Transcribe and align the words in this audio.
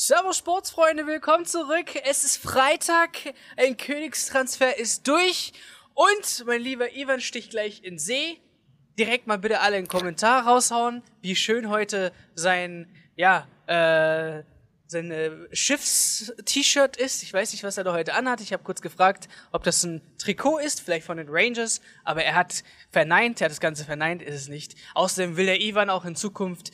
Servus 0.00 0.38
Sportsfreunde, 0.38 1.08
willkommen 1.08 1.44
zurück. 1.44 1.96
Es 2.04 2.22
ist 2.22 2.36
Freitag, 2.36 3.34
ein 3.56 3.76
Königstransfer 3.76 4.78
ist 4.78 5.08
durch 5.08 5.52
und 5.92 6.44
mein 6.46 6.60
lieber 6.60 6.94
Ivan 6.94 7.20
sticht 7.20 7.50
gleich 7.50 7.82
in 7.82 7.98
See. 7.98 8.38
Direkt 8.96 9.26
mal 9.26 9.38
bitte 9.38 9.58
alle 9.58 9.76
einen 9.76 9.88
Kommentar 9.88 10.46
raushauen, 10.46 11.02
wie 11.20 11.34
schön 11.34 11.68
heute 11.68 12.12
sein, 12.36 12.86
ja, 13.16 13.48
äh, 13.66 14.44
sein 14.86 15.10
äh, 15.10 15.32
Schiffs-T-Shirt 15.50 16.96
ist. 16.96 17.24
Ich 17.24 17.32
weiß 17.32 17.50
nicht, 17.50 17.64
was 17.64 17.76
er 17.76 17.82
da 17.82 17.92
heute 17.92 18.14
anhat. 18.14 18.40
Ich 18.40 18.52
habe 18.52 18.62
kurz 18.62 18.80
gefragt, 18.80 19.28
ob 19.50 19.64
das 19.64 19.82
ein 19.82 20.00
Trikot 20.16 20.58
ist, 20.58 20.80
vielleicht 20.80 21.06
von 21.06 21.16
den 21.16 21.26
Rangers, 21.28 21.80
aber 22.04 22.22
er 22.22 22.36
hat 22.36 22.62
verneint, 22.92 23.40
er 23.40 23.46
hat 23.46 23.50
das 23.50 23.58
Ganze 23.58 23.84
verneint, 23.84 24.22
ist 24.22 24.36
es 24.36 24.46
nicht. 24.46 24.76
Außerdem 24.94 25.36
will 25.36 25.46
der 25.46 25.60
Ivan 25.60 25.90
auch 25.90 26.04
in 26.04 26.14
Zukunft 26.14 26.70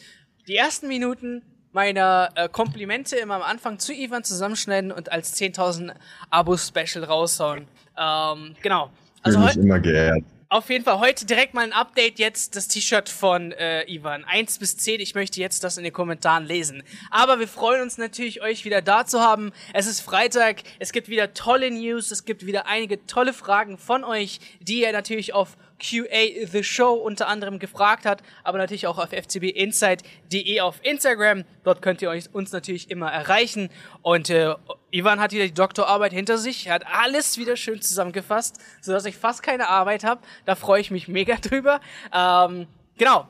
die 0.46 0.56
ersten 0.56 0.88
Minuten 0.88 1.42
meiner 1.74 2.30
äh, 2.36 2.48
Komplimente 2.48 3.16
immer 3.16 3.34
am 3.34 3.42
Anfang 3.42 3.78
zu 3.78 3.92
Ivan 3.92 4.24
zusammenschneiden 4.24 4.92
und 4.92 5.12
als 5.12 5.36
10.000 5.36 5.92
Abo-Special 6.30 7.04
raushauen. 7.04 7.66
Ähm, 7.98 8.56
genau. 8.62 8.90
Also 9.22 9.40
Bin 9.40 9.48
ich 9.48 9.56
immer 9.56 9.80
geehrt. 9.80 10.24
Auf 10.50 10.70
jeden 10.70 10.84
Fall 10.84 11.00
heute 11.00 11.26
direkt 11.26 11.52
mal 11.52 11.64
ein 11.64 11.72
Update 11.72 12.20
jetzt 12.20 12.54
das 12.54 12.68
T-Shirt 12.68 13.08
von 13.08 13.50
äh, 13.50 13.90
Ivan. 13.92 14.22
1 14.24 14.60
bis 14.60 14.76
10, 14.76 15.00
ich 15.00 15.16
möchte 15.16 15.40
jetzt 15.40 15.64
das 15.64 15.78
in 15.78 15.82
den 15.82 15.92
Kommentaren 15.92 16.44
lesen. 16.44 16.84
Aber 17.10 17.40
wir 17.40 17.48
freuen 17.48 17.82
uns 17.82 17.98
natürlich, 17.98 18.40
euch 18.40 18.64
wieder 18.64 18.80
da 18.80 19.04
zu 19.04 19.20
haben. 19.20 19.50
Es 19.72 19.86
ist 19.88 20.00
Freitag, 20.00 20.62
es 20.78 20.92
gibt 20.92 21.08
wieder 21.08 21.34
tolle 21.34 21.72
News, 21.72 22.12
es 22.12 22.24
gibt 22.24 22.46
wieder 22.46 22.66
einige 22.66 23.04
tolle 23.06 23.32
Fragen 23.32 23.78
von 23.78 24.04
euch, 24.04 24.38
die 24.60 24.82
ihr 24.82 24.92
natürlich 24.92 25.34
auf 25.34 25.56
QA 25.78 26.46
The 26.46 26.62
Show 26.62 26.92
unter 26.94 27.28
anderem 27.28 27.58
gefragt 27.58 28.06
hat, 28.06 28.22
aber 28.42 28.58
natürlich 28.58 28.86
auch 28.86 28.98
auf 28.98 29.10
fcbinsight.de 29.10 30.60
auf 30.60 30.80
Instagram. 30.82 31.44
Dort 31.62 31.82
könnt 31.82 32.02
ihr 32.02 32.10
euch, 32.10 32.32
uns 32.32 32.52
natürlich 32.52 32.90
immer 32.90 33.10
erreichen. 33.10 33.70
Und 34.02 34.30
äh, 34.30 34.54
Ivan 34.90 35.20
hat 35.20 35.32
wieder 35.32 35.44
die 35.44 35.54
Doktorarbeit 35.54 36.12
hinter 36.12 36.38
sich. 36.38 36.66
Er 36.66 36.74
hat 36.74 36.86
alles 36.86 37.38
wieder 37.38 37.56
schön 37.56 37.80
zusammengefasst, 37.80 38.58
sodass 38.80 39.04
ich 39.04 39.16
fast 39.16 39.42
keine 39.42 39.68
Arbeit 39.68 40.04
habe. 40.04 40.20
Da 40.44 40.54
freue 40.54 40.80
ich 40.80 40.90
mich 40.90 41.08
mega 41.08 41.36
drüber. 41.42 41.80
Ähm, 42.12 42.66
genau. 42.96 43.26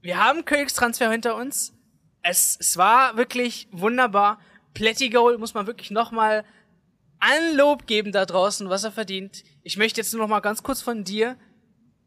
Wir 0.00 0.22
haben 0.22 0.44
Königstransfer 0.44 1.10
hinter 1.10 1.36
uns. 1.36 1.72
Es, 2.22 2.56
es 2.60 2.76
war 2.76 3.16
wirklich 3.16 3.68
wunderbar. 3.72 4.38
Plättigol 4.74 5.38
muss 5.38 5.54
man 5.54 5.66
wirklich 5.66 5.90
nochmal 5.90 6.44
Anlob 7.20 7.86
geben 7.86 8.12
da 8.12 8.26
draußen, 8.26 8.68
was 8.68 8.84
er 8.84 8.92
verdient. 8.92 9.44
Ich 9.62 9.78
möchte 9.78 10.00
jetzt 10.00 10.12
nur 10.12 10.22
noch 10.22 10.28
mal 10.28 10.40
ganz 10.40 10.62
kurz 10.62 10.82
von 10.82 11.04
dir 11.04 11.36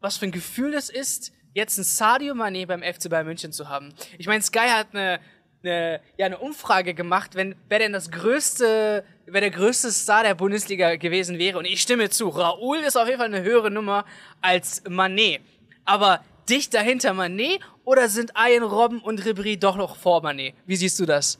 was 0.00 0.16
für 0.16 0.26
ein 0.26 0.32
Gefühl 0.32 0.74
es 0.74 0.90
ist, 0.90 1.32
jetzt 1.54 1.78
ein 1.78 1.84
Sadio 1.84 2.34
Mané 2.34 2.66
beim 2.66 2.82
FC 2.82 3.10
Bayern 3.10 3.26
München 3.26 3.52
zu 3.52 3.68
haben. 3.68 3.92
Ich 4.18 4.26
meine, 4.26 4.42
Sky 4.42 4.68
hat 4.68 4.88
eine, 4.92 5.20
eine, 5.62 6.00
ja, 6.16 6.26
eine 6.26 6.38
Umfrage 6.38 6.94
gemacht, 6.94 7.34
wenn, 7.34 7.54
wer 7.68 7.78
denn 7.78 7.92
das 7.92 8.10
größte, 8.10 9.04
wer 9.26 9.40
der 9.40 9.50
größte 9.50 9.90
Star 9.90 10.22
der 10.22 10.34
Bundesliga 10.34 10.96
gewesen 10.96 11.38
wäre. 11.38 11.58
Und 11.58 11.64
ich 11.64 11.80
stimme 11.80 12.10
zu, 12.10 12.28
Raoul 12.28 12.78
ist 12.78 12.96
auf 12.96 13.06
jeden 13.06 13.18
Fall 13.18 13.32
eine 13.32 13.42
höhere 13.42 13.70
Nummer 13.70 14.04
als 14.40 14.84
Mané. 14.86 15.40
Aber 15.84 16.20
dicht 16.48 16.74
dahinter 16.74 17.12
Mané 17.12 17.60
oder 17.84 18.08
sind 18.08 18.36
Ayen 18.36 18.62
Robben 18.62 19.00
und 19.00 19.22
Ribéry 19.22 19.58
doch 19.58 19.76
noch 19.76 19.96
vor 19.96 20.22
Mané? 20.24 20.54
Wie 20.66 20.76
siehst 20.76 20.98
du 21.00 21.06
das? 21.06 21.38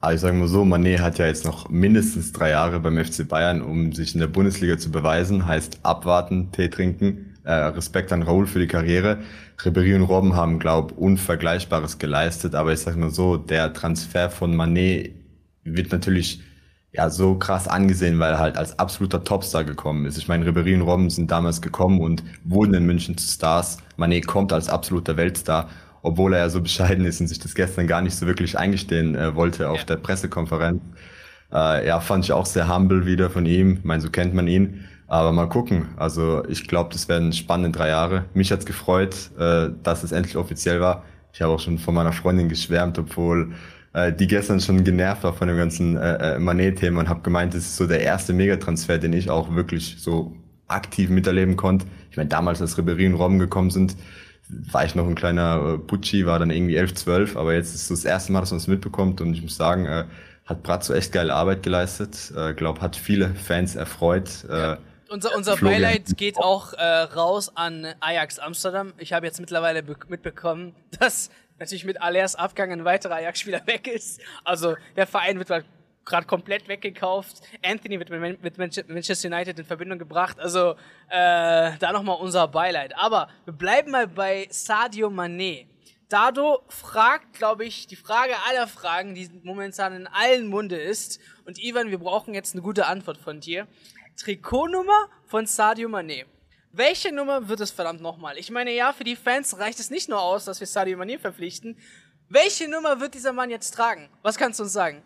Also 0.00 0.14
ich 0.14 0.20
sage 0.20 0.36
mal 0.36 0.46
so, 0.46 0.62
Mané 0.62 1.00
hat 1.00 1.18
ja 1.18 1.26
jetzt 1.26 1.44
noch 1.44 1.68
mindestens 1.68 2.32
drei 2.32 2.50
Jahre 2.50 2.78
beim 2.78 3.04
FC 3.04 3.26
Bayern, 3.26 3.62
um 3.62 3.92
sich 3.92 4.14
in 4.14 4.20
der 4.20 4.28
Bundesliga 4.28 4.78
zu 4.78 4.92
beweisen. 4.92 5.46
Heißt 5.46 5.80
abwarten, 5.82 6.52
Tee 6.52 6.68
trinken. 6.68 7.27
Äh, 7.48 7.68
Respekt 7.68 8.12
an 8.12 8.22
Raoul 8.22 8.46
für 8.46 8.58
die 8.58 8.66
Karriere. 8.66 9.20
Ribéry 9.58 9.96
und 9.96 10.02
Robben 10.02 10.36
haben, 10.36 10.58
glaube 10.58 10.92
Unvergleichbares 10.92 11.96
geleistet. 11.96 12.54
Aber 12.54 12.74
ich 12.74 12.80
sage 12.80 12.98
mal 12.98 13.08
so, 13.08 13.38
der 13.38 13.72
Transfer 13.72 14.28
von 14.28 14.54
Manet 14.54 15.14
wird 15.64 15.90
natürlich 15.90 16.42
ja 16.92 17.08
so 17.08 17.36
krass 17.36 17.66
angesehen, 17.66 18.18
weil 18.18 18.32
er 18.32 18.38
halt 18.38 18.58
als 18.58 18.78
absoluter 18.78 19.24
Topstar 19.24 19.64
gekommen 19.64 20.04
ist. 20.04 20.18
Ich 20.18 20.28
meine, 20.28 20.44
Ribéry 20.44 20.74
und 20.74 20.82
Robben 20.82 21.08
sind 21.08 21.30
damals 21.30 21.62
gekommen 21.62 22.02
und 22.02 22.22
wurden 22.44 22.74
in 22.74 22.84
München 22.84 23.16
zu 23.16 23.26
Stars. 23.26 23.78
Manet 23.96 24.26
kommt 24.26 24.52
als 24.52 24.68
absoluter 24.68 25.16
Weltstar, 25.16 25.70
obwohl 26.02 26.34
er 26.34 26.40
ja 26.40 26.48
so 26.50 26.60
bescheiden 26.60 27.06
ist 27.06 27.18
und 27.22 27.28
sich 27.28 27.38
das 27.38 27.54
gestern 27.54 27.86
gar 27.86 28.02
nicht 28.02 28.14
so 28.14 28.26
wirklich 28.26 28.58
eingestehen 28.58 29.14
äh, 29.14 29.34
wollte 29.34 29.70
auf 29.70 29.78
ja. 29.78 29.84
der 29.84 29.96
Pressekonferenz. 29.96 30.82
Äh, 31.50 31.86
ja, 31.86 32.00
fand 32.00 32.26
ich 32.26 32.32
auch 32.32 32.44
sehr 32.44 32.68
humble 32.68 33.06
wieder 33.06 33.30
von 33.30 33.46
ihm. 33.46 33.78
Ich 33.78 33.84
meine, 33.84 34.02
so 34.02 34.10
kennt 34.10 34.34
man 34.34 34.48
ihn. 34.48 34.84
Aber 35.08 35.32
mal 35.32 35.48
gucken. 35.48 35.88
Also 35.96 36.44
ich 36.48 36.68
glaube, 36.68 36.90
das 36.92 37.08
werden 37.08 37.32
spannende 37.32 37.76
drei 37.76 37.88
Jahre. 37.88 38.26
Mich 38.34 38.52
hat's 38.52 38.66
gefreut, 38.66 39.30
äh, 39.38 39.70
dass 39.82 40.04
es 40.04 40.12
endlich 40.12 40.36
offiziell 40.36 40.80
war. 40.80 41.02
Ich 41.32 41.40
habe 41.40 41.52
auch 41.52 41.60
schon 41.60 41.78
von 41.78 41.94
meiner 41.94 42.12
Freundin 42.12 42.48
geschwärmt, 42.48 42.98
obwohl 42.98 43.52
äh, 43.94 44.12
die 44.12 44.26
gestern 44.26 44.60
schon 44.60 44.84
genervt 44.84 45.24
war 45.24 45.32
von 45.32 45.48
dem 45.48 45.56
ganzen 45.56 45.96
äh, 45.96 46.36
äh 46.36 46.38
Manet-Thema 46.38 47.00
und 47.00 47.08
habe 47.08 47.22
gemeint, 47.22 47.54
das 47.54 47.62
ist 47.62 47.76
so 47.76 47.86
der 47.86 48.02
erste 48.02 48.34
Megatransfer, 48.34 48.98
den 48.98 49.14
ich 49.14 49.30
auch 49.30 49.54
wirklich 49.54 49.96
so 49.98 50.36
aktiv 50.66 51.08
miterleben 51.08 51.56
konnte. 51.56 51.86
Ich 52.10 52.18
meine, 52.18 52.28
damals, 52.28 52.60
als 52.60 52.76
Ribéry 52.78 53.06
und 53.06 53.14
Robben 53.14 53.38
gekommen 53.38 53.70
sind, 53.70 53.96
war 54.48 54.84
ich 54.84 54.94
noch 54.94 55.06
ein 55.06 55.14
kleiner 55.14 55.74
äh, 55.74 55.78
Pucci, 55.78 56.26
war 56.26 56.38
dann 56.38 56.50
irgendwie 56.50 56.76
11, 56.76 56.94
12, 56.94 57.36
aber 57.36 57.54
jetzt 57.54 57.74
ist 57.74 57.82
es 57.82 57.88
so 57.88 57.94
das 57.94 58.04
erste 58.04 58.32
Mal, 58.32 58.40
dass 58.40 58.50
man 58.50 58.58
es 58.58 58.66
mitbekommt 58.66 59.22
und 59.22 59.32
ich 59.32 59.42
muss 59.42 59.56
sagen, 59.56 59.86
äh, 59.86 60.04
hat 60.44 60.62
Brazzo 60.62 60.94
echt 60.94 61.12
geile 61.12 61.34
Arbeit 61.34 61.62
geleistet. 61.62 62.32
Äh, 62.36 62.54
glaub, 62.54 62.80
hat 62.80 62.96
viele 62.96 63.34
Fans 63.34 63.76
erfreut. 63.76 64.44
Äh, 64.50 64.76
unser, 65.08 65.34
unser 65.36 65.56
Beileid 65.56 66.16
geht 66.16 66.38
auch 66.38 66.72
äh, 66.72 66.82
raus 66.82 67.52
an 67.54 67.94
Ajax 68.00 68.38
Amsterdam. 68.38 68.92
Ich 68.98 69.12
habe 69.12 69.26
jetzt 69.26 69.40
mittlerweile 69.40 69.82
mitbekommen, 70.08 70.74
dass 70.98 71.30
natürlich 71.58 71.84
mit 71.84 72.00
Alers 72.00 72.34
Abgang 72.34 72.72
ein 72.72 72.84
weiterer 72.84 73.16
Ajax-Spieler 73.16 73.62
weg 73.66 73.86
ist. 73.86 74.20
Also 74.44 74.76
der 74.96 75.06
Verein 75.06 75.38
wird 75.38 75.64
gerade 76.04 76.26
komplett 76.26 76.68
weggekauft. 76.68 77.42
Anthony 77.62 77.98
wird 77.98 78.10
mit, 78.10 78.58
Manchester 78.58 79.28
United 79.28 79.58
in 79.58 79.64
Verbindung 79.64 79.98
gebracht. 79.98 80.38
Also 80.40 80.72
äh, 81.08 81.72
da 81.78 81.92
nochmal 81.92 82.16
unser 82.20 82.48
Beileid. 82.48 82.96
Aber 82.96 83.28
wir 83.44 83.52
bleiben 83.52 83.90
mal 83.90 84.06
bei 84.06 84.46
Sadio 84.50 85.08
Mané. 85.08 85.66
Dado 86.08 86.62
fragt, 86.68 87.34
glaube 87.34 87.66
ich, 87.66 87.86
die 87.86 87.96
Frage 87.96 88.32
aller 88.48 88.66
Fragen, 88.66 89.14
die 89.14 89.28
momentan 89.42 89.94
in 89.94 90.06
allen 90.06 90.46
Munde 90.46 90.76
ist. 90.76 91.20
Und 91.44 91.62
Ivan, 91.62 91.90
wir 91.90 91.98
brauchen 91.98 92.32
jetzt 92.32 92.54
eine 92.54 92.62
gute 92.62 92.86
Antwort 92.86 93.18
von 93.18 93.40
dir. 93.40 93.66
Trikotnummer 94.18 95.08
von 95.26 95.46
Sadio 95.46 95.88
Mané. 95.88 96.24
Welche 96.72 97.14
Nummer 97.14 97.48
wird 97.48 97.60
es 97.60 97.70
verdammt 97.70 98.02
nochmal? 98.02 98.36
Ich 98.36 98.50
meine, 98.50 98.74
ja, 98.74 98.92
für 98.92 99.04
die 99.04 99.14
Fans 99.14 99.56
reicht 99.60 99.78
es 99.78 99.90
nicht 99.90 100.08
nur 100.08 100.20
aus, 100.20 100.44
dass 100.44 100.58
wir 100.58 100.66
Sadio 100.66 100.98
Mané 100.98 101.20
verpflichten. 101.20 101.76
Welche 102.28 102.68
Nummer 102.68 103.00
wird 103.00 103.14
dieser 103.14 103.32
Mann 103.32 103.48
jetzt 103.48 103.74
tragen? 103.74 104.08
Was 104.22 104.36
kannst 104.36 104.58
du 104.58 104.64
uns 104.64 104.72
sagen? 104.72 105.02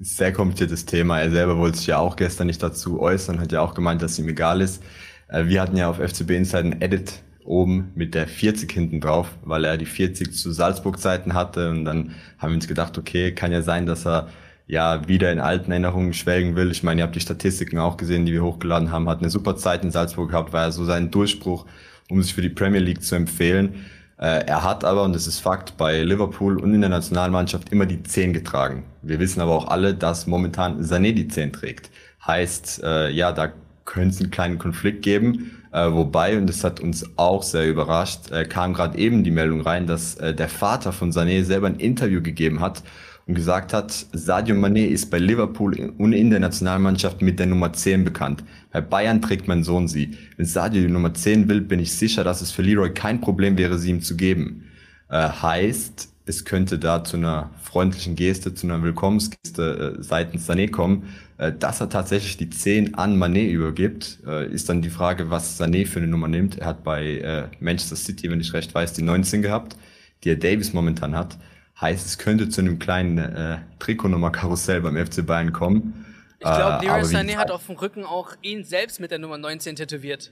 Sehr 0.00 0.32
kompliziertes 0.32 0.86
Thema. 0.86 1.20
Er 1.20 1.30
selber 1.30 1.58
wollte 1.58 1.76
sich 1.76 1.88
ja 1.88 1.98
auch 1.98 2.16
gestern 2.16 2.46
nicht 2.46 2.62
dazu 2.62 2.98
äußern, 2.98 3.38
hat 3.38 3.52
ja 3.52 3.60
auch 3.60 3.74
gemeint, 3.74 4.00
dass 4.00 4.18
ihm 4.18 4.28
egal 4.28 4.62
ist. 4.62 4.82
Äh, 5.28 5.44
wir 5.44 5.60
hatten 5.60 5.76
ja 5.76 5.90
auf 5.90 5.98
FCB 5.98 6.30
Inside 6.30 6.64
ein 6.64 6.80
Edit 6.80 7.22
oben 7.44 7.92
mit 7.94 8.14
der 8.14 8.26
40 8.26 8.72
hinten 8.72 9.02
drauf, 9.02 9.28
weil 9.42 9.66
er 9.66 9.76
die 9.76 9.84
40 9.84 10.32
zu 10.32 10.50
Salzburg-Zeiten 10.50 11.34
hatte 11.34 11.68
und 11.68 11.84
dann 11.84 12.14
haben 12.38 12.52
wir 12.52 12.56
uns 12.56 12.68
gedacht, 12.68 12.96
okay, 12.96 13.34
kann 13.34 13.52
ja 13.52 13.60
sein, 13.60 13.84
dass 13.84 14.06
er 14.06 14.30
ja 14.66 15.06
wieder 15.08 15.30
in 15.32 15.40
alten 15.40 15.70
Erinnerungen 15.70 16.12
schwelgen 16.14 16.56
will. 16.56 16.70
Ich 16.70 16.82
meine, 16.82 17.00
ihr 17.00 17.04
habt 17.04 17.14
die 17.14 17.20
Statistiken 17.20 17.78
auch 17.78 17.96
gesehen, 17.96 18.26
die 18.26 18.32
wir 18.32 18.42
hochgeladen 18.42 18.90
haben, 18.90 19.08
hat 19.08 19.20
eine 19.20 19.30
super 19.30 19.56
Zeit 19.56 19.84
in 19.84 19.90
Salzburg 19.90 20.30
gehabt, 20.30 20.52
war 20.52 20.62
ja 20.62 20.70
so 20.70 20.84
sein 20.84 21.10
Durchbruch, 21.10 21.66
um 22.08 22.22
sich 22.22 22.34
für 22.34 22.42
die 22.42 22.48
Premier 22.48 22.80
League 22.80 23.02
zu 23.02 23.14
empfehlen. 23.14 23.86
Äh, 24.18 24.46
er 24.46 24.62
hat 24.62 24.84
aber, 24.84 25.02
und 25.02 25.14
das 25.14 25.26
ist 25.26 25.40
Fakt, 25.40 25.76
bei 25.76 26.02
Liverpool 26.02 26.58
und 26.58 26.72
in 26.72 26.80
der 26.80 26.90
Nationalmannschaft 26.90 27.70
immer 27.72 27.86
die 27.86 28.02
10 28.02 28.32
getragen. 28.32 28.84
Wir 29.02 29.18
wissen 29.18 29.40
aber 29.40 29.52
auch 29.52 29.68
alle, 29.68 29.94
dass 29.94 30.26
momentan 30.26 30.82
Sané 30.82 31.12
die 31.12 31.28
10 31.28 31.52
trägt. 31.52 31.90
Heißt, 32.26 32.82
äh, 32.82 33.10
ja, 33.10 33.32
da 33.32 33.52
könnte 33.84 34.14
es 34.14 34.20
einen 34.20 34.30
kleinen 34.30 34.58
Konflikt 34.58 35.02
geben. 35.02 35.60
Äh, 35.72 35.92
wobei, 35.92 36.38
und 36.38 36.46
das 36.46 36.64
hat 36.64 36.80
uns 36.80 37.04
auch 37.16 37.42
sehr 37.42 37.68
überrascht, 37.68 38.30
kam 38.48 38.72
gerade 38.72 38.96
eben 38.96 39.24
die 39.24 39.30
Meldung 39.30 39.60
rein, 39.60 39.86
dass 39.86 40.14
der 40.16 40.48
Vater 40.48 40.92
von 40.92 41.12
Sané 41.12 41.42
selber 41.42 41.66
ein 41.66 41.76
Interview 41.76 42.22
gegeben 42.22 42.60
hat 42.60 42.82
und 43.26 43.34
gesagt 43.34 43.72
hat, 43.72 44.06
Sadio 44.12 44.54
Mané 44.54 44.86
ist 44.86 45.10
bei 45.10 45.18
Liverpool 45.18 45.92
und 45.98 46.12
in 46.12 46.30
der 46.30 46.40
Nationalmannschaft 46.40 47.22
mit 47.22 47.38
der 47.38 47.46
Nummer 47.46 47.72
10 47.72 48.04
bekannt. 48.04 48.44
Bei 48.70 48.80
Bayern 48.80 49.22
trägt 49.22 49.48
mein 49.48 49.64
Sohn 49.64 49.88
sie. 49.88 50.16
Wenn 50.36 50.46
Sadio 50.46 50.82
die 50.82 50.92
Nummer 50.92 51.14
10 51.14 51.48
will, 51.48 51.60
bin 51.60 51.80
ich 51.80 51.94
sicher, 51.94 52.24
dass 52.24 52.42
es 52.42 52.50
für 52.50 52.62
Leroy 52.62 52.92
kein 52.92 53.20
Problem 53.20 53.56
wäre, 53.56 53.78
sie 53.78 53.90
ihm 53.90 54.02
zu 54.02 54.16
geben. 54.16 54.64
Äh, 55.08 55.28
heißt, 55.28 56.10
es 56.26 56.44
könnte 56.44 56.78
da 56.78 57.04
zu 57.04 57.16
einer 57.16 57.50
freundlichen 57.62 58.16
Geste, 58.16 58.54
zu 58.54 58.66
einer 58.66 58.82
Willkommensgeste 58.82 59.96
äh, 59.98 60.02
seitens 60.02 60.48
Sané 60.48 60.70
kommen. 60.70 61.04
Äh, 61.36 61.52
dass 61.52 61.80
er 61.80 61.88
tatsächlich 61.88 62.36
die 62.36 62.50
10 62.50 62.94
an 62.94 63.16
Mané 63.16 63.48
übergibt, 63.48 64.20
äh, 64.26 64.46
ist 64.52 64.68
dann 64.68 64.82
die 64.82 64.90
Frage, 64.90 65.30
was 65.30 65.60
Sané 65.60 65.86
für 65.86 65.98
eine 65.98 66.08
Nummer 66.08 66.28
nimmt. 66.28 66.58
Er 66.58 66.66
hat 66.66 66.84
bei 66.84 67.18
äh, 67.18 67.48
Manchester 67.60 67.96
City, 67.96 68.30
wenn 68.30 68.40
ich 68.40 68.52
recht 68.52 68.74
weiß, 68.74 68.92
die 68.92 69.02
19 69.02 69.42
gehabt, 69.42 69.76
die 70.22 70.30
er 70.30 70.36
Davis 70.36 70.72
momentan 70.72 71.16
hat. 71.16 71.38
Heißt, 71.80 72.06
es 72.06 72.18
könnte 72.18 72.48
zu 72.48 72.60
einem 72.60 72.78
kleinen 72.78 73.18
äh, 73.18 73.58
Trikotnummer-Karussell 73.80 74.80
beim 74.80 74.96
FC 74.96 75.26
Bayern 75.26 75.52
kommen. 75.52 76.04
Ich 76.38 76.46
glaube, 76.46 76.84
äh, 76.84 76.86
Leroy 76.86 77.02
Sané 77.02 77.36
hat 77.36 77.50
auf 77.50 77.66
dem 77.66 77.76
Rücken 77.76 78.04
auch 78.04 78.32
ihn 78.42 78.64
selbst 78.64 79.00
mit 79.00 79.10
der 79.10 79.18
Nummer 79.18 79.38
19 79.38 79.76
tätowiert. 79.76 80.30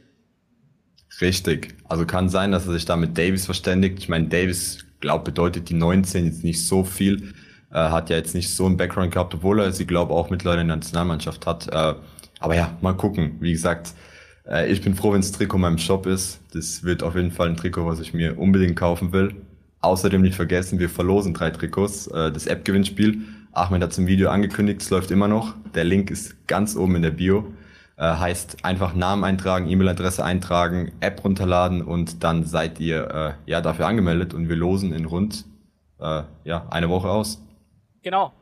Richtig. 1.20 1.74
Also 1.88 2.06
kann 2.06 2.28
sein, 2.28 2.52
dass 2.52 2.66
er 2.66 2.72
sich 2.72 2.84
da 2.84 2.96
mit 2.96 3.18
Davis 3.18 3.46
verständigt. 3.46 3.98
Ich 3.98 4.08
meine, 4.08 4.28
Davis, 4.28 4.84
glaube 5.00 5.24
bedeutet 5.24 5.68
die 5.68 5.74
19 5.74 6.26
jetzt 6.26 6.44
nicht 6.44 6.66
so 6.66 6.84
viel. 6.84 7.34
Äh, 7.70 7.76
hat 7.76 8.10
ja 8.10 8.16
jetzt 8.16 8.34
nicht 8.34 8.54
so 8.54 8.66
einen 8.66 8.76
Background 8.76 9.12
gehabt, 9.12 9.34
obwohl 9.34 9.60
er 9.60 9.72
sie, 9.72 9.86
glaube 9.86 10.14
auch 10.14 10.30
mittlerweile 10.30 10.62
in 10.62 10.68
der 10.68 10.76
Nationalmannschaft 10.76 11.46
hat. 11.46 11.68
Äh, 11.68 11.94
aber 12.38 12.54
ja, 12.54 12.76
mal 12.80 12.94
gucken. 12.94 13.36
Wie 13.40 13.52
gesagt, 13.52 13.94
äh, 14.46 14.70
ich 14.70 14.82
bin 14.82 14.94
froh, 14.94 15.12
wenn 15.12 15.20
das 15.20 15.32
Trikot 15.32 15.56
in 15.56 15.62
meinem 15.62 15.78
Shop 15.78 16.06
ist. 16.06 16.40
Das 16.52 16.84
wird 16.84 17.02
auf 17.02 17.14
jeden 17.14 17.30
Fall 17.30 17.48
ein 17.48 17.56
Trikot, 17.56 17.86
was 17.86 18.00
ich 18.00 18.14
mir 18.14 18.38
unbedingt 18.38 18.76
kaufen 18.76 19.12
will. 19.12 19.34
Außerdem 19.82 20.22
nicht 20.22 20.36
vergessen, 20.36 20.78
wir 20.78 20.88
verlosen 20.88 21.34
drei 21.34 21.50
Trikots. 21.50 22.06
Äh, 22.06 22.32
das 22.32 22.46
App-Gewinnspiel. 22.46 23.22
Ahmed 23.52 23.82
hat 23.82 23.98
im 23.98 24.06
Video 24.06 24.30
angekündigt, 24.30 24.80
es 24.80 24.90
läuft 24.90 25.10
immer 25.10 25.28
noch. 25.28 25.54
Der 25.74 25.84
Link 25.84 26.10
ist 26.10 26.46
ganz 26.46 26.74
oben 26.74 26.96
in 26.96 27.02
der 27.02 27.10
Bio. 27.10 27.52
Äh, 27.96 28.04
heißt 28.04 28.64
einfach 28.64 28.94
Namen 28.94 29.22
eintragen, 29.24 29.68
E-Mail-Adresse 29.68 30.24
eintragen, 30.24 30.92
App 31.00 31.22
runterladen 31.22 31.82
und 31.82 32.24
dann 32.24 32.44
seid 32.44 32.80
ihr 32.80 33.36
äh, 33.46 33.50
ja 33.50 33.60
dafür 33.60 33.86
angemeldet 33.86 34.32
und 34.32 34.48
wir 34.48 34.56
losen 34.56 34.92
in 34.92 35.04
rund 35.04 35.44
äh, 36.00 36.22
ja 36.44 36.66
eine 36.70 36.88
Woche 36.88 37.10
aus. 37.10 37.40
Genau. 38.02 38.32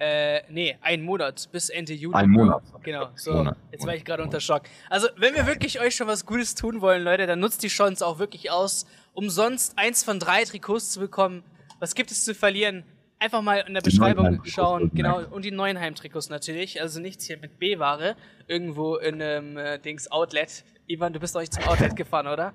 Äh, 0.00 0.42
nee, 0.48 0.76
ein 0.80 1.02
Monat 1.02 1.48
bis 1.50 1.70
Ende 1.70 1.92
Juni. 1.92 2.14
Ein 2.14 2.30
Monat. 2.30 2.62
Genau. 2.84 3.08
So, 3.16 3.32
Monat. 3.32 3.56
jetzt 3.72 3.84
war 3.84 3.94
ich 3.96 4.04
gerade 4.04 4.22
unter 4.22 4.38
Schock. 4.38 4.62
Also, 4.88 5.08
wenn 5.16 5.34
wir 5.34 5.46
wirklich 5.46 5.80
euch 5.80 5.96
schon 5.96 6.06
was 6.06 6.24
Gutes 6.24 6.54
tun 6.54 6.80
wollen, 6.80 7.02
Leute, 7.02 7.26
dann 7.26 7.40
nutzt 7.40 7.64
die 7.64 7.68
Chance 7.68 8.06
auch 8.06 8.20
wirklich 8.20 8.50
aus, 8.50 8.86
umsonst 9.12 9.76
eins 9.76 10.04
von 10.04 10.20
drei 10.20 10.44
Trikots 10.44 10.92
zu 10.92 11.00
bekommen. 11.00 11.42
Was 11.80 11.96
gibt 11.96 12.12
es 12.12 12.24
zu 12.24 12.34
verlieren? 12.34 12.84
Einfach 13.18 13.42
mal 13.42 13.64
in 13.66 13.74
der 13.74 13.82
die 13.82 13.90
Beschreibung 13.90 14.40
schauen, 14.44 14.92
genau, 14.94 15.20
und 15.32 15.44
die 15.44 15.50
neuen 15.50 15.80
Heimtrikots 15.80 16.28
natürlich, 16.28 16.80
also 16.80 17.00
nichts 17.00 17.24
hier 17.24 17.36
mit 17.38 17.58
B-Ware, 17.58 18.14
irgendwo 18.46 18.94
in 18.94 19.20
einem 19.20 19.56
äh, 19.56 19.78
Dings 19.80 20.08
Outlet. 20.12 20.64
Ivan, 20.86 21.12
du 21.12 21.18
bist 21.18 21.34
doch 21.34 21.40
nicht 21.40 21.52
zum 21.52 21.64
Outlet 21.64 21.96
gefahren, 21.96 22.28
oder? 22.28 22.52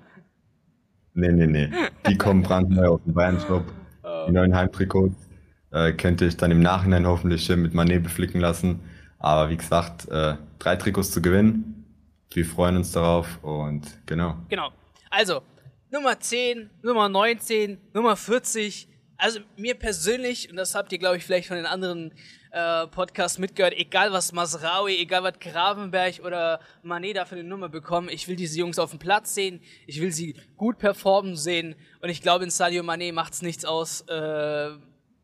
Nee, 1.12 1.32
nee, 1.32 1.46
nee. 1.46 1.70
Die 2.08 2.16
kommen 2.16 2.42
brandneu 2.42 2.88
auf 2.88 3.02
den 3.04 3.12
Bayern-Shop. 3.12 3.64
Oh. 4.02 4.24
Die 4.26 4.32
neuen 4.32 4.56
Heimtrikots 4.56 5.28
äh, 5.74 5.92
könnte 5.92 6.24
ich 6.24 6.36
dann 6.36 6.50
im 6.50 6.60
Nachhinein 6.60 7.06
hoffentlich 7.06 7.48
mit 7.48 7.74
Manet 7.74 8.04
beflicken 8.04 8.40
lassen. 8.40 8.80
Aber 9.18 9.50
wie 9.50 9.56
gesagt, 9.56 10.08
äh, 10.08 10.36
drei 10.58 10.76
Trikots 10.76 11.10
zu 11.10 11.20
gewinnen. 11.20 11.84
Wir 12.32 12.46
freuen 12.46 12.76
uns 12.76 12.92
darauf 12.92 13.42
und 13.42 13.82
genau. 14.06 14.36
Genau. 14.48 14.70
Also, 15.10 15.42
Nummer 15.90 16.18
10, 16.18 16.70
Nummer 16.82 17.08
19, 17.08 17.78
Nummer 17.92 18.16
40. 18.16 18.88
Also 19.16 19.40
mir 19.56 19.74
persönlich, 19.74 20.50
und 20.50 20.56
das 20.56 20.74
habt 20.74 20.92
ihr, 20.92 20.98
glaube 20.98 21.16
ich, 21.16 21.24
vielleicht 21.24 21.48
von 21.48 21.56
den 21.56 21.66
anderen 21.66 22.12
äh, 22.50 22.86
Podcasts 22.88 23.38
mitgehört, 23.38 23.74
egal 23.74 24.12
was 24.12 24.32
Masraui, 24.32 24.96
egal 24.96 25.22
was 25.22 25.38
Gravenberg 25.38 26.20
oder 26.24 26.60
Manet 26.82 27.16
da 27.16 27.24
für 27.24 27.36
eine 27.36 27.44
Nummer 27.44 27.68
bekommen, 27.68 28.08
ich 28.08 28.28
will 28.28 28.36
diese 28.36 28.58
Jungs 28.58 28.78
auf 28.78 28.90
dem 28.90 28.98
Platz 28.98 29.34
sehen, 29.34 29.60
ich 29.86 30.00
will 30.00 30.12
sie 30.12 30.34
gut 30.56 30.78
performen 30.78 31.36
sehen 31.36 31.76
und 32.00 32.10
ich 32.10 32.22
glaube, 32.22 32.44
in 32.44 32.50
Sadio 32.50 32.82
Manet 32.82 33.14
macht 33.14 33.32
es 33.32 33.42
nichts 33.42 33.64
aus, 33.64 34.02
äh, 34.02 34.70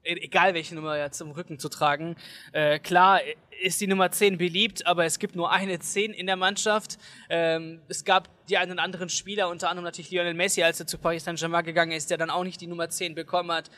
egal 0.02 0.54
welche 0.54 0.74
Nummer 0.74 0.96
jetzt 0.96 1.20
im 1.20 1.30
Rücken 1.30 1.58
zu 1.58 1.68
tragen. 1.68 2.16
Äh, 2.52 2.78
klar 2.78 3.20
ist 3.62 3.80
die 3.80 3.86
Nummer 3.86 4.10
10 4.10 4.38
beliebt, 4.38 4.86
aber 4.86 5.04
es 5.04 5.18
gibt 5.18 5.36
nur 5.36 5.50
eine 5.50 5.78
10 5.78 6.12
in 6.12 6.26
der 6.26 6.36
Mannschaft. 6.36 6.98
Ähm, 7.28 7.80
es 7.88 8.04
gab 8.04 8.28
die 8.46 8.56
einen 8.56 8.72
oder 8.72 8.82
anderen 8.82 9.08
Spieler, 9.08 9.48
unter 9.48 9.68
anderem 9.68 9.84
natürlich 9.84 10.10
Lionel 10.10 10.34
Messi, 10.34 10.62
als 10.62 10.80
er 10.80 10.86
zu 10.86 10.98
Paris 10.98 11.24
Saint-Germain 11.24 11.64
gegangen 11.64 11.92
ist, 11.92 12.10
der 12.10 12.18
dann 12.18 12.30
auch 12.30 12.44
nicht 12.44 12.60
die 12.60 12.66
Nummer 12.66 12.88
10 12.88 13.14
bekommen 13.14 13.52
hat. 13.52 13.70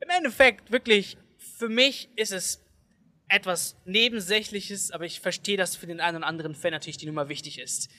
Im 0.00 0.08
Endeffekt, 0.10 0.72
wirklich, 0.72 1.18
für 1.38 1.68
mich 1.68 2.08
ist 2.16 2.32
es 2.32 2.64
etwas 3.28 3.76
Nebensächliches, 3.84 4.90
aber 4.90 5.04
ich 5.04 5.20
verstehe, 5.20 5.56
dass 5.56 5.76
für 5.76 5.86
den 5.86 6.00
einen 6.00 6.18
oder 6.18 6.26
anderen 6.26 6.54
Fan 6.54 6.72
natürlich 6.72 6.96
die 6.96 7.06
Nummer 7.06 7.28
wichtig 7.28 7.58
ist. 7.58 7.90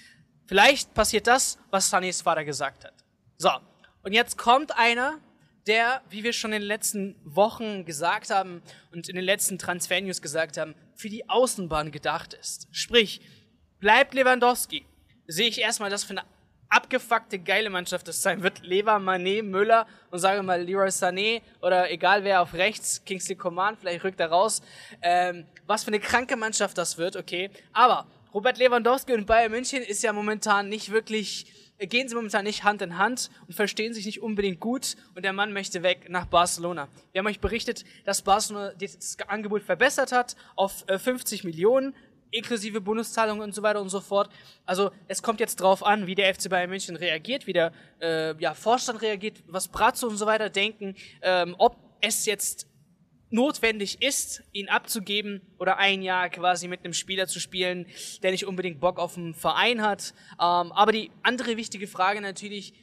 Vielleicht 0.48 0.94
passiert 0.96 1.28
das, 1.28 1.60
was 1.70 1.90
Sanis 1.90 2.24
Vater 2.24 2.44
gesagt 2.44 2.84
hat. 2.84 2.94
So, 3.38 3.52
und 4.02 4.14
jetzt 4.14 4.38
kommt 4.38 4.76
einer, 4.76 5.20
der, 5.68 6.02
wie 6.10 6.24
wir 6.24 6.34
schon 6.34 6.54
in 6.54 6.62
den 6.62 6.68
letzten 6.68 7.16
Wochen 7.24 7.86
gesagt 7.86 8.30
haben 8.30 8.62
und 8.92 9.10
in 9.10 9.16
den 9.16 9.26
letzten 9.26 9.58
Transfer-News 9.58 10.22
gesagt 10.22 10.58
haben, 10.58 10.76
für 10.96 11.10
die 11.10 11.30
Außenbahn 11.30 11.92
gedacht 11.92 12.34
ist. 12.34 12.68
Sprich, 12.72 13.22
bleibt 13.80 14.14
Lewandowski, 14.14 14.86
sehe 15.28 15.48
ich 15.48 15.60
erstmal 15.60 15.90
das 15.90 16.04
für 16.04 16.12
eine 16.12 16.24
abgefuckte, 16.70 17.40
geile 17.40 17.70
Mannschaft 17.70 18.08
das 18.08 18.22
sein 18.22 18.44
wird. 18.44 18.62
Lever, 18.62 18.98
Mané, 18.98 19.42
Müller 19.44 19.88
und 20.12 20.20
sage 20.20 20.44
mal 20.44 20.62
Leroy 20.62 20.90
Sané 20.90 21.42
oder 21.62 21.92
egal 21.92 22.24
wer 22.24 22.42
auf 22.42 22.54
rechts, 22.54 23.04
Kingsley 23.06 23.36
Coman, 23.36 23.76
vielleicht 23.78 24.04
rückt 24.04 24.20
er 24.20 24.30
raus. 24.30 24.62
Ähm, 25.02 25.46
was 25.66 25.84
für 25.84 25.90
eine 25.90 26.00
kranke 26.00 26.36
Mannschaft 26.36 26.78
das 26.78 26.98
wird, 26.98 27.16
okay. 27.16 27.50
Aber 27.74 28.06
Robert 28.34 28.60
Lewandowski 28.60 29.14
und 29.14 29.26
Bayern 29.26 29.52
München 29.52 29.82
ist 29.82 30.04
ja 30.04 30.14
momentan 30.14 30.70
nicht 30.70 30.92
wirklich 30.92 31.48
gehen 31.88 32.10
sie 32.10 32.16
momentan 32.16 32.44
nicht 32.44 32.64
Hand 32.64 32.82
in 32.82 32.98
Hand 32.98 33.30
und 33.48 33.54
verstehen 33.54 33.94
sich 33.94 34.06
nicht 34.06 34.22
unbedingt 34.22 34.60
gut 34.60 34.96
und 35.16 35.24
der 35.24 35.34
Mann 35.34 35.54
möchte 35.54 35.84
weg 35.84 36.08
nach 36.10 36.26
Barcelona. 36.26 36.88
Wir 37.12 37.20
haben 37.20 37.28
euch 37.28 37.40
berichtet, 37.40 37.86
dass 38.06 38.22
Barcelona 38.22 38.74
das 38.74 39.18
Angebot 39.28 39.64
verbessert 39.64 40.12
hat 40.12 40.36
auf 40.56 40.86
50 40.88 41.44
äh, 41.44 41.48
Millionen 41.48 41.96
inklusive 42.32 42.82
Bonuszahlungen 42.82 43.42
und 43.42 43.56
so 43.56 43.64
weiter 43.64 43.82
und 43.82 43.90
so 43.90 44.02
fort. 44.02 44.30
Also 44.66 44.92
es 45.08 45.24
kommt 45.24 45.40
jetzt 45.40 45.58
drauf 45.58 45.84
an, 45.84 46.08
wie 46.08 46.16
der 46.16 46.34
FC 46.34 46.50
Bayern 46.50 46.70
München 46.70 46.96
reagiert, 46.96 47.48
wie 47.48 47.54
der 47.54 47.72
äh, 48.02 48.36
ja, 48.40 48.54
Vorstand 48.54 49.02
reagiert, 49.02 49.42
was 49.48 49.68
Brazzo 49.68 50.08
und 50.08 50.18
so 50.18 50.26
weiter 50.26 50.50
denken, 50.50 50.96
ähm, 51.22 51.56
ob 51.58 51.78
es 52.02 52.26
jetzt 52.26 52.68
notwendig 53.32 54.02
ist, 54.02 54.44
ihn 54.52 54.70
abzugeben 54.70 55.42
oder 55.60 55.78
ein 55.78 56.02
Jahr 56.02 56.30
quasi 56.30 56.68
mit 56.68 56.84
einem 56.84 56.94
Spieler 56.94 57.28
zu 57.28 57.40
spielen, 57.40 57.86
der 58.24 58.32
nicht 58.32 58.46
unbedingt 58.46 58.80
Bock 58.80 59.00
auf 59.00 59.18
einen 59.18 59.34
Verein 59.34 59.82
hat. 59.82 60.14
Ähm, 60.34 60.72
aber 60.72 60.92
die 60.92 61.12
andere 61.24 61.58
wichtige 61.58 61.88
Frage 61.88 62.22
natürlich, 62.22 62.74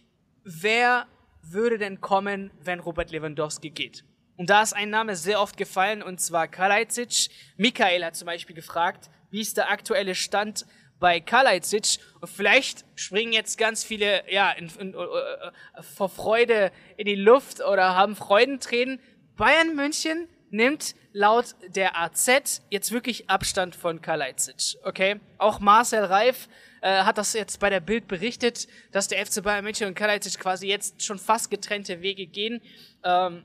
wer 0.44 1.06
würde 1.42 1.78
denn 1.78 2.00
kommen, 2.00 2.50
wenn 2.62 2.80
Robert 2.80 3.10
Lewandowski 3.10 3.70
geht? 3.70 4.04
Und 4.36 4.50
da 4.50 4.62
ist 4.62 4.74
ein 4.74 4.90
Name 4.90 5.16
sehr 5.16 5.40
oft 5.40 5.56
gefallen, 5.56 6.02
und 6.02 6.20
zwar 6.20 6.46
Kalajdzic. 6.46 7.28
Michael 7.56 8.04
hat 8.04 8.16
zum 8.16 8.26
Beispiel 8.26 8.54
gefragt, 8.54 9.10
wie 9.30 9.40
ist 9.40 9.56
der 9.56 9.70
aktuelle 9.70 10.14
Stand 10.14 10.66
bei 11.00 11.20
Kalajdzic? 11.20 11.98
Und 12.20 12.28
vielleicht 12.28 12.84
springen 12.94 13.32
jetzt 13.32 13.56
ganz 13.56 13.82
viele, 13.82 14.30
ja, 14.30 14.52
in, 14.52 14.68
in, 14.78 14.92
in, 14.92 14.94
äh, 14.94 15.82
vor 15.82 16.10
Freude 16.10 16.70
in 16.96 17.06
die 17.06 17.14
Luft 17.14 17.64
oder 17.64 17.94
haben 17.94 18.14
Freudentränen. 18.14 19.00
Bayern 19.36 19.74
München 19.74 20.28
nimmt 20.50 20.94
laut 21.12 21.54
der 21.68 21.98
AZ 21.98 22.62
jetzt 22.70 22.92
wirklich 22.92 23.28
Abstand 23.30 23.74
von 23.74 24.00
Kalajdzic. 24.00 24.78
Okay? 24.84 25.20
Auch 25.38 25.60
Marcel 25.60 26.04
Reif 26.04 26.48
äh, 26.82 27.02
hat 27.02 27.18
das 27.18 27.32
jetzt 27.32 27.58
bei 27.58 27.70
der 27.70 27.80
Bild 27.80 28.06
berichtet, 28.08 28.68
dass 28.92 29.08
der 29.08 29.24
FC 29.24 29.42
Bayern 29.42 29.64
München 29.64 29.88
und 29.88 29.94
Kalajdzic 29.94 30.38
quasi 30.38 30.68
jetzt 30.68 31.02
schon 31.02 31.18
fast 31.18 31.50
getrennte 31.50 32.02
Wege 32.02 32.26
gehen. 32.26 32.60
Ähm, 33.04 33.44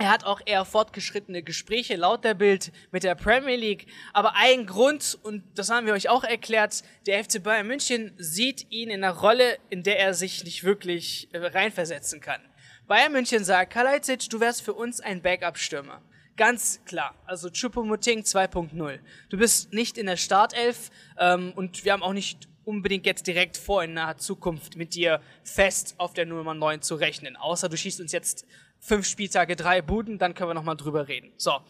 er 0.00 0.10
hat 0.10 0.24
auch 0.24 0.40
eher 0.46 0.64
fortgeschrittene 0.64 1.42
Gespräche 1.42 1.94
laut 1.94 2.24
der 2.24 2.32
Bild 2.32 2.72
mit 2.90 3.02
der 3.02 3.14
Premier 3.14 3.56
League. 3.56 3.86
Aber 4.14 4.34
ein 4.34 4.64
Grund, 4.64 5.18
und 5.22 5.42
das 5.56 5.68
haben 5.68 5.86
wir 5.86 5.92
euch 5.92 6.08
auch 6.08 6.24
erklärt, 6.24 6.82
der 7.06 7.22
FC 7.22 7.42
Bayern 7.42 7.66
München 7.66 8.14
sieht 8.16 8.70
ihn 8.70 8.88
in 8.88 9.04
einer 9.04 9.14
Rolle, 9.14 9.58
in 9.68 9.82
der 9.82 9.98
er 9.98 10.14
sich 10.14 10.42
nicht 10.44 10.64
wirklich 10.64 11.28
äh, 11.32 11.38
reinversetzen 11.38 12.22
kann. 12.22 12.40
Bayern 12.86 13.12
München 13.12 13.44
sagt, 13.44 13.74
Kalajdzic, 13.74 14.30
du 14.30 14.40
wärst 14.40 14.62
für 14.62 14.72
uns 14.72 15.00
ein 15.00 15.20
Backup-Stürmer. 15.20 16.00
Ganz 16.40 16.80
klar. 16.86 17.14
Also 17.26 17.50
Chupomoting 17.50 18.20
2.0. 18.20 18.98
Du 19.28 19.36
bist 19.36 19.74
nicht 19.74 19.98
in 19.98 20.06
der 20.06 20.16
Startelf 20.16 20.90
ähm, 21.18 21.52
und 21.54 21.84
wir 21.84 21.92
haben 21.92 22.02
auch 22.02 22.14
nicht 22.14 22.48
unbedingt 22.64 23.04
jetzt 23.04 23.26
direkt 23.26 23.58
vor, 23.58 23.84
in 23.84 23.92
naher 23.92 24.16
Zukunft 24.16 24.74
mit 24.74 24.94
dir 24.94 25.20
fest 25.44 25.96
auf 25.98 26.14
der 26.14 26.24
Nummer 26.24 26.54
9 26.54 26.80
zu 26.80 26.94
rechnen. 26.94 27.36
Außer 27.36 27.68
du 27.68 27.76
schießt 27.76 28.00
uns 28.00 28.12
jetzt 28.12 28.46
fünf 28.78 29.06
Spieltage, 29.06 29.54
drei 29.54 29.82
Buden, 29.82 30.16
dann 30.16 30.32
können 30.32 30.48
wir 30.48 30.54
nochmal 30.54 30.78
drüber 30.78 31.08
reden. 31.08 31.30
So. 31.36 31.60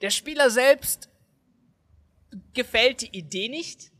Der 0.00 0.10
Spieler 0.10 0.48
selbst 0.48 1.08
gefällt 2.54 3.00
die 3.00 3.18
Idee 3.18 3.48
nicht. 3.48 3.90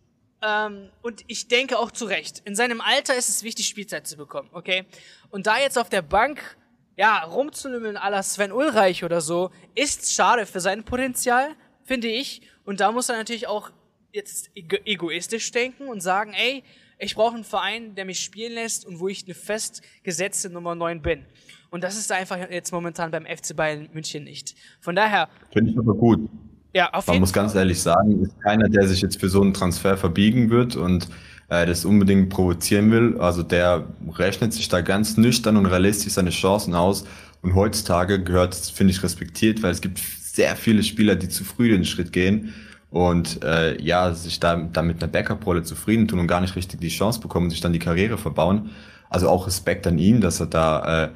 Ähm, 0.42 0.90
und 1.02 1.24
ich 1.26 1.48
denke 1.48 1.76
auch 1.76 1.90
zu 1.90 2.04
Recht. 2.04 2.40
In 2.44 2.54
seinem 2.54 2.80
Alter 2.80 3.16
ist 3.16 3.30
es 3.30 3.42
wichtig, 3.42 3.66
Spielzeit 3.66 4.06
zu 4.06 4.16
bekommen, 4.16 4.48
okay? 4.52 4.86
Und 5.30 5.48
da 5.48 5.58
jetzt 5.58 5.76
auf 5.76 5.88
der 5.88 6.02
Bank 6.02 6.56
ja, 6.96 7.24
rumzulümmeln 7.24 7.96
à 7.96 8.10
la 8.10 8.22
Sven 8.22 8.52
Ulreich 8.52 9.04
oder 9.04 9.20
so, 9.20 9.50
ist 9.74 10.12
schade 10.12 10.46
für 10.46 10.60
sein 10.60 10.84
Potenzial, 10.84 11.48
finde 11.84 12.08
ich. 12.08 12.42
Und 12.64 12.80
da 12.80 12.92
muss 12.92 13.08
er 13.08 13.16
natürlich 13.16 13.46
auch 13.46 13.70
jetzt 14.12 14.50
egoistisch 14.54 15.50
denken 15.52 15.88
und 15.88 16.00
sagen, 16.00 16.32
ey, 16.34 16.62
ich 16.98 17.14
brauche 17.14 17.34
einen 17.34 17.44
Verein, 17.44 17.94
der 17.94 18.04
mich 18.04 18.20
spielen 18.20 18.52
lässt 18.52 18.84
und 18.84 19.00
wo 19.00 19.08
ich 19.08 19.24
eine 19.24 19.34
festgesetzte 19.34 20.50
Nummer 20.50 20.74
9 20.74 21.00
bin. 21.00 21.24
Und 21.70 21.84
das 21.84 21.96
ist 21.96 22.12
einfach 22.12 22.36
jetzt 22.50 22.72
momentan 22.72 23.10
beim 23.10 23.24
FC 23.24 23.56
Bayern 23.56 23.88
München 23.92 24.24
nicht. 24.24 24.54
Von 24.80 24.96
daher. 24.96 25.28
Finde 25.52 25.70
ich 25.70 25.78
aber 25.78 25.94
gut. 25.94 26.28
Ja, 26.72 26.90
auf 26.92 27.06
Man 27.06 27.14
jeden 27.14 27.22
muss 27.22 27.32
ganz 27.32 27.54
ehrlich 27.54 27.80
sagen, 27.80 28.22
ist 28.22 28.40
keiner, 28.42 28.68
der 28.68 28.86
sich 28.86 29.00
jetzt 29.00 29.18
für 29.18 29.28
so 29.28 29.40
einen 29.40 29.54
Transfer 29.54 29.96
verbiegen 29.96 30.50
wird 30.50 30.76
und 30.76 31.08
äh, 31.50 31.66
das 31.66 31.84
unbedingt 31.84 32.30
provozieren 32.30 32.90
will. 32.90 33.18
Also 33.18 33.42
der 33.42 33.84
rechnet 34.16 34.54
sich 34.54 34.68
da 34.68 34.80
ganz 34.80 35.16
nüchtern 35.16 35.56
und 35.56 35.66
realistisch 35.66 36.14
seine 36.14 36.30
Chancen 36.30 36.74
aus. 36.74 37.04
Und 37.42 37.54
heutzutage 37.54 38.22
gehört, 38.22 38.54
finde 38.54 38.92
ich, 38.92 39.02
respektiert, 39.02 39.62
weil 39.62 39.72
es 39.72 39.80
gibt 39.80 39.98
sehr 39.98 40.56
viele 40.56 40.82
Spieler, 40.82 41.16
die 41.16 41.28
zu 41.28 41.44
früh 41.44 41.68
den 41.68 41.84
Schritt 41.84 42.12
gehen 42.12 42.54
und 42.90 43.42
äh, 43.44 43.80
ja, 43.80 44.12
sich 44.14 44.40
da, 44.40 44.56
da 44.56 44.82
mit 44.82 45.02
einer 45.02 45.10
Backup-Rolle 45.10 45.62
zufrieden 45.62 46.08
tun 46.08 46.18
und 46.18 46.26
gar 46.26 46.40
nicht 46.40 46.56
richtig 46.56 46.80
die 46.80 46.88
Chance 46.88 47.20
bekommen, 47.20 47.50
sich 47.50 47.60
dann 47.60 47.72
die 47.72 47.78
Karriere 47.78 48.18
verbauen. 48.18 48.70
Also 49.08 49.28
auch 49.28 49.46
Respekt 49.46 49.86
an 49.86 49.98
ihm, 49.98 50.20
dass 50.20 50.40
er 50.40 50.46
da 50.46 51.04
äh, 51.04 51.08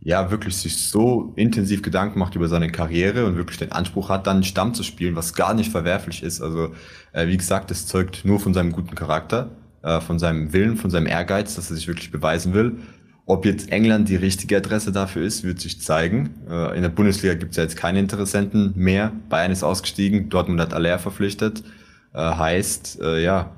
ja 0.00 0.30
wirklich 0.30 0.56
sich 0.56 0.76
so 0.76 1.32
intensiv 1.36 1.82
Gedanken 1.82 2.18
macht 2.18 2.34
über 2.34 2.48
seine 2.48 2.70
Karriere 2.70 3.24
und 3.24 3.36
wirklich 3.36 3.58
den 3.58 3.72
Anspruch 3.72 4.08
hat, 4.08 4.26
dann 4.26 4.44
Stamm 4.44 4.74
zu 4.74 4.82
spielen, 4.82 5.16
was 5.16 5.34
gar 5.34 5.54
nicht 5.54 5.70
verwerflich 5.70 6.22
ist. 6.22 6.40
Also 6.40 6.72
äh, 7.12 7.28
wie 7.28 7.36
gesagt, 7.36 7.70
es 7.70 7.86
zeugt 7.86 8.24
nur 8.24 8.40
von 8.40 8.52
seinem 8.52 8.72
guten 8.72 8.94
Charakter, 8.94 9.50
äh, 9.82 10.00
von 10.00 10.18
seinem 10.18 10.52
Willen, 10.52 10.76
von 10.76 10.90
seinem 10.90 11.06
Ehrgeiz, 11.06 11.54
dass 11.54 11.70
er 11.70 11.76
sich 11.76 11.88
wirklich 11.88 12.10
beweisen 12.10 12.54
will. 12.54 12.78
Ob 13.24 13.44
jetzt 13.44 13.70
England 13.70 14.08
die 14.08 14.16
richtige 14.16 14.56
Adresse 14.56 14.92
dafür 14.92 15.22
ist, 15.22 15.44
wird 15.44 15.60
sich 15.60 15.80
zeigen. 15.80 16.34
Äh, 16.48 16.76
in 16.76 16.82
der 16.82 16.88
Bundesliga 16.88 17.34
gibt 17.34 17.52
es 17.52 17.56
ja 17.56 17.62
jetzt 17.62 17.76
keine 17.76 17.98
Interessenten 17.98 18.72
mehr. 18.76 19.12
Bayern 19.28 19.52
ist 19.52 19.62
ausgestiegen, 19.62 20.28
Dortmund 20.28 20.60
hat 20.60 20.74
Aller 20.74 20.98
verpflichtet. 20.98 21.62
Äh, 22.14 22.18
heißt, 22.18 23.00
ja, 23.00 23.52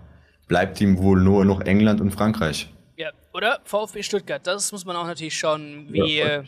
bleibt 0.47 0.81
ihm 0.81 0.99
wohl 0.99 1.21
nur 1.21 1.45
noch 1.45 1.61
England 1.63 2.01
und 2.01 2.13
Frankreich. 2.13 2.73
Ja, 2.97 3.11
oder 3.33 3.61
VfB 3.65 4.03
Stuttgart. 4.03 4.47
Das 4.47 4.71
muss 4.71 4.85
man 4.85 4.95
auch 4.97 5.07
natürlich 5.07 5.37
schauen, 5.37 5.89
wie 5.91 6.19
ja, 6.19 6.27
äh, 6.27 6.45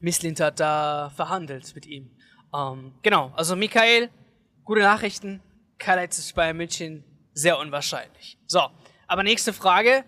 Misslintat 0.00 0.60
da 0.60 1.10
verhandelt 1.14 1.74
mit 1.74 1.86
ihm. 1.86 2.10
Ähm, 2.54 2.92
genau, 3.02 3.32
also 3.36 3.56
Michael, 3.56 4.08
gute 4.64 4.80
Nachrichten. 4.80 5.40
Karl-Heinz 5.78 6.32
bei 6.32 6.54
München, 6.54 7.04
sehr 7.34 7.58
unwahrscheinlich. 7.58 8.35
So, 8.46 8.60
aber 9.06 9.22
nächste 9.22 9.52
Frage. 9.52 10.04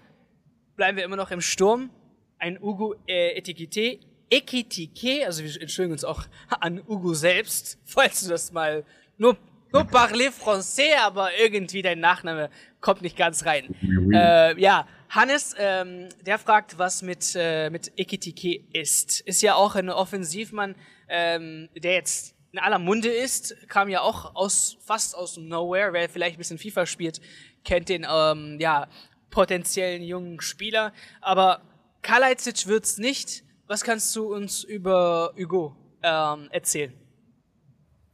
Bleiben 0.76 0.97
wir 0.97 1.04
immer 1.04 1.16
noch 1.16 1.30
im 1.30 1.40
Sturm. 1.40 1.90
Ein 2.38 2.61
Ugo 2.62 2.95
äh, 3.07 3.37
Etikette, 3.37 3.99
Ekitike, 4.30 5.26
also 5.26 5.42
wir 5.42 5.61
entschuldigen 5.61 5.92
uns 5.92 6.04
auch 6.04 6.25
an 6.61 6.80
Ugo 6.87 7.14
selbst, 7.14 7.78
falls 7.85 8.21
du 8.21 8.28
das 8.28 8.52
mal 8.52 8.85
nur 9.16 9.37
nur 9.71 9.85
parler 9.85 10.30
français, 10.30 10.97
aber 10.99 11.37
irgendwie 11.38 11.83
dein 11.83 12.00
Nachname 12.00 12.49
kommt 12.80 13.02
nicht 13.02 13.18
ganz 13.18 13.45
rein. 13.45 13.75
Äh, 14.14 14.59
ja, 14.59 14.87
Hannes, 15.11 15.54
ähm, 15.59 16.09
der 16.25 16.38
fragt, 16.38 16.78
was 16.78 17.02
mit, 17.02 17.35
äh, 17.35 17.68
mit 17.68 17.92
Ekitike 17.97 18.64
ist. 18.73 19.21
Ist 19.21 19.42
ja 19.42 19.57
auch 19.57 19.75
ein 19.75 19.90
Offensivmann, 19.90 20.75
ähm, 21.09 21.68
der 21.76 21.95
jetzt 21.95 22.35
in 22.52 22.59
aller 22.59 22.78
Munde 22.78 23.09
ist, 23.09 23.54
kam 23.68 23.90
ja 23.90 24.00
auch 24.00 24.35
aus, 24.35 24.78
fast 24.80 25.14
aus 25.14 25.37
Nowhere, 25.37 25.92
wer 25.92 26.09
vielleicht 26.09 26.37
ein 26.37 26.38
bisschen 26.38 26.59
FIFA 26.59 26.87
spielt, 26.87 27.21
kennt 27.65 27.88
den, 27.88 28.07
ähm, 28.11 28.59
ja, 28.61 28.87
potenziellen 29.31 30.03
jungen 30.03 30.41
Spieler. 30.41 30.93
Aber 31.21 31.61
Kalajdzic 32.03 32.67
wird's 32.67 32.99
nicht. 32.99 33.45
Was 33.67 33.85
kannst 33.85 34.15
du 34.17 34.35
uns 34.35 34.65
über 34.65 35.33
Hugo 35.38 35.77
ähm, 36.03 36.49
erzählen? 36.50 36.93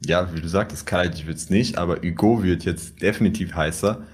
Ja, 0.05 0.33
wie 0.33 0.41
du 0.41 0.47
sagtest, 0.47 0.85
Kalajdzic 0.85 1.27
wird's 1.27 1.49
nicht, 1.49 1.77
aber 1.77 2.01
Hugo 2.01 2.43
wird 2.43 2.65
jetzt 2.65 3.01
definitiv 3.01 3.55
heißer. 3.55 4.05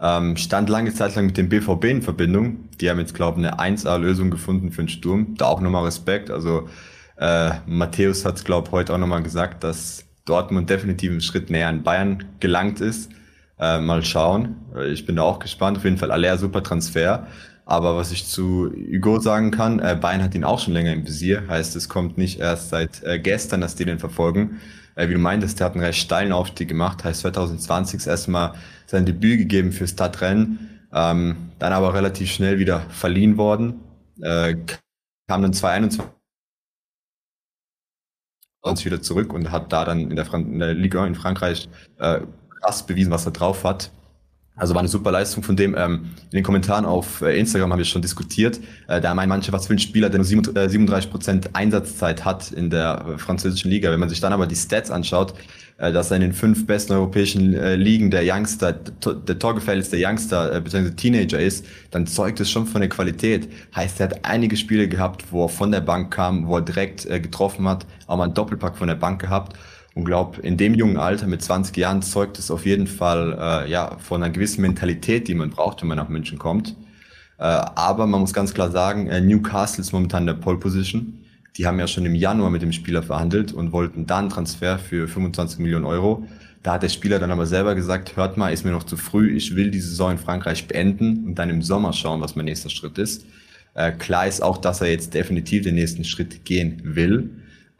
Ähm, 0.00 0.36
stand 0.36 0.68
lange 0.68 0.92
Zeit 0.94 1.14
lang 1.14 1.26
mit 1.26 1.36
dem 1.36 1.48
BVB 1.48 1.84
in 1.84 2.02
Verbindung. 2.02 2.68
Die 2.80 2.88
haben 2.88 2.98
jetzt, 2.98 3.14
glaube 3.14 3.40
ich, 3.40 3.46
eine 3.46 3.58
1A-Lösung 3.76 4.30
gefunden 4.30 4.70
für 4.70 4.82
den 4.82 4.88
Sturm. 4.88 5.34
Da 5.36 5.46
auch 5.46 5.60
nochmal 5.60 5.84
Respekt. 5.84 6.30
Also 6.30 6.68
äh, 7.16 7.50
Matthäus 7.66 8.24
hat 8.24 8.36
es, 8.36 8.44
glaube 8.44 8.68
ich, 8.68 8.72
heute 8.72 8.94
auch 8.94 8.98
nochmal 8.98 9.22
gesagt, 9.22 9.64
dass 9.64 10.04
Dortmund 10.24 10.70
definitiv 10.70 11.10
einen 11.10 11.20
Schritt 11.20 11.50
näher 11.50 11.68
an 11.68 11.82
Bayern 11.82 12.24
gelangt 12.38 12.80
ist. 12.80 13.10
Äh, 13.60 13.80
mal 13.80 14.04
schauen. 14.04 14.56
Ich 14.92 15.04
bin 15.04 15.16
da 15.16 15.22
auch 15.22 15.38
gespannt. 15.38 15.78
Auf 15.78 15.84
jeden 15.84 15.98
Fall 15.98 16.12
aller 16.12 16.38
super 16.38 16.62
Transfer. 16.62 17.26
Aber 17.66 17.96
was 17.96 18.12
ich 18.12 18.26
zu 18.26 18.72
Hugo 18.72 19.20
sagen 19.20 19.50
kann, 19.50 19.78
äh, 19.80 19.98
Bayern 20.00 20.22
hat 20.22 20.34
ihn 20.34 20.44
auch 20.44 20.58
schon 20.58 20.72
länger 20.72 20.92
im 20.92 21.06
Visier. 21.06 21.46
Heißt, 21.48 21.76
es 21.76 21.88
kommt 21.88 22.16
nicht 22.16 22.40
erst 22.40 22.70
seit 22.70 23.02
äh, 23.02 23.18
gestern, 23.18 23.60
dass 23.60 23.74
die 23.74 23.84
den 23.84 23.98
verfolgen. 23.98 24.60
Äh, 24.94 25.08
wie 25.08 25.12
du 25.12 25.18
meintest, 25.18 25.60
der 25.60 25.66
hat 25.66 25.74
einen 25.74 25.84
recht 25.84 26.00
steilen 26.00 26.32
Aufstieg 26.32 26.68
gemacht. 26.68 27.04
Heißt 27.04 27.20
2020 27.20 28.06
erstmal 28.06 28.54
sein 28.86 29.04
Debüt 29.04 29.38
gegeben 29.38 29.72
für 29.72 29.86
Stadtrennen, 29.86 30.80
ähm, 30.92 31.50
dann 31.58 31.72
aber 31.72 31.94
relativ 31.94 32.30
schnell 32.30 32.58
wieder 32.58 32.80
verliehen 32.88 33.36
worden, 33.36 33.80
äh, 34.22 34.56
kam 35.28 35.42
dann 35.42 35.52
2021 35.52 36.02
oh. 38.62 38.74
wieder 38.84 39.02
zurück 39.02 39.32
und 39.34 39.52
hat 39.52 39.72
da 39.72 39.84
dann 39.84 40.10
in 40.10 40.16
der, 40.16 40.24
Fran 40.24 40.52
in 40.52 40.58
der 40.58 40.74
Liga 40.74 41.06
in 41.06 41.14
Frankreich 41.14 41.68
äh, 41.98 42.20
krass 42.60 42.86
bewiesen, 42.86 43.10
was 43.10 43.26
er 43.26 43.32
drauf 43.32 43.64
hat. 43.64 43.90
Also 44.58 44.74
war 44.74 44.80
eine 44.80 44.88
super 44.88 45.12
Leistung 45.12 45.44
von 45.44 45.56
dem. 45.56 45.74
Ähm, 45.78 46.10
in 46.30 46.36
den 46.36 46.42
Kommentaren 46.42 46.84
auf 46.84 47.22
äh, 47.22 47.38
Instagram 47.38 47.70
haben 47.70 47.78
wir 47.78 47.84
schon 47.84 48.02
diskutiert. 48.02 48.58
Äh, 48.88 49.00
da 49.00 49.14
meinen 49.14 49.28
manche, 49.28 49.52
was 49.52 49.68
für 49.68 49.74
ein 49.74 49.78
Spieler, 49.78 50.10
der 50.10 50.18
nur 50.18 50.24
37 50.24 51.10
Prozent 51.10 51.50
Einsatzzeit 51.54 52.24
hat 52.24 52.50
in 52.50 52.68
der 52.68 53.04
äh, 53.14 53.18
französischen 53.18 53.70
Liga. 53.70 53.90
Wenn 53.92 54.00
man 54.00 54.08
sich 54.08 54.20
dann 54.20 54.32
aber 54.32 54.48
die 54.48 54.56
Stats 54.56 54.90
anschaut, 54.90 55.34
äh, 55.78 55.92
dass 55.92 56.10
er 56.10 56.16
in 56.16 56.22
den 56.22 56.32
fünf 56.32 56.66
besten 56.66 56.92
europäischen 56.92 57.54
äh, 57.54 57.76
Ligen 57.76 58.10
der 58.10 58.22
Youngster, 58.24 58.72
der 58.72 59.38
torgefährlichste 59.38 59.96
Youngster 59.96 60.52
äh, 60.52 60.60
bzw. 60.60 60.90
Teenager 60.90 61.38
ist, 61.38 61.64
dann 61.92 62.08
zeugt 62.08 62.40
es 62.40 62.50
schon 62.50 62.66
von 62.66 62.80
der 62.80 62.90
Qualität. 62.90 63.48
Heißt, 63.76 64.00
er 64.00 64.08
hat 64.08 64.24
einige 64.24 64.56
Spiele 64.56 64.88
gehabt, 64.88 65.26
wo 65.30 65.44
er 65.44 65.50
von 65.50 65.70
der 65.70 65.82
Bank 65.82 66.12
kam, 66.12 66.48
wo 66.48 66.56
er 66.56 66.62
direkt 66.62 67.06
äh, 67.06 67.20
getroffen 67.20 67.68
hat, 67.68 67.86
auch 68.08 68.16
mal 68.16 68.24
einen 68.24 68.34
Doppelpack 68.34 68.76
von 68.76 68.88
der 68.88 68.96
Bank 68.96 69.20
gehabt 69.20 69.56
und 69.98 70.04
glaube, 70.04 70.40
in 70.42 70.56
dem 70.56 70.74
jungen 70.74 70.96
Alter 70.96 71.26
mit 71.26 71.42
20 71.42 71.76
Jahren 71.76 72.02
zeugt 72.02 72.38
es 72.38 72.52
auf 72.52 72.64
jeden 72.64 72.86
Fall 72.86 73.36
äh, 73.66 73.68
ja, 73.68 73.96
von 73.98 74.22
einer 74.22 74.32
gewissen 74.32 74.62
Mentalität, 74.62 75.26
die 75.26 75.34
man 75.34 75.50
braucht, 75.50 75.80
wenn 75.80 75.88
man 75.88 75.98
nach 75.98 76.08
München 76.08 76.38
kommt. 76.38 76.76
Äh, 77.36 77.42
aber 77.42 78.06
man 78.06 78.20
muss 78.20 78.32
ganz 78.32 78.54
klar 78.54 78.70
sagen, 78.70 79.08
äh, 79.08 79.20
Newcastle 79.20 79.80
ist 79.80 79.90
momentan 79.90 80.22
in 80.22 80.28
der 80.28 80.34
Pole 80.34 80.58
Position. 80.58 81.24
Die 81.56 81.66
haben 81.66 81.80
ja 81.80 81.88
schon 81.88 82.06
im 82.06 82.14
Januar 82.14 82.50
mit 82.50 82.62
dem 82.62 82.70
Spieler 82.70 83.02
verhandelt 83.02 83.52
und 83.52 83.72
wollten 83.72 84.06
dann 84.06 84.28
Transfer 84.28 84.78
für 84.78 85.08
25 85.08 85.58
Millionen 85.58 85.84
Euro. 85.84 86.22
Da 86.62 86.74
hat 86.74 86.84
der 86.84 86.90
Spieler 86.90 87.18
dann 87.18 87.32
aber 87.32 87.46
selber 87.46 87.74
gesagt, 87.74 88.14
hört 88.14 88.36
mal, 88.36 88.52
ist 88.52 88.64
mir 88.64 88.70
noch 88.70 88.84
zu 88.84 88.96
früh, 88.96 89.36
ich 89.36 89.56
will 89.56 89.72
die 89.72 89.80
Saison 89.80 90.12
in 90.12 90.18
Frankreich 90.18 90.68
beenden 90.68 91.24
und 91.26 91.34
dann 91.40 91.50
im 91.50 91.60
Sommer 91.60 91.92
schauen, 91.92 92.20
was 92.20 92.36
mein 92.36 92.44
nächster 92.44 92.70
Schritt 92.70 92.98
ist. 92.98 93.26
Äh, 93.74 93.90
klar 93.90 94.28
ist 94.28 94.44
auch, 94.44 94.58
dass 94.58 94.80
er 94.80 94.92
jetzt 94.92 95.12
definitiv 95.12 95.64
den 95.64 95.74
nächsten 95.74 96.04
Schritt 96.04 96.44
gehen 96.44 96.82
will. 96.84 97.30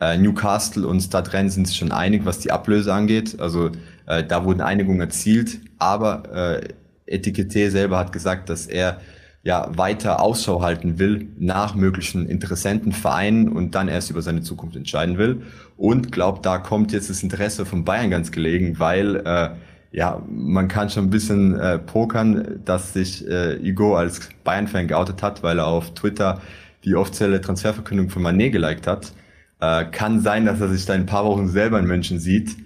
Äh, 0.01 0.17
Newcastle 0.19 0.87
und 0.87 1.01
Stadtrennen 1.01 1.51
sind 1.51 1.67
sich 1.67 1.77
schon 1.77 1.93
einig, 1.93 2.25
was 2.25 2.39
die 2.39 2.53
Ablöse 2.53 2.93
angeht. 2.93 3.41
Also 3.41 3.71
äh, 4.07 4.25
da 4.25 4.45
wurden 4.45 4.61
Einigungen 4.61 5.01
erzielt, 5.01 5.59
aber 5.79 6.61
äh, 6.61 6.69
Etikette 7.07 7.71
selber 7.71 7.99
hat 7.99 8.13
gesagt, 8.13 8.49
dass 8.49 8.67
er 8.67 9.01
ja 9.43 9.71
weiter 9.77 10.21
Ausschau 10.21 10.63
halten 10.63 10.99
will 10.99 11.29
nach 11.39 11.75
möglichen 11.75 12.29
interessenten 12.29 12.93
Vereinen 12.93 13.49
und 13.49 13.75
dann 13.75 13.89
erst 13.89 14.11
über 14.11 14.21
seine 14.23 14.43
Zukunft 14.43 14.77
entscheiden 14.77 15.17
will. 15.17 15.43
Und 15.77 16.13
glaubt, 16.13 16.45
da 16.45 16.59
kommt 16.59 16.93
jetzt 16.93 17.09
das 17.09 17.23
Interesse 17.23 17.65
von 17.65 17.85
Bayern 17.85 18.11
ganz 18.11 18.31
gelegen, 18.31 18.79
weil 18.79 19.17
äh, 19.17 19.51
ja, 19.91 20.23
man 20.29 20.69
kann 20.69 20.91
schon 20.91 21.05
ein 21.05 21.11
bisschen 21.11 21.59
äh, 21.59 21.79
pokern, 21.79 22.61
dass 22.65 22.93
sich 22.93 23.27
äh, 23.27 23.59
Hugo 23.59 23.97
als 23.97 24.29
Bayern-Fan 24.45 24.87
geoutet 24.87 25.23
hat, 25.23 25.43
weil 25.43 25.59
er 25.59 25.67
auf 25.67 25.95
Twitter 25.95 26.41
die 26.85 26.95
offizielle 26.95 27.41
Transferverkündung 27.41 28.11
von 28.11 28.23
Manet 28.23 28.53
geliked 28.53 28.87
hat. 28.87 29.13
Äh, 29.61 29.87
kann 29.87 30.21
sein, 30.21 30.47
dass 30.47 30.61
er 30.61 30.69
sich 30.69 30.85
da 30.87 30.95
in 30.95 31.03
ein 31.03 31.07
paar 31.07 31.25
Wochen 31.25 31.49
selber 31.49 31.79
in 31.79 31.87
München 31.87 32.21
sieht. 32.21 32.57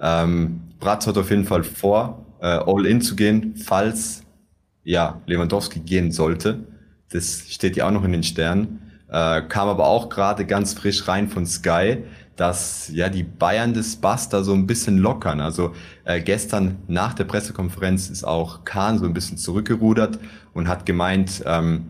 Ähm, 0.00 0.60
Bratz 0.80 1.06
hat 1.06 1.18
auf 1.18 1.30
jeden 1.30 1.44
Fall 1.44 1.64
vor, 1.64 2.24
äh, 2.40 2.46
all 2.46 2.86
in 2.86 3.00
zu 3.00 3.16
gehen, 3.16 3.54
falls 3.56 4.22
ja 4.84 5.20
Lewandowski 5.26 5.80
gehen 5.80 6.12
sollte. 6.12 6.64
Das 7.10 7.44
steht 7.48 7.76
ja 7.76 7.86
auch 7.86 7.90
noch 7.90 8.04
in 8.04 8.12
den 8.12 8.22
Sternen. 8.22 8.80
Äh, 9.08 9.42
kam 9.42 9.68
aber 9.68 9.86
auch 9.86 10.08
gerade 10.08 10.46
ganz 10.46 10.74
frisch 10.74 11.08
rein 11.08 11.28
von 11.28 11.46
Sky, 11.46 12.04
dass 12.36 12.90
ja 12.92 13.08
die 13.08 13.24
Bayern 13.24 13.74
des 13.74 13.96
Bass 13.96 14.28
da 14.28 14.42
so 14.44 14.54
ein 14.54 14.66
bisschen 14.66 14.98
lockern. 14.98 15.40
Also 15.40 15.74
äh, 16.04 16.20
gestern 16.20 16.76
nach 16.86 17.14
der 17.14 17.24
Pressekonferenz 17.24 18.10
ist 18.10 18.24
auch 18.24 18.64
Kahn 18.64 18.98
so 18.98 19.06
ein 19.06 19.14
bisschen 19.14 19.38
zurückgerudert 19.38 20.18
und 20.54 20.68
hat 20.68 20.86
gemeint, 20.86 21.42
ähm, 21.46 21.88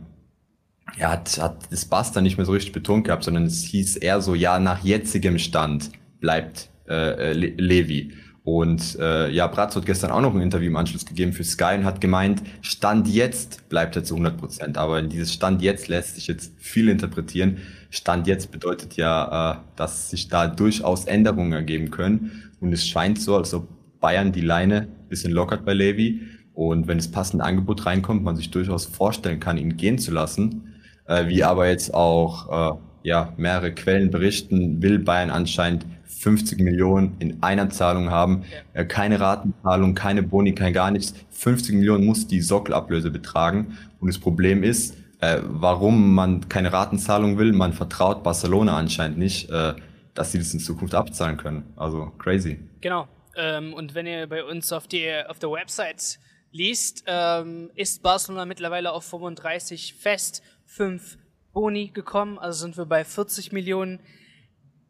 ja, 0.96 1.10
hat, 1.10 1.38
hat 1.40 1.68
das 1.70 2.12
dann 2.12 2.24
nicht 2.24 2.36
mehr 2.36 2.46
so 2.46 2.52
richtig 2.52 2.72
betont 2.72 3.04
gehabt, 3.04 3.24
sondern 3.24 3.44
es 3.44 3.62
hieß 3.62 3.96
eher 3.96 4.20
so, 4.20 4.34
ja, 4.34 4.58
nach 4.58 4.82
jetzigem 4.82 5.38
Stand 5.38 5.90
bleibt 6.20 6.70
äh, 6.88 7.30
äh 7.30 7.32
Le 7.32 7.48
Levi. 7.56 8.12
Und 8.44 8.96
äh, 8.98 9.30
ja, 9.30 9.46
Bratz 9.46 9.76
hat 9.76 9.84
gestern 9.84 10.10
auch 10.10 10.22
noch 10.22 10.34
ein 10.34 10.40
Interview 10.40 10.68
im 10.68 10.76
Anschluss 10.76 11.04
gegeben 11.04 11.34
für 11.34 11.44
Sky 11.44 11.74
und 11.76 11.84
hat 11.84 12.00
gemeint, 12.00 12.42
Stand 12.62 13.06
jetzt 13.06 13.68
bleibt 13.68 13.94
er 13.94 14.04
zu 14.04 14.14
100 14.14 14.38
Prozent. 14.38 14.78
Aber 14.78 14.98
in 14.98 15.10
dieses 15.10 15.34
Stand 15.34 15.60
jetzt 15.60 15.88
lässt 15.88 16.14
sich 16.14 16.28
jetzt 16.28 16.54
viel 16.58 16.88
interpretieren. 16.88 17.58
Stand 17.90 18.26
jetzt 18.26 18.50
bedeutet 18.50 18.96
ja, 18.96 19.52
äh, 19.52 19.56
dass 19.76 20.08
sich 20.08 20.28
da 20.28 20.46
durchaus 20.46 21.04
Änderungen 21.04 21.52
ergeben 21.52 21.90
können. 21.90 22.50
Und 22.58 22.72
es 22.72 22.86
scheint 22.86 23.20
so, 23.20 23.36
als 23.36 23.52
ob 23.52 23.68
Bayern 24.00 24.32
die 24.32 24.40
Leine 24.40 24.88
bisschen 25.10 25.32
lockert 25.32 25.66
bei 25.66 25.74
Levi. 25.74 26.22
Und 26.54 26.88
wenn 26.88 26.96
das 26.96 27.08
passende 27.08 27.44
Angebot 27.44 27.84
reinkommt, 27.84 28.22
man 28.22 28.36
sich 28.36 28.50
durchaus 28.50 28.86
vorstellen 28.86 29.40
kann, 29.40 29.58
ihn 29.58 29.76
gehen 29.76 29.98
zu 29.98 30.10
lassen 30.10 30.67
äh, 31.08 31.26
wie 31.26 31.42
aber 31.42 31.68
jetzt 31.68 31.92
auch 31.92 32.76
äh, 32.76 32.78
ja, 33.02 33.32
mehrere 33.36 33.72
Quellen 33.72 34.10
berichten, 34.10 34.80
will 34.82 34.98
Bayern 34.98 35.30
anscheinend 35.30 35.84
50 36.04 36.60
Millionen 36.60 37.16
in 37.20 37.42
einer 37.42 37.70
Zahlung 37.70 38.10
haben. 38.10 38.44
Äh, 38.74 38.84
keine 38.84 39.20
Ratenzahlung, 39.20 39.94
keine 39.94 40.22
Boni, 40.22 40.54
kein 40.54 40.72
gar 40.72 40.90
nichts. 40.90 41.14
50 41.30 41.76
Millionen 41.76 42.04
muss 42.04 42.26
die 42.26 42.40
Sockelablöse 42.40 43.10
betragen. 43.10 43.78
Und 44.00 44.08
das 44.08 44.18
Problem 44.18 44.62
ist, 44.62 44.96
äh, 45.20 45.40
warum 45.42 46.14
man 46.14 46.48
keine 46.48 46.72
Ratenzahlung 46.72 47.38
will, 47.38 47.52
man 47.52 47.72
vertraut 47.72 48.22
Barcelona 48.22 48.76
anscheinend 48.76 49.18
nicht, 49.18 49.50
äh, 49.50 49.74
dass 50.14 50.32
sie 50.32 50.38
das 50.38 50.52
in 50.52 50.60
Zukunft 50.60 50.94
abzahlen 50.94 51.36
können. 51.36 51.64
Also 51.76 52.12
crazy. 52.18 52.58
Genau. 52.80 53.08
Ähm, 53.36 53.72
und 53.74 53.94
wenn 53.94 54.06
ihr 54.06 54.26
bei 54.26 54.44
uns 54.44 54.72
auf, 54.72 54.88
die, 54.88 55.08
auf 55.28 55.38
der 55.38 55.50
Website 55.50 56.18
liest, 56.50 57.04
ähm, 57.06 57.70
ist 57.74 58.02
Barcelona 58.02 58.44
mittlerweile 58.44 58.92
auf 58.92 59.04
35 59.04 59.94
fest 59.94 60.42
fünf 60.68 61.18
Boni 61.52 61.88
gekommen, 61.88 62.38
also 62.38 62.60
sind 62.60 62.76
wir 62.76 62.84
bei 62.84 63.04
40 63.04 63.52
Millionen. 63.52 64.00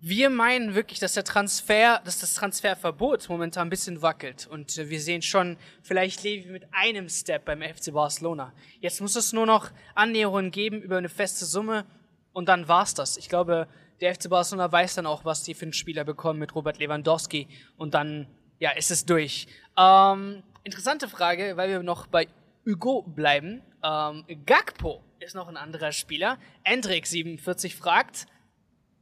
Wir 0.01 0.29
meinen 0.29 0.75
wirklich, 0.75 0.99
dass 0.99 1.15
der 1.15 1.25
Transfer, 1.25 2.01
dass 2.05 2.19
das 2.19 2.35
Transferverbot 2.35 3.29
momentan 3.29 3.69
ein 3.69 3.71
bisschen 3.71 4.03
wackelt. 4.03 4.47
Und 4.47 4.77
äh, 4.77 4.91
wir 4.91 5.01
sehen 5.01 5.23
schon 5.23 5.57
vielleicht 5.83 6.23
Levi 6.23 6.51
mit 6.51 6.65
einem 6.73 7.09
Step 7.09 7.45
beim 7.47 7.63
FC 7.63 7.93
Barcelona. 7.93 8.53
Jetzt 8.81 9.01
muss 9.01 9.17
es 9.17 9.33
nur 9.33 9.47
noch 9.47 9.71
Annäherungen 9.95 10.51
geben 10.51 10.83
über 10.83 10.99
eine 10.99 11.09
feste 11.09 11.47
Summe 11.47 11.87
und 12.33 12.49
dann 12.49 12.69
war's 12.69 12.95
das. 12.95 13.17
Ich 13.17 13.29
glaube, 13.29 13.67
der 14.01 14.15
FC 14.15 14.29
Barcelona 14.29 14.71
weiß 14.71 14.97
dann 14.97 15.07
auch, 15.07 15.25
was 15.25 15.43
die 15.43 15.55
für 15.55 15.65
einen 15.65 15.73
Spieler 15.73 16.05
bekommen 16.05 16.39
mit 16.39 16.55
Robert 16.55 16.79
Lewandowski 16.79 17.49
und 17.77 17.95
dann, 17.95 18.27
ja, 18.59 18.71
ist 18.73 18.91
es 18.91 19.07
durch. 19.07 19.47
Ähm, 19.77 20.43
interessante 20.65 21.09
Frage, 21.09 21.57
weil 21.57 21.71
wir 21.71 21.83
noch 21.83 22.07
bei 22.07 22.29
Hugo 22.69 23.03
bleiben. 23.03 23.63
Ähm, 23.83 24.25
Gakpo 24.45 25.03
ist 25.21 25.35
noch 25.35 25.49
ein 25.49 25.57
anderer 25.57 25.93
Spieler. 25.93 26.39
Endrik47 26.65 27.75
fragt, 27.75 28.27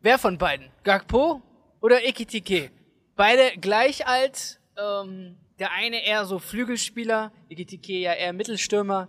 Wer 0.02 0.18
von 0.18 0.38
beiden? 0.38 0.70
Gakpo 0.84 1.42
oder 1.80 2.04
Ekitike? 2.04 2.70
Beide 3.16 3.58
gleich 3.58 4.06
alt. 4.06 4.60
Ähm, 4.78 5.36
der 5.58 5.72
eine 5.72 6.04
eher 6.04 6.26
so 6.26 6.38
Flügelspieler, 6.38 7.32
Ekitike 7.48 7.94
ja 7.94 8.12
eher 8.12 8.32
Mittelstürmer. 8.32 9.08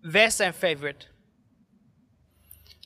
Wer 0.00 0.26
ist 0.28 0.40
dein 0.40 0.52
Favorite? 0.52 1.06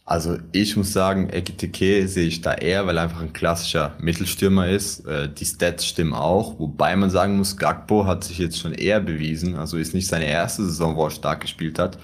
Also 0.09 0.39
ich 0.53 0.75
muss 0.75 0.95
sagen, 0.95 1.29
Ekitike 1.31 2.09
sehe 2.09 2.29
ich 2.29 2.41
da 2.41 2.55
eher, 2.55 2.87
weil 2.87 2.97
er 2.97 3.03
einfach 3.03 3.21
ein 3.21 3.35
klassischer 3.35 3.95
Mittelstürmer 4.01 4.67
ist. 4.67 5.07
Äh, 5.07 5.29
die 5.29 5.45
Stats 5.45 5.85
stimmen 5.85 6.15
auch, 6.15 6.59
wobei 6.59 6.97
man 6.97 7.11
sagen 7.11 7.37
muss, 7.37 7.59
Gakpo 7.59 8.07
hat 8.07 8.25
sich 8.25 8.39
jetzt 8.39 8.59
schon 8.59 8.73
eher 8.73 9.01
bewiesen. 9.01 9.57
Also 9.57 9.77
ist 9.77 9.93
nicht 9.93 10.09
seine 10.09 10.25
erste 10.25 10.65
Saison, 10.65 10.97
wo 10.97 11.05
er 11.05 11.11
stark 11.11 11.43
gespielt 11.43 11.79
hat. 11.79 11.99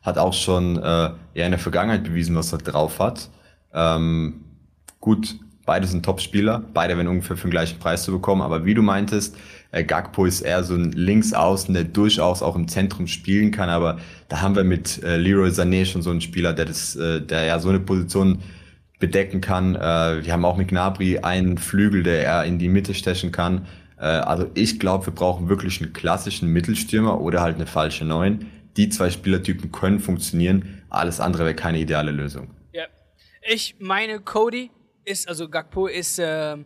Hat 0.00 0.16
auch 0.16 0.32
schon 0.32 0.78
äh, 0.78 1.10
eher 1.34 1.44
in 1.44 1.50
der 1.50 1.58
Vergangenheit 1.58 2.04
bewiesen, 2.04 2.34
was 2.34 2.50
er 2.50 2.60
drauf 2.60 2.98
hat. 2.98 3.28
Ähm, 3.74 4.46
Gut, 5.00 5.36
beide 5.66 5.86
sind 5.86 6.04
Top-Spieler, 6.04 6.64
beide 6.74 6.96
werden 6.96 7.08
ungefähr 7.08 7.36
für 7.36 7.46
den 7.46 7.52
gleichen 7.52 7.78
Preis 7.78 8.02
zu 8.02 8.12
bekommen, 8.12 8.42
aber 8.42 8.64
wie 8.64 8.74
du 8.74 8.82
meintest, 8.82 9.36
äh, 9.72 9.84
Gagpo 9.84 10.24
ist 10.24 10.40
eher 10.40 10.64
so 10.64 10.74
ein 10.74 10.92
Linksaußen, 10.92 11.72
der 11.74 11.84
durchaus 11.84 12.42
auch 12.42 12.56
im 12.56 12.68
Zentrum 12.68 13.06
spielen 13.06 13.50
kann, 13.50 13.68
aber 13.68 13.98
da 14.28 14.40
haben 14.40 14.56
wir 14.56 14.64
mit 14.64 15.02
äh, 15.02 15.16
Leroy 15.16 15.50
Sané 15.50 15.84
schon 15.84 16.02
so 16.02 16.10
einen 16.10 16.20
Spieler, 16.20 16.52
der 16.52 16.64
das, 16.64 16.96
äh, 16.96 17.20
der 17.20 17.44
ja 17.44 17.58
so 17.58 17.68
eine 17.68 17.80
Position 17.80 18.40
bedecken 18.98 19.40
kann. 19.40 19.76
Wir 19.76 20.30
haben 20.30 20.44
auch 20.44 20.58
mit 20.58 20.68
Gnabry 20.68 21.20
einen 21.20 21.56
Flügel, 21.56 22.02
der 22.02 22.22
er 22.22 22.44
in 22.44 22.58
die 22.58 22.68
Mitte 22.68 22.92
stechen 22.92 23.32
kann. 23.32 23.66
Also 23.96 24.50
ich 24.52 24.78
glaube, 24.78 25.06
wir 25.06 25.14
brauchen 25.14 25.48
wirklich 25.48 25.80
einen 25.80 25.94
klassischen 25.94 26.50
Mittelstürmer 26.50 27.18
oder 27.18 27.40
halt 27.40 27.54
eine 27.54 27.66
falsche 27.66 28.04
Neun. 28.04 28.50
Die 28.76 28.90
zwei 28.90 29.08
Spielertypen 29.08 29.72
können 29.72 30.00
funktionieren, 30.00 30.82
alles 30.90 31.18
andere 31.18 31.44
wäre 31.44 31.54
keine 31.54 31.78
ideale 31.78 32.10
Lösung. 32.10 32.50
Ja, 32.74 32.84
ich 33.50 33.76
meine 33.78 34.20
Cody 34.20 34.70
ist, 35.10 35.28
also 35.28 35.48
Gakpo 35.48 35.86
ist 35.86 36.18
äh, 36.18 36.56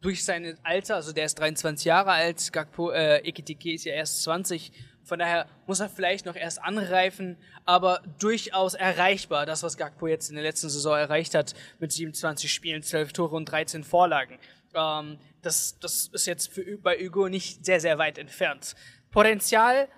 durch 0.00 0.24
sein 0.24 0.58
Alter, 0.62 0.96
also 0.96 1.12
der 1.12 1.26
ist 1.26 1.38
23 1.38 1.84
Jahre 1.84 2.12
alt, 2.12 2.52
Gakpo, 2.52 2.90
äh, 2.90 3.18
Ekitike 3.18 3.74
ist 3.74 3.84
ja 3.84 3.92
erst 3.92 4.22
20, 4.22 4.72
von 5.02 5.18
daher 5.18 5.46
muss 5.66 5.80
er 5.80 5.88
vielleicht 5.88 6.26
noch 6.26 6.36
erst 6.36 6.62
anreifen, 6.62 7.36
aber 7.64 8.02
durchaus 8.18 8.74
erreichbar, 8.74 9.44
das, 9.46 9.62
was 9.62 9.76
Gakpo 9.76 10.06
jetzt 10.06 10.30
in 10.30 10.36
der 10.36 10.44
letzten 10.44 10.70
Saison 10.70 10.96
erreicht 10.96 11.34
hat, 11.34 11.54
mit 11.78 11.92
27 11.92 12.52
Spielen, 12.52 12.82
12 12.82 13.12
Tore 13.12 13.36
und 13.36 13.46
13 13.46 13.84
Vorlagen. 13.84 14.38
Ähm, 14.74 15.18
das, 15.42 15.78
das 15.80 16.08
ist 16.12 16.26
jetzt 16.26 16.52
für, 16.52 16.78
bei 16.78 16.96
Hugo 16.96 17.28
nicht 17.28 17.64
sehr, 17.64 17.80
sehr 17.80 17.98
weit 17.98 18.18
entfernt. 18.18 18.74
Potenzial 19.10 19.88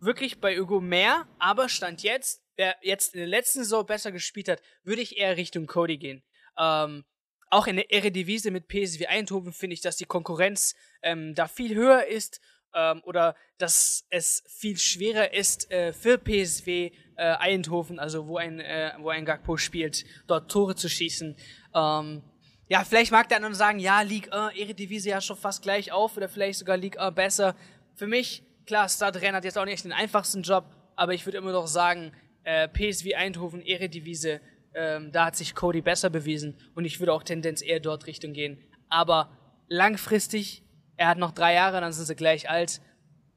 wirklich 0.00 0.40
bei 0.40 0.58
Hugo 0.58 0.80
mehr, 0.80 1.26
aber 1.38 1.68
Stand 1.68 2.02
jetzt, 2.02 2.42
wer 2.56 2.76
jetzt 2.82 3.14
in 3.14 3.20
der 3.20 3.28
letzten 3.28 3.60
Saison 3.60 3.84
besser 3.84 4.12
gespielt 4.12 4.48
hat, 4.48 4.62
würde 4.84 5.02
ich 5.02 5.18
eher 5.18 5.36
Richtung 5.36 5.66
Cody 5.66 5.98
gehen. 5.98 6.22
Ähm, 6.58 7.04
auch 7.50 7.66
in 7.66 7.76
der 7.76 7.92
Eredivisie 7.92 8.50
mit 8.50 8.68
PSV 8.68 9.06
Eindhoven 9.08 9.52
finde 9.52 9.74
ich, 9.74 9.80
dass 9.80 9.96
die 9.96 10.04
Konkurrenz 10.04 10.74
ähm, 11.02 11.34
da 11.34 11.46
viel 11.46 11.74
höher 11.74 12.06
ist 12.06 12.40
ähm, 12.74 13.02
oder 13.04 13.34
dass 13.58 14.04
es 14.10 14.44
viel 14.48 14.78
schwerer 14.78 15.32
ist 15.32 15.70
äh, 15.70 15.92
für 15.92 16.18
PSV 16.18 16.66
äh, 16.66 16.92
Eindhoven, 17.16 17.98
also 17.98 18.26
wo 18.26 18.36
ein, 18.36 18.60
äh, 18.60 18.92
wo 18.98 19.08
ein 19.08 19.24
Gagpo 19.24 19.56
spielt, 19.56 20.04
dort 20.26 20.50
Tore 20.50 20.74
zu 20.74 20.88
schießen. 20.88 21.36
Ähm, 21.74 22.22
ja, 22.68 22.84
vielleicht 22.84 23.12
mag 23.12 23.28
der 23.28 23.38
andere 23.38 23.54
sagen, 23.54 23.78
ja, 23.78 24.02
League 24.02 24.32
1, 24.32 24.56
Eredivisie 24.56 25.10
ja 25.10 25.20
schon 25.20 25.36
fast 25.36 25.62
gleich 25.62 25.92
auf 25.92 26.16
oder 26.16 26.28
vielleicht 26.28 26.58
sogar 26.58 26.76
1 26.76 26.96
besser. 27.14 27.54
Für 27.94 28.08
mich, 28.08 28.42
klar, 28.66 28.88
Stadren 28.88 29.34
hat 29.34 29.44
jetzt 29.44 29.56
auch 29.56 29.64
nicht 29.64 29.84
den 29.84 29.92
einfachsten 29.92 30.42
Job, 30.42 30.64
aber 30.96 31.14
ich 31.14 31.24
würde 31.24 31.38
immer 31.38 31.52
noch 31.52 31.68
sagen, 31.68 32.12
äh, 32.42 32.68
PSV 32.68 33.14
Eindhoven, 33.16 33.62
Eredivisie 33.62 34.40
ähm, 34.76 35.10
da 35.10 35.26
hat 35.26 35.36
sich 35.36 35.54
Cody 35.54 35.80
besser 35.80 36.10
bewiesen 36.10 36.54
und 36.74 36.84
ich 36.84 37.00
würde 37.00 37.12
auch 37.12 37.22
Tendenz 37.22 37.62
eher 37.62 37.80
dort 37.80 38.06
Richtung 38.06 38.32
gehen. 38.32 38.58
Aber 38.88 39.30
langfristig, 39.68 40.62
er 40.96 41.08
hat 41.08 41.18
noch 41.18 41.32
drei 41.32 41.54
Jahre, 41.54 41.80
dann 41.80 41.92
sind 41.92 42.04
sie 42.04 42.14
gleich 42.14 42.50
alt, 42.50 42.80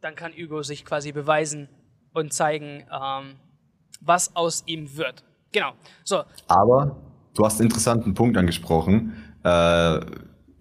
dann 0.01 0.15
kann 0.15 0.33
Hugo 0.33 0.61
sich 0.63 0.85
quasi 0.85 1.11
beweisen 1.11 1.69
und 2.13 2.33
zeigen, 2.33 2.85
ähm, 2.91 3.35
was 4.01 4.35
aus 4.35 4.63
ihm 4.65 4.97
wird. 4.97 5.23
Genau. 5.51 5.71
So. 6.03 6.23
Aber 6.47 6.97
du 7.35 7.45
hast 7.45 7.59
einen 7.59 7.69
interessanten 7.69 8.13
Punkt 8.13 8.37
angesprochen. 8.37 9.13
Äh, 9.43 9.99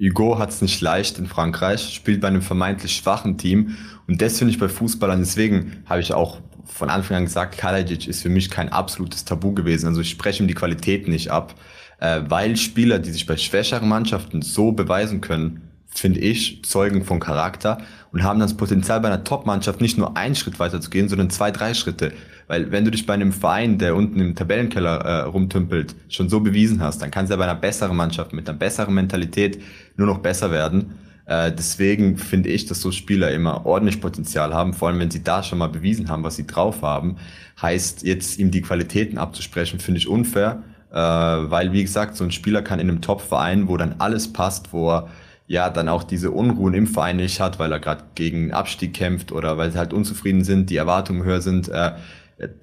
Hugo 0.00 0.38
hat 0.38 0.50
es 0.50 0.62
nicht 0.62 0.80
leicht 0.80 1.18
in 1.18 1.26
Frankreich, 1.26 1.92
spielt 1.92 2.20
bei 2.20 2.28
einem 2.28 2.42
vermeintlich 2.42 2.94
schwachen 2.94 3.36
Team 3.36 3.76
und 4.06 4.22
das 4.22 4.38
finde 4.38 4.52
ich 4.52 4.60
bei 4.60 4.68
Fußballern, 4.68 5.18
deswegen 5.18 5.82
habe 5.86 6.00
ich 6.00 6.14
auch 6.14 6.40
von 6.68 6.90
Anfang 6.90 7.18
an 7.18 7.24
gesagt, 7.24 7.58
Kalajic 7.58 8.06
ist 8.06 8.22
für 8.22 8.28
mich 8.28 8.50
kein 8.50 8.70
absolutes 8.70 9.24
Tabu 9.24 9.52
gewesen. 9.52 9.86
Also 9.86 10.00
ich 10.00 10.10
spreche 10.10 10.42
ihm 10.42 10.48
die 10.48 10.54
Qualität 10.54 11.08
nicht 11.08 11.30
ab, 11.30 11.54
äh, 12.00 12.22
weil 12.28 12.56
Spieler, 12.56 12.98
die 12.98 13.10
sich 13.10 13.26
bei 13.26 13.36
schwächeren 13.36 13.88
Mannschaften 13.88 14.42
so 14.42 14.72
beweisen 14.72 15.20
können, 15.20 15.62
finde 15.88 16.20
ich, 16.20 16.64
zeugen 16.64 17.04
von 17.04 17.18
Charakter 17.18 17.78
und 18.12 18.22
haben 18.22 18.38
das 18.38 18.56
Potenzial 18.56 19.00
bei 19.00 19.08
einer 19.08 19.24
Top-Mannschaft 19.24 19.80
nicht 19.80 19.98
nur 19.98 20.16
einen 20.16 20.34
Schritt 20.34 20.60
weiter 20.60 20.80
zu 20.80 20.90
gehen, 20.90 21.08
sondern 21.08 21.30
zwei, 21.30 21.50
drei 21.50 21.74
Schritte. 21.74 22.12
Weil 22.46 22.70
wenn 22.70 22.84
du 22.84 22.90
dich 22.90 23.04
bei 23.04 23.14
einem 23.14 23.32
Verein, 23.32 23.78
der 23.78 23.96
unten 23.96 24.20
im 24.20 24.34
Tabellenkeller 24.34 24.98
äh, 24.98 25.20
rumtümpelt, 25.22 25.94
schon 26.08 26.28
so 26.28 26.40
bewiesen 26.40 26.80
hast, 26.82 27.02
dann 27.02 27.10
kannst 27.10 27.30
du 27.30 27.34
ja 27.34 27.38
bei 27.38 27.44
einer 27.44 27.58
besseren 27.58 27.96
Mannschaft 27.96 28.32
mit 28.32 28.48
einer 28.48 28.58
besseren 28.58 28.94
Mentalität 28.94 29.60
nur 29.96 30.06
noch 30.06 30.18
besser 30.18 30.50
werden. 30.50 30.94
Äh, 31.28 31.52
deswegen 31.52 32.16
finde 32.16 32.48
ich, 32.48 32.64
dass 32.64 32.80
so 32.80 32.90
Spieler 32.90 33.30
immer 33.32 33.66
ordentlich 33.66 34.00
Potenzial 34.00 34.54
haben, 34.54 34.72
vor 34.72 34.88
allem 34.88 34.98
wenn 34.98 35.10
sie 35.10 35.22
da 35.22 35.42
schon 35.42 35.58
mal 35.58 35.68
bewiesen 35.68 36.08
haben, 36.08 36.24
was 36.24 36.36
sie 36.36 36.46
drauf 36.46 36.80
haben. 36.80 37.16
Heißt, 37.60 38.02
jetzt 38.02 38.38
ihm 38.38 38.50
die 38.50 38.62
Qualitäten 38.62 39.18
abzusprechen, 39.18 39.78
finde 39.78 39.98
ich 39.98 40.08
unfair, 40.08 40.62
äh, 40.90 40.96
weil, 40.96 41.72
wie 41.72 41.82
gesagt, 41.82 42.16
so 42.16 42.24
ein 42.24 42.30
Spieler 42.30 42.62
kann 42.62 42.80
in 42.80 42.88
einem 42.88 43.02
Top-Verein, 43.02 43.68
wo 43.68 43.76
dann 43.76 43.96
alles 43.98 44.32
passt, 44.32 44.72
wo 44.72 44.90
er 44.90 45.08
ja 45.46 45.68
dann 45.68 45.90
auch 45.90 46.02
diese 46.02 46.30
Unruhen 46.30 46.72
im 46.72 46.86
Verein 46.86 47.16
nicht 47.16 47.40
hat, 47.40 47.58
weil 47.58 47.72
er 47.72 47.80
gerade 47.80 48.04
gegen 48.14 48.52
Abstieg 48.52 48.94
kämpft 48.94 49.30
oder 49.30 49.58
weil 49.58 49.70
sie 49.70 49.78
halt 49.78 49.92
unzufrieden 49.92 50.44
sind, 50.44 50.70
die 50.70 50.76
Erwartungen 50.76 51.24
höher 51.24 51.42
sind, 51.42 51.68
äh, 51.68 51.92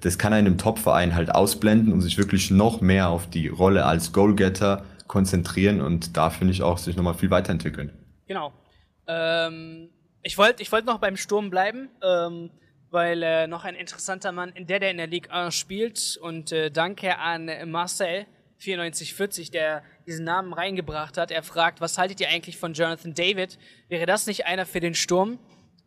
das 0.00 0.18
kann 0.18 0.32
er 0.32 0.40
in 0.40 0.46
einem 0.46 0.58
Top-Verein 0.58 1.14
halt 1.14 1.32
ausblenden 1.32 1.92
und 1.92 2.00
sich 2.00 2.18
wirklich 2.18 2.50
noch 2.50 2.80
mehr 2.80 3.10
auf 3.10 3.30
die 3.30 3.46
Rolle 3.46 3.84
als 3.84 4.12
Goalgetter 4.12 4.84
konzentrieren 5.06 5.80
und 5.80 6.16
da 6.16 6.30
finde 6.30 6.52
ich 6.52 6.62
auch 6.62 6.78
sich 6.78 6.96
nochmal 6.96 7.14
viel 7.14 7.30
weiterentwickeln. 7.30 7.92
Genau. 8.26 8.52
Ähm, 9.06 9.90
ich 10.22 10.36
wollte 10.38 10.62
ich 10.62 10.72
wollt 10.72 10.84
noch 10.84 10.98
beim 10.98 11.16
Sturm 11.16 11.50
bleiben, 11.50 11.88
ähm, 12.02 12.50
weil 12.90 13.22
äh, 13.22 13.46
noch 13.46 13.64
ein 13.64 13.74
interessanter 13.74 14.32
Mann, 14.32 14.50
in 14.50 14.66
der 14.66 14.80
der 14.80 14.90
in 14.90 14.96
der 14.96 15.06
Ligue 15.06 15.30
1 15.30 15.54
spielt 15.54 16.18
und 16.20 16.52
äh, 16.52 16.70
danke 16.70 17.18
an 17.18 17.46
Marcel 17.70 18.26
9440, 18.58 19.50
der 19.50 19.82
diesen 20.06 20.24
Namen 20.24 20.52
reingebracht 20.52 21.18
hat. 21.18 21.30
Er 21.30 21.42
fragt, 21.42 21.80
was 21.80 21.98
haltet 21.98 22.20
ihr 22.20 22.28
eigentlich 22.28 22.56
von 22.56 22.72
Jonathan 22.72 23.14
David? 23.14 23.58
Wäre 23.88 24.06
das 24.06 24.26
nicht 24.26 24.46
einer 24.46 24.66
für 24.66 24.80
den 24.80 24.94
Sturm? 24.94 25.38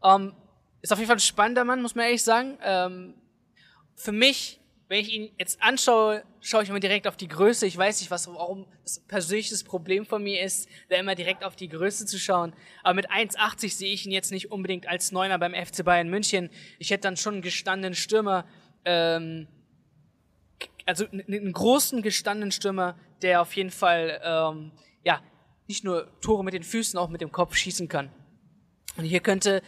Ähm, 0.03 0.33
ist 0.81 0.93
auf 0.93 0.99
jeden 0.99 1.07
Fall 1.07 1.17
ein 1.17 1.21
spannender 1.21 1.65
Mann, 1.65 1.81
muss 1.81 1.95
man 1.95 2.05
ehrlich 2.05 2.23
sagen. 2.23 2.57
Ähm, 2.63 3.15
für 3.95 4.11
mich 4.11 4.59
wenn 4.89 5.01
ich 5.01 5.13
ihn 5.13 5.31
jetzt 5.37 5.61
anschaue, 5.61 6.23
schaue 6.41 6.63
ich 6.63 6.69
immer 6.69 6.79
direkt 6.79 7.07
auf 7.07 7.15
die 7.15 7.27
Größe. 7.27 7.67
Ich 7.67 7.77
weiß 7.77 8.01
nicht, 8.01 8.09
was, 8.09 8.27
warum 8.27 8.65
das 8.81 8.99
persönliches 9.01 9.63
Problem 9.63 10.03
von 10.03 10.23
mir 10.23 10.41
ist, 10.41 10.67
da 10.89 10.95
immer 10.95 11.13
direkt 11.13 11.43
auf 11.43 11.55
die 11.55 11.69
Größe 11.69 12.07
zu 12.07 12.17
schauen. 12.17 12.53
Aber 12.81 12.95
mit 12.95 13.11
1,80 13.11 13.75
sehe 13.75 13.93
ich 13.93 14.07
ihn 14.07 14.11
jetzt 14.11 14.31
nicht 14.31 14.51
unbedingt 14.51 14.87
als 14.87 15.11
Neuner 15.11 15.37
beim 15.37 15.53
FC 15.53 15.85
Bayern 15.85 16.09
München. 16.09 16.49
Ich 16.79 16.89
hätte 16.89 17.03
dann 17.03 17.17
schon 17.17 17.35
einen 17.35 17.43
gestandenen 17.43 17.93
Stürmer, 17.93 18.45
ähm, 18.83 19.47
also 20.87 21.05
einen 21.11 21.53
großen 21.53 22.01
gestandenen 22.01 22.51
Stürmer, 22.51 22.97
der 23.21 23.41
auf 23.41 23.55
jeden 23.55 23.69
Fall, 23.69 24.19
ähm, 24.23 24.71
ja, 25.03 25.21
nicht 25.67 25.83
nur 25.83 26.19
Tore 26.19 26.43
mit 26.43 26.55
den 26.55 26.63
Füßen, 26.63 26.97
auch 26.97 27.09
mit 27.09 27.21
dem 27.21 27.31
Kopf 27.31 27.55
schießen 27.55 27.87
kann. 27.89 28.11
Und 28.97 29.03
hier 29.03 29.19
könnte 29.19 29.61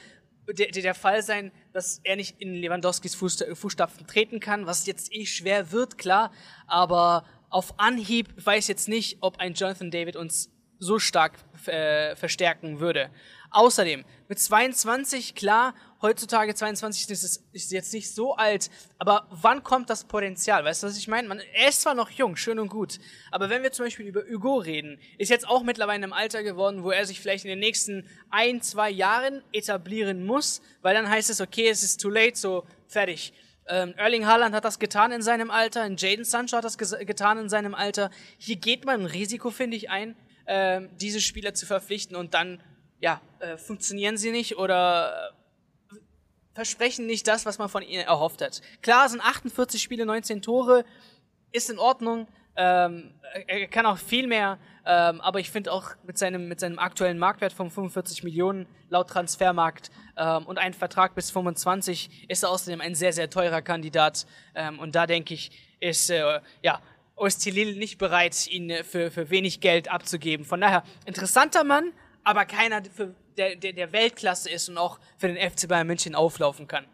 der, 0.54 0.72
der 0.72 0.96
Fall 0.96 1.22
sein, 1.22 1.52
dass 1.74 2.02
er 2.04 2.16
nicht 2.16 2.40
in 2.40 2.54
Lewandowskis 2.54 3.16
Fuß, 3.16 3.46
Fußstapfen 3.54 4.08
treten 4.08 4.40
kann, 4.40 4.66
was 4.66 4.86
jetzt 4.86 5.14
eh 5.14 5.26
schwer 5.26 5.72
wird, 5.72 5.98
klar. 5.98 6.32
Aber 6.68 7.26
auf 7.50 7.80
Anhieb 7.80 8.28
weiß 8.44 8.68
jetzt 8.68 8.88
nicht, 8.88 9.18
ob 9.22 9.40
ein 9.40 9.54
Jonathan 9.54 9.92
David 9.92 10.16
uns 10.16 10.50
so 10.80 10.98
stark 10.98 11.34
äh, 11.68 12.16
verstärken 12.16 12.80
würde. 12.80 13.12
Außerdem, 13.52 14.06
mit 14.30 14.40
22, 14.40 15.36
klar, 15.36 15.76
heutzutage 16.02 16.56
22 16.56 17.10
ist, 17.10 17.24
es, 17.24 17.44
ist 17.52 17.72
jetzt 17.74 17.94
nicht 17.94 18.10
so 18.10 18.34
alt, 18.36 18.72
aber 18.98 19.28
wann 19.30 19.62
kommt 19.62 19.90
das 19.90 20.06
Potenzial? 20.06 20.64
Weißt 20.64 20.84
du, 20.84 20.88
was 20.88 20.98
ich 20.98 21.10
meine? 21.10 21.28
Man, 21.28 21.42
er 21.54 21.68
ist 21.68 21.82
zwar 21.82 21.94
noch 21.94 22.10
jung, 22.10 22.38
schön 22.38 22.60
und 22.60 22.70
gut, 22.70 23.00
aber 23.30 23.50
wenn 23.50 23.62
wir 23.62 23.74
zum 23.74 23.86
Beispiel 23.86 24.08
über 24.08 24.24
Hugo 24.24 24.56
reden, 24.56 25.00
ist 25.18 25.28
jetzt 25.30 25.46
auch 25.46 25.64
mittlerweile 25.64 26.06
im 26.06 26.14
Alter 26.14 26.44
geworden, 26.44 26.84
wo 26.84 26.92
er 26.92 27.06
sich 27.06 27.20
vielleicht 27.20 27.44
in 27.44 27.50
den 27.50 27.60
nächsten 27.60 28.08
ein, 28.30 28.62
zwei 28.62 28.90
Jahren 28.90 29.44
etablieren 29.52 30.26
muss, 30.26 30.62
weil 30.82 30.96
dann 30.96 31.10
heißt 31.10 31.30
es, 31.30 31.42
okay, 31.42 31.68
es 31.68 31.84
ist 31.84 32.00
too 32.00 32.10
late, 32.10 32.38
so 32.38 32.66
fertig. 32.88 33.34
Ähm, 33.68 33.94
Erling 33.98 34.26
Haaland 34.26 34.56
hat 34.56 34.64
das 34.64 34.80
getan 34.80 35.12
in 35.12 35.22
seinem 35.22 35.52
Alter, 35.52 35.86
Jaden 35.90 36.24
Sancho 36.24 36.56
hat 36.56 36.64
das 36.64 36.78
getan 36.78 37.38
in 37.38 37.50
seinem 37.50 37.76
Alter. 37.76 38.12
Hier 38.38 38.56
geht 38.56 38.86
man 38.86 39.02
ein 39.02 39.06
Risiko, 39.08 39.52
finde 39.52 39.76
ich, 39.76 39.90
ein, 39.90 40.16
äh, 40.46 40.82
diese 41.02 41.20
Spieler 41.20 41.54
zu 41.54 41.66
verpflichten 41.66 42.16
und 42.16 42.34
dann, 42.34 42.62
ja, 43.02 43.20
äh, 43.40 43.58
funktionieren 43.58 44.16
sie 44.16 44.32
nicht 44.32 44.58
oder 44.58 45.32
äh, 45.92 45.96
versprechen 46.54 47.08
nicht 47.08 47.28
das, 47.28 47.46
was 47.46 47.58
man 47.58 47.68
von 47.68 47.84
ihnen 47.84 48.06
erhofft 48.06 48.42
hat. 48.42 48.62
Klar, 48.82 49.10
sind 49.10 49.22
48 49.22 49.82
Spiele, 49.82 50.06
19 50.06 50.42
Tore, 50.42 50.86
ist 51.52 51.70
in 51.70 51.80
Ordnung. 51.80 52.28
Ähm, 52.56 53.14
er 53.48 53.68
kann 53.68 53.86
auch 53.86 53.98
viel 53.98 54.28
mehr, 54.28 54.60
ähm, 54.86 55.22
aber 55.22 55.40
ich 55.40 55.50
finde 55.50 55.72
auch 55.72 55.92
mit 56.04 56.18
seinem, 56.18 56.50
mit 56.50 56.60
seinem 56.60 56.80
aktuellen 56.80 57.18
Marktwert 57.18 57.54
von 57.54 57.72
45 57.72 58.24
Millionen 58.24 58.68
laut 58.90 59.10
Transfermarkt 59.10 59.90
ähm, 60.18 60.46
und 60.46 60.58
ein 60.58 60.74
Vertrag 60.74 61.16
bis 61.16 61.32
25 61.32 62.28
ist 62.28 62.44
er 62.44 62.50
außerdem 62.50 62.82
ein 62.82 62.94
sehr, 62.94 63.14
sehr 63.14 63.30
teurer 63.30 63.62
Kandidat. 63.62 64.26
Ähm, 64.54 64.80
und 64.80 64.96
da 64.96 65.08
denke 65.08 65.34
ich, 65.34 65.52
ist 65.80 66.10
äh, 66.10 66.42
ja, 66.62 66.82
Ostilil 67.16 67.78
nicht 67.78 67.98
bereit, 67.98 68.48
ihn 68.48 68.84
für, 68.84 69.12
für 69.12 69.30
wenig 69.30 69.62
Geld 69.62 69.90
abzugeben. 69.90 70.46
Von 70.46 70.60
daher, 70.60 70.84
interessanter 71.06 71.64
Mann, 71.64 71.94
aber 72.24 72.46
keiner, 72.46 72.82
für, 72.84 73.14
der, 73.38 73.56
der, 73.56 73.74
der 73.74 73.92
Weltklasse 73.92 74.50
ist 74.50 74.70
und 74.70 74.78
auch 74.78 75.00
für 75.18 75.28
den 75.28 75.38
FC 75.38 75.68
Bayern 75.68 75.88
München 75.88 76.16
auflaufen 76.16 76.68
kann. 76.68 76.86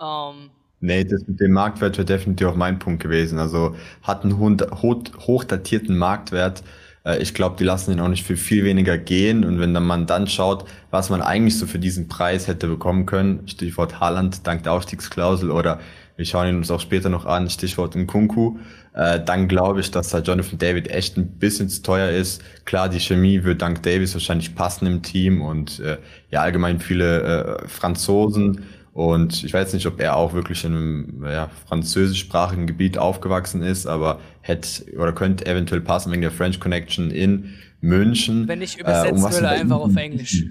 Ähm, 0.00 0.50
Nee, 0.80 1.02
das 1.04 1.26
mit 1.26 1.40
dem 1.40 1.52
Marktwert 1.52 1.96
wäre 1.96 2.04
definitiv 2.04 2.48
auch 2.48 2.56
mein 2.56 2.78
Punkt 2.78 3.02
gewesen. 3.02 3.38
Also 3.38 3.74
hat 4.02 4.22
einen 4.22 4.38
hochdatierten 4.38 5.96
Marktwert. 5.96 6.62
Äh, 7.06 7.22
ich 7.22 7.32
glaube, 7.32 7.56
die 7.58 7.64
lassen 7.64 7.92
ihn 7.92 8.00
auch 8.00 8.08
nicht 8.08 8.26
für 8.26 8.36
viel 8.36 8.64
weniger 8.64 8.98
gehen. 8.98 9.44
Und 9.44 9.60
wenn 9.60 9.72
man 9.72 10.06
dann 10.06 10.26
schaut, 10.26 10.66
was 10.90 11.08
man 11.08 11.22
eigentlich 11.22 11.58
so 11.58 11.66
für 11.66 11.78
diesen 11.78 12.08
Preis 12.08 12.48
hätte 12.48 12.68
bekommen 12.68 13.06
können, 13.06 13.48
Stichwort 13.48 13.98
Haaland 13.98 14.46
dank 14.46 14.64
der 14.64 14.72
Aufstiegsklausel 14.72 15.50
oder 15.50 15.80
wir 16.16 16.26
schauen 16.26 16.48
ihn 16.48 16.56
uns 16.56 16.70
auch 16.70 16.80
später 16.80 17.08
noch 17.08 17.24
an, 17.24 17.48
Stichwort 17.48 17.96
Nkunku, 17.96 18.58
äh, 18.94 19.20
dann 19.22 19.48
glaube 19.48 19.80
ich, 19.80 19.90
dass 19.90 20.10
da 20.10 20.20
Jonathan 20.20 20.58
David 20.58 20.88
echt 20.88 21.16
ein 21.16 21.26
bisschen 21.38 21.68
zu 21.68 21.82
teuer 21.82 22.10
ist. 22.10 22.42
Klar, 22.64 22.88
die 22.88 23.00
Chemie 23.00 23.44
wird 23.44 23.60
dank 23.60 23.82
Davis 23.82 24.14
wahrscheinlich 24.14 24.54
passen 24.54 24.86
im 24.86 25.02
Team 25.02 25.42
und 25.42 25.80
äh, 25.80 25.98
ja 26.30 26.42
allgemein 26.42 26.80
viele 26.80 27.22
äh, 27.62 27.68
Franzosen 27.68 28.64
und 28.94 29.42
ich 29.42 29.52
weiß 29.52 29.72
nicht, 29.72 29.86
ob 29.86 30.00
er 30.00 30.14
auch 30.14 30.34
wirklich 30.34 30.64
in 30.64 30.72
einem 30.72 31.24
ja, 31.24 31.50
französischsprachigen 31.66 32.68
Gebiet 32.68 32.96
aufgewachsen 32.96 33.60
ist, 33.60 33.86
aber 33.86 34.20
hätte 34.40 34.84
oder 34.96 35.12
könnte 35.12 35.46
eventuell 35.46 35.80
passen 35.80 36.12
wegen 36.12 36.22
der 36.22 36.30
French 36.30 36.60
Connection 36.60 37.10
in 37.10 37.54
München. 37.80 38.46
Wenn 38.46 38.62
ich 38.62 38.78
übersetzen 38.78 39.18
äh, 39.18 39.24
um 39.24 39.32
würde, 39.32 39.48
einfach 39.48 39.80
auf 39.80 39.96
Englisch 39.96 40.44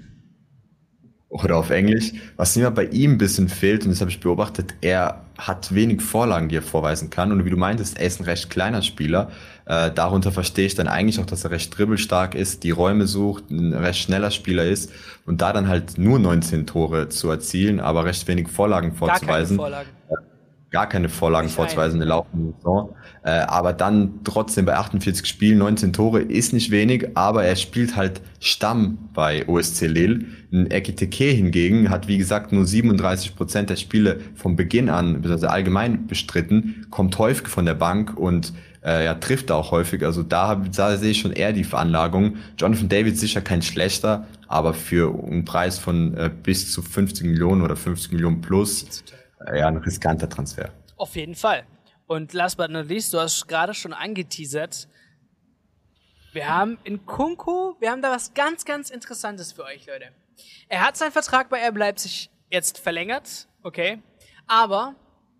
oder 1.42 1.56
auf 1.56 1.70
Englisch. 1.70 2.12
Was 2.36 2.54
mir 2.54 2.70
bei 2.70 2.84
ihm 2.84 3.12
ein 3.12 3.18
bisschen 3.18 3.48
fehlt, 3.48 3.84
und 3.84 3.90
das 3.90 4.00
habe 4.00 4.10
ich 4.10 4.20
beobachtet, 4.20 4.74
er 4.80 5.24
hat 5.36 5.74
wenig 5.74 6.00
Vorlagen, 6.00 6.48
die 6.48 6.56
er 6.56 6.62
vorweisen 6.62 7.10
kann. 7.10 7.32
Und 7.32 7.44
wie 7.44 7.50
du 7.50 7.56
meintest, 7.56 7.98
er 7.98 8.06
ist 8.06 8.20
ein 8.20 8.24
recht 8.24 8.50
kleiner 8.50 8.82
Spieler. 8.82 9.32
Äh, 9.66 9.90
darunter 9.90 10.30
verstehe 10.30 10.66
ich 10.66 10.76
dann 10.76 10.86
eigentlich 10.86 11.18
auch, 11.18 11.26
dass 11.26 11.42
er 11.42 11.50
recht 11.50 11.76
dribbelstark 11.76 12.36
ist, 12.36 12.62
die 12.62 12.70
Räume 12.70 13.08
sucht, 13.08 13.50
ein 13.50 13.72
recht 13.72 13.98
schneller 13.98 14.30
Spieler 14.30 14.64
ist. 14.64 14.92
Und 15.26 15.40
da 15.40 15.52
dann 15.52 15.66
halt 15.66 15.98
nur 15.98 16.20
19 16.20 16.68
Tore 16.68 17.08
zu 17.08 17.28
erzielen, 17.30 17.80
aber 17.80 18.04
recht 18.04 18.28
wenig 18.28 18.46
Vorlagen 18.46 18.92
vorzuweisen. 18.94 19.56
Vorlagen. 19.56 19.88
Gar 20.74 20.88
keine 20.88 21.08
Vorlagen 21.08 21.48
vorzuweisen 21.48 21.94
in 21.94 22.00
der 22.00 22.08
laufenden 22.08 22.52
Saison. 22.56 22.96
Äh, 23.22 23.30
aber 23.30 23.72
dann 23.72 24.24
trotzdem 24.24 24.64
bei 24.64 24.74
48 24.74 25.24
Spielen 25.24 25.58
19 25.58 25.92
Tore 25.92 26.20
ist 26.20 26.52
nicht 26.52 26.72
wenig, 26.72 27.16
aber 27.16 27.44
er 27.44 27.54
spielt 27.54 27.94
halt 27.94 28.20
Stamm 28.40 28.98
bei 29.14 29.46
OSC 29.46 29.82
Lille. 29.82 30.24
Ein 30.52 30.68
Ekiteke 30.72 31.26
hingegen 31.26 31.90
hat, 31.90 32.08
wie 32.08 32.18
gesagt, 32.18 32.50
nur 32.50 32.66
37 32.66 33.36
Prozent 33.36 33.70
der 33.70 33.76
Spiele 33.76 34.18
vom 34.34 34.56
Beginn 34.56 34.90
an, 34.90 35.24
also 35.24 35.46
allgemein 35.46 36.08
bestritten, 36.08 36.86
kommt 36.90 37.16
häufig 37.20 37.46
von 37.46 37.66
der 37.66 37.74
Bank 37.74 38.18
und 38.18 38.52
äh, 38.84 39.04
ja, 39.04 39.14
trifft 39.14 39.52
auch 39.52 39.70
häufig. 39.70 40.04
Also 40.04 40.24
da, 40.24 40.56
da 40.56 40.96
sehe 40.96 41.12
ich 41.12 41.20
schon 41.20 41.30
eher 41.32 41.52
die 41.52 41.62
Veranlagung. 41.62 42.38
Jonathan 42.58 42.88
David 42.88 43.16
sicher 43.16 43.42
kein 43.42 43.62
schlechter, 43.62 44.26
aber 44.48 44.74
für 44.74 45.14
einen 45.24 45.44
Preis 45.44 45.78
von 45.78 46.16
äh, 46.16 46.32
bis 46.42 46.72
zu 46.72 46.82
50 46.82 47.26
Millionen 47.26 47.62
oder 47.62 47.76
50 47.76 48.10
Millionen 48.10 48.40
plus, 48.40 49.04
äh, 49.46 49.58
ja, 49.58 49.68
ein 49.68 49.76
riskanter 49.76 50.28
Transfer. 50.28 50.70
Auf 50.96 51.16
jeden 51.16 51.34
Fall. 51.34 51.64
Und 52.06 52.32
last 52.32 52.56
but 52.56 52.70
not 52.70 52.88
least, 52.88 53.12
du 53.12 53.18
hast 53.18 53.46
gerade 53.48 53.74
schon 53.74 53.92
angeteasert, 53.92 54.88
wir 56.32 56.48
haben 56.48 56.78
in 56.82 57.06
Kunku, 57.06 57.76
wir 57.78 57.92
haben 57.92 58.02
da 58.02 58.10
was 58.10 58.34
ganz, 58.34 58.64
ganz 58.64 58.90
Interessantes 58.90 59.52
für 59.52 59.62
euch, 59.64 59.86
Leute. 59.86 60.10
Er 60.68 60.84
hat 60.84 60.96
seinen 60.96 61.12
Vertrag 61.12 61.48
bei 61.48 61.64
RB 61.68 61.76
Leipzig 61.76 62.28
jetzt 62.50 62.78
verlängert, 62.78 63.46
okay, 63.62 64.02
aber 64.48 64.96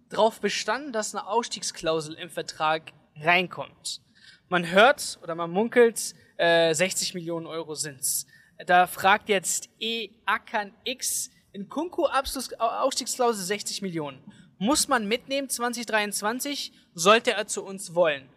darauf 0.08 0.40
bestanden, 0.40 0.92
dass 0.92 1.12
eine 1.12 1.26
Ausstiegsklausel 1.26 2.14
im 2.14 2.30
Vertrag 2.30 2.92
reinkommt. 3.16 4.02
Man 4.48 4.70
hört 4.70 5.18
oder 5.22 5.34
man 5.34 5.50
munkelt, 5.50 6.14
äh, 6.36 6.72
60 6.72 7.14
Millionen 7.14 7.46
Euro 7.46 7.74
sind's. 7.74 8.26
Da 8.66 8.86
fragt 8.86 9.28
jetzt 9.28 9.68
E. 9.80 10.10
Akan 10.26 10.72
X 10.84 11.30
in 11.54 11.68
Kunku 11.68 12.06
Ausstiegsklausel 12.06 13.44
60 13.44 13.80
Millionen 13.80 14.18
muss 14.58 14.88
man 14.88 15.06
mitnehmen 15.06 15.48
2023, 15.48 16.72
sollte 16.94 17.32
er 17.32 17.46
zu 17.46 17.64
uns 17.64 17.94
wollen. 17.94 18.28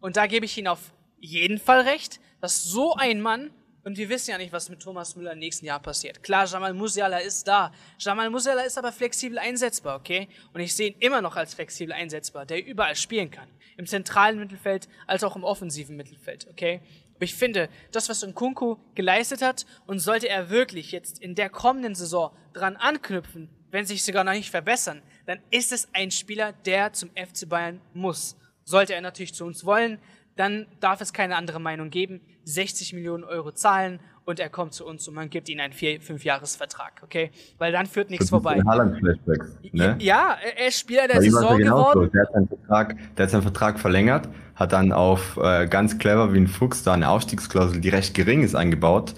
Und 0.00 0.16
da 0.16 0.26
gebe 0.26 0.46
ich 0.46 0.56
Ihnen 0.56 0.68
auf 0.68 0.92
jeden 1.18 1.58
Fall 1.58 1.82
recht, 1.82 2.20
dass 2.40 2.64
so 2.64 2.94
ein 2.94 3.20
Mann, 3.20 3.50
und 3.84 3.98
wir 3.98 4.08
wissen 4.08 4.30
ja 4.30 4.38
nicht, 4.38 4.52
was 4.52 4.68
mit 4.68 4.80
Thomas 4.80 5.14
Müller 5.14 5.32
im 5.32 5.38
nächsten 5.38 5.66
Jahr 5.66 5.80
passiert. 5.80 6.22
Klar, 6.22 6.46
Jamal 6.46 6.72
Musiala 6.74 7.18
ist 7.18 7.46
da. 7.46 7.72
Jamal 7.98 8.30
Musiala 8.30 8.62
ist 8.62 8.78
aber 8.78 8.92
flexibel 8.92 9.38
einsetzbar, 9.38 9.96
okay? 9.96 10.28
Und 10.52 10.60
ich 10.60 10.74
sehe 10.74 10.88
ihn 10.88 10.96
immer 11.00 11.20
noch 11.20 11.36
als 11.36 11.54
flexibel 11.54 11.92
einsetzbar, 11.92 12.46
der 12.46 12.64
überall 12.64 12.96
spielen 12.96 13.30
kann. 13.30 13.48
Im 13.76 13.86
zentralen 13.86 14.38
Mittelfeld 14.38 14.88
als 15.06 15.22
auch 15.22 15.36
im 15.36 15.44
offensiven 15.44 15.96
Mittelfeld, 15.96 16.46
okay? 16.50 16.80
Aber 17.14 17.24
ich 17.24 17.34
finde, 17.34 17.68
das, 17.92 18.08
was 18.08 18.24
Nkunku 18.24 18.76
geleistet 18.94 19.42
hat, 19.42 19.66
und 19.86 20.00
sollte 20.00 20.28
er 20.28 20.50
wirklich 20.50 20.90
jetzt 20.90 21.20
in 21.20 21.34
der 21.34 21.50
kommenden 21.50 21.94
Saison 21.94 22.34
dran 22.52 22.76
anknüpfen, 22.76 23.48
wenn 23.70 23.86
sich 23.86 24.04
sogar 24.04 24.24
noch 24.24 24.32
nicht 24.32 24.50
verbessern, 24.50 25.02
dann 25.26 25.40
ist 25.50 25.72
es 25.72 25.88
ein 25.92 26.10
Spieler, 26.10 26.52
der 26.52 26.92
zum 26.92 27.10
FC 27.10 27.48
Bayern 27.48 27.80
muss. 27.92 28.36
Sollte 28.64 28.94
er 28.94 29.00
natürlich 29.00 29.34
zu 29.34 29.44
uns 29.44 29.64
wollen, 29.64 29.98
dann 30.36 30.66
darf 30.80 31.00
es 31.00 31.12
keine 31.12 31.36
andere 31.36 31.60
Meinung 31.60 31.90
geben. 31.90 32.20
60 32.44 32.92
Millionen 32.92 33.24
Euro 33.24 33.52
zahlen 33.52 34.00
und 34.24 34.40
er 34.40 34.48
kommt 34.48 34.72
zu 34.74 34.86
uns 34.86 35.06
und 35.08 35.14
man 35.14 35.30
gibt 35.30 35.48
ihm 35.48 35.60
einen 35.60 35.72
vier, 35.72 36.00
fünf 36.00 36.24
Jahresvertrag, 36.24 37.02
okay? 37.02 37.30
Weil 37.58 37.72
dann 37.72 37.86
führt 37.86 38.10
nichts 38.10 38.30
vorbei. 38.30 38.60
Flashbacks, 38.60 39.56
ne? 39.72 39.96
Ja, 40.00 40.36
er 40.56 40.68
ist 40.68 40.78
Spieler 40.78 41.08
der 41.08 41.20
Saison 41.20 41.58
geworden. 41.58 42.10
Der 42.12 42.22
hat, 42.22 42.32
seinen 42.32 42.48
Vertrag, 42.48 42.96
der 43.16 43.22
hat 43.24 43.30
seinen 43.30 43.42
Vertrag 43.42 43.78
verlängert, 43.78 44.28
hat 44.54 44.72
dann 44.72 44.92
auf 44.92 45.38
äh, 45.42 45.66
ganz 45.66 45.98
clever 45.98 46.32
wie 46.32 46.38
ein 46.38 46.48
Fuchs 46.48 46.82
da 46.82 46.94
eine 46.94 47.08
Ausstiegsklausel, 47.08 47.80
die 47.80 47.88
recht 47.88 48.14
gering 48.14 48.42
ist, 48.42 48.54
eingebaut 48.54 49.14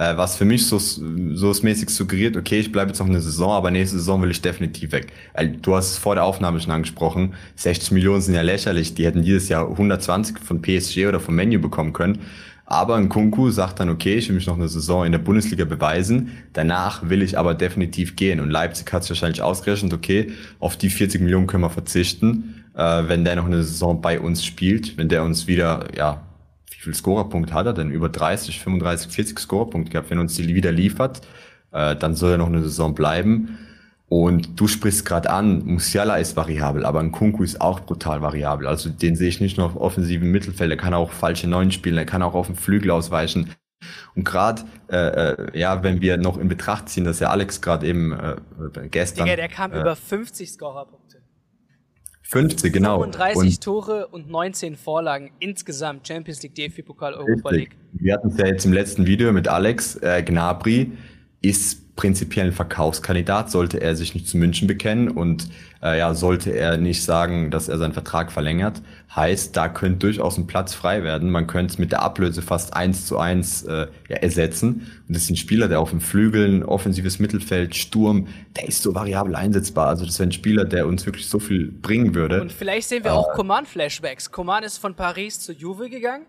äh, 0.00 0.16
was 0.16 0.36
für 0.36 0.46
mich 0.46 0.66
so, 0.66 0.78
so 0.78 1.54
mäßig 1.62 1.90
suggeriert, 1.90 2.34
okay, 2.34 2.58
ich 2.58 2.72
bleibe 2.72 2.88
jetzt 2.88 3.00
noch 3.00 3.06
eine 3.06 3.20
Saison, 3.20 3.52
aber 3.52 3.70
nächste 3.70 3.98
Saison 3.98 4.22
will 4.22 4.30
ich 4.30 4.40
definitiv 4.40 4.92
weg. 4.92 5.12
Du 5.60 5.76
hast 5.76 5.90
es 5.90 5.98
vor 5.98 6.14
der 6.14 6.24
Aufnahme 6.24 6.58
schon 6.58 6.70
angesprochen, 6.70 7.34
60 7.56 7.90
Millionen 7.90 8.22
sind 8.22 8.34
ja 8.34 8.40
lächerlich, 8.40 8.94
die 8.94 9.04
hätten 9.04 9.22
dieses 9.22 9.50
Jahr 9.50 9.68
120 9.68 10.38
von 10.38 10.62
PSG 10.62 11.06
oder 11.06 11.20
vom 11.20 11.34
Menu 11.34 11.60
bekommen 11.60 11.92
können. 11.92 12.20
Aber 12.64 12.94
ein 12.94 13.10
Kunku 13.10 13.50
sagt 13.50 13.80
dann, 13.80 13.90
okay, 13.90 14.14
ich 14.14 14.28
will 14.28 14.36
mich 14.36 14.46
noch 14.46 14.56
eine 14.56 14.68
Saison 14.68 15.04
in 15.04 15.12
der 15.12 15.18
Bundesliga 15.18 15.64
beweisen. 15.64 16.30
Danach 16.52 17.10
will 17.10 17.20
ich 17.20 17.36
aber 17.36 17.54
definitiv 17.54 18.14
gehen. 18.14 18.38
Und 18.38 18.48
Leipzig 18.48 18.90
hat 18.92 19.02
es 19.02 19.10
wahrscheinlich 19.10 19.42
ausgerechnet, 19.42 19.92
okay, 19.92 20.30
auf 20.60 20.76
die 20.76 20.88
40 20.88 21.20
Millionen 21.20 21.48
können 21.48 21.64
wir 21.64 21.70
verzichten, 21.70 22.62
äh, 22.76 23.02
wenn 23.08 23.24
der 23.24 23.34
noch 23.34 23.46
eine 23.46 23.64
Saison 23.64 24.00
bei 24.00 24.20
uns 24.20 24.44
spielt, 24.44 24.96
wenn 24.96 25.08
der 25.08 25.24
uns 25.24 25.48
wieder, 25.48 25.88
ja, 25.96 26.22
wie 26.80 26.84
viel 26.84 26.94
Scorerpunkt 26.94 27.52
hat 27.52 27.66
er 27.66 27.74
denn? 27.74 27.90
Über 27.90 28.08
30, 28.08 28.60
35, 28.60 29.12
40 29.12 29.38
Scorerpunkte 29.38 29.92
gehabt. 29.92 30.08
Wenn 30.08 30.16
er 30.16 30.22
uns 30.22 30.34
die 30.34 30.54
wieder 30.54 30.72
liefert, 30.72 31.20
äh, 31.72 31.94
dann 31.94 32.14
soll 32.14 32.32
er 32.32 32.38
noch 32.38 32.46
eine 32.46 32.62
Saison 32.62 32.94
bleiben. 32.94 33.58
Und 34.08 34.58
du 34.58 34.66
sprichst 34.66 35.04
gerade 35.04 35.28
an, 35.28 35.62
Musiala 35.66 36.16
ist 36.16 36.36
variabel, 36.36 36.86
aber 36.86 37.00
ein 37.00 37.12
Kunku 37.12 37.44
ist 37.44 37.60
auch 37.60 37.80
brutal 37.80 38.22
variabel. 38.22 38.66
Also 38.66 38.88
den 38.88 39.14
sehe 39.14 39.28
ich 39.28 39.42
nicht 39.42 39.58
nur 39.58 39.66
auf 39.66 39.76
offensiven 39.76 40.30
Mittelfeld, 40.30 40.70
er 40.70 40.78
kann 40.78 40.94
auch 40.94 41.12
falsche 41.12 41.48
Neun 41.48 41.70
spielen, 41.70 41.98
er 41.98 42.06
kann 42.06 42.22
auch 42.22 42.34
auf 42.34 42.46
dem 42.46 42.56
Flügel 42.56 42.90
ausweichen. 42.90 43.50
Und 44.16 44.24
gerade, 44.24 44.62
äh, 44.90 44.96
äh, 44.96 45.58
ja, 45.58 45.82
wenn 45.82 46.00
wir 46.00 46.16
noch 46.16 46.38
in 46.38 46.48
Betracht 46.48 46.88
ziehen, 46.88 47.04
dass 47.04 47.20
ja 47.20 47.28
Alex 47.28 47.60
gerade 47.60 47.86
eben 47.86 48.12
äh, 48.12 48.36
gestern... 48.90 49.26
Digga, 49.26 49.36
der 49.36 49.48
kam 49.48 49.72
äh, 49.72 49.80
über 49.80 49.94
50 49.94 50.50
Scorerpunkte. 50.50 51.19
50, 52.30 52.72
genau. 52.72 53.00
35 53.00 53.50
und 53.50 53.60
Tore 53.60 54.06
und 54.06 54.30
19 54.30 54.76
Vorlagen 54.76 55.32
insgesamt. 55.40 56.06
Champions 56.06 56.42
League, 56.42 56.54
DFB-Pokal, 56.54 57.14
Europa 57.14 57.50
League. 57.50 57.76
Wir 57.92 58.14
hatten 58.14 58.28
es 58.28 58.36
ja 58.38 58.46
jetzt 58.46 58.64
im 58.64 58.72
letzten 58.72 59.04
Video 59.04 59.32
mit 59.32 59.48
Alex. 59.48 59.96
Äh, 59.96 60.22
Gnabry 60.22 60.92
ist 61.42 61.96
prinzipiell 62.00 62.46
ein 62.46 62.52
Verkaufskandidat, 62.52 63.50
sollte 63.50 63.78
er 63.78 63.94
sich 63.94 64.14
nicht 64.14 64.26
zu 64.26 64.38
München 64.38 64.66
bekennen 64.66 65.10
und 65.10 65.50
äh, 65.82 65.98
ja, 65.98 66.14
sollte 66.14 66.50
er 66.50 66.78
nicht 66.78 67.04
sagen, 67.04 67.50
dass 67.50 67.68
er 67.68 67.76
seinen 67.76 67.92
Vertrag 67.92 68.32
verlängert. 68.32 68.80
Heißt, 69.14 69.54
da 69.54 69.68
könnte 69.68 70.06
durchaus 70.06 70.38
ein 70.38 70.46
Platz 70.46 70.72
frei 70.72 71.02
werden. 71.02 71.30
Man 71.30 71.46
könnte 71.46 71.72
es 71.72 71.78
mit 71.78 71.92
der 71.92 72.00
Ablöse 72.00 72.40
fast 72.40 72.72
eins 72.72 73.04
zu 73.04 73.18
eins 73.18 73.64
äh, 73.64 73.86
ja, 74.08 74.16
ersetzen. 74.16 74.86
Und 75.06 75.14
das 75.14 75.24
ist 75.24 75.30
ein 75.30 75.36
Spieler, 75.36 75.68
der 75.68 75.80
auf 75.80 75.90
dem 75.90 76.00
Flügeln, 76.00 76.62
offensives 76.62 77.18
Mittelfeld, 77.18 77.76
Sturm, 77.76 78.28
der 78.56 78.68
ist 78.68 78.82
so 78.82 78.94
variabel 78.94 79.34
einsetzbar. 79.34 79.88
Also 79.88 80.06
das 80.06 80.18
wäre 80.18 80.30
ein 80.30 80.32
Spieler, 80.32 80.64
der 80.64 80.86
uns 80.86 81.04
wirklich 81.04 81.28
so 81.28 81.38
viel 81.38 81.70
bringen 81.70 82.14
würde. 82.14 82.40
Und 82.40 82.52
vielleicht 82.52 82.88
sehen 82.88 83.04
wir 83.04 83.10
äh, 83.10 83.14
auch 83.14 83.34
Coman-Flashbacks. 83.34 84.30
Coman 84.30 84.62
ist 84.62 84.78
von 84.78 84.94
Paris 84.94 85.40
zu 85.40 85.52
Juve 85.52 85.90
gegangen 85.90 86.24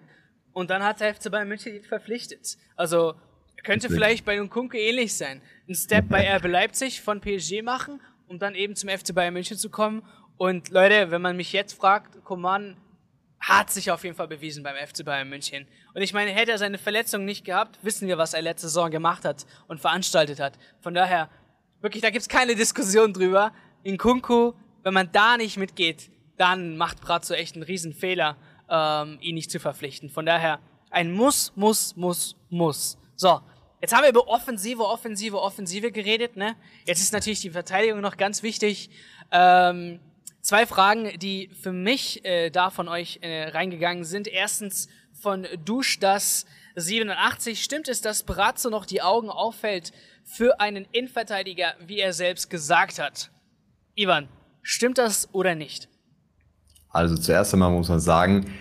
und 0.51 0.69
dann 0.69 0.83
hat 0.83 0.99
der 0.99 1.15
FC 1.15 1.31
Bayern 1.31 1.47
München 1.47 1.73
ihn 1.73 1.83
verpflichtet. 1.83 2.57
Also 2.75 3.13
könnte 3.63 3.89
vielleicht 3.89 4.25
bei 4.25 4.37
Nkunku 4.37 4.77
ähnlich 4.77 5.15
sein. 5.15 5.41
Ein 5.67 5.75
Step 5.75 6.09
bei 6.09 6.35
RB 6.35 6.45
Leipzig 6.47 7.01
von 7.01 7.21
PSG 7.21 7.61
machen, 7.61 8.01
um 8.27 8.39
dann 8.39 8.55
eben 8.55 8.75
zum 8.75 8.89
FC 8.89 9.13
Bayern 9.13 9.33
München 9.33 9.57
zu 9.57 9.69
kommen. 9.69 10.03
Und 10.37 10.69
Leute, 10.69 11.11
wenn 11.11 11.21
man 11.21 11.37
mich 11.37 11.53
jetzt 11.53 11.73
fragt, 11.73 12.23
Coman 12.23 12.77
hat 13.39 13.71
sich 13.71 13.89
auf 13.89 14.03
jeden 14.03 14.15
Fall 14.15 14.27
bewiesen 14.27 14.63
beim 14.63 14.75
FC 14.75 15.03
Bayern 15.03 15.27
München. 15.27 15.67
Und 15.93 16.01
ich 16.01 16.13
meine, 16.13 16.31
hätte 16.31 16.51
er 16.51 16.57
seine 16.57 16.77
Verletzung 16.77 17.25
nicht 17.25 17.43
gehabt, 17.43 17.79
wissen 17.81 18.07
wir, 18.07 18.17
was 18.17 18.33
er 18.33 18.41
letzte 18.41 18.67
Saison 18.67 18.91
gemacht 18.91 19.25
hat 19.25 19.45
und 19.67 19.79
veranstaltet 19.81 20.39
hat. 20.39 20.57
Von 20.79 20.93
daher, 20.93 21.29
wirklich, 21.81 22.03
da 22.03 22.11
gibt's 22.11 22.29
keine 22.29 22.55
Diskussion 22.55 23.13
drüber. 23.13 23.51
In 23.83 23.97
Kunku, 23.97 24.53
wenn 24.83 24.93
man 24.93 25.11
da 25.11 25.37
nicht 25.37 25.57
mitgeht, 25.57 26.11
dann 26.37 26.77
macht 26.77 27.01
Brazzo 27.01 27.33
echt 27.33 27.55
einen 27.55 27.63
riesen 27.63 27.93
Fehler, 27.93 28.37
ähm, 28.69 29.17
ihn 29.21 29.35
nicht 29.35 29.51
zu 29.51 29.59
verpflichten. 29.59 30.09
Von 30.09 30.25
daher, 30.25 30.59
ein 30.91 31.11
Muss, 31.11 31.53
Muss, 31.55 31.95
Muss, 31.95 32.35
Muss. 32.49 32.97
So, 33.15 33.41
Jetzt 33.81 33.93
haben 33.95 34.03
wir 34.03 34.09
über 34.09 34.27
Offensive, 34.27 34.85
Offensive, 34.85 35.41
Offensive 35.41 35.91
geredet. 35.91 36.37
Ne? 36.37 36.55
Jetzt 36.85 37.01
ist 37.01 37.13
natürlich 37.13 37.41
die 37.41 37.49
Verteidigung 37.49 37.99
noch 37.99 38.15
ganz 38.15 38.43
wichtig. 38.43 38.91
Ähm, 39.31 39.99
zwei 40.41 40.67
Fragen, 40.67 41.17
die 41.17 41.49
für 41.59 41.71
mich 41.71 42.23
äh, 42.23 42.51
da 42.51 42.69
von 42.69 42.87
euch 42.87 43.19
äh, 43.21 43.49
reingegangen 43.49 44.03
sind. 44.03 44.27
Erstens 44.27 44.87
von 45.19 45.47
Duschdas 45.65 46.45
87. 46.75 47.63
Stimmt 47.63 47.87
es, 47.87 48.01
dass 48.01 48.21
Brazzo 48.21 48.69
noch 48.69 48.85
die 48.85 49.01
Augen 49.01 49.29
auffällt 49.29 49.91
für 50.23 50.59
einen 50.59 50.85
Innenverteidiger, 50.91 51.73
wie 51.85 51.99
er 51.99 52.13
selbst 52.13 52.51
gesagt 52.51 52.99
hat? 52.99 53.31
Ivan, 53.95 54.29
stimmt 54.61 54.99
das 54.99 55.33
oder 55.33 55.55
nicht? 55.55 55.89
Also 56.89 57.15
zuerst 57.15 57.53
einmal 57.53 57.71
muss 57.71 57.89
man 57.89 57.99
sagen, 57.99 58.53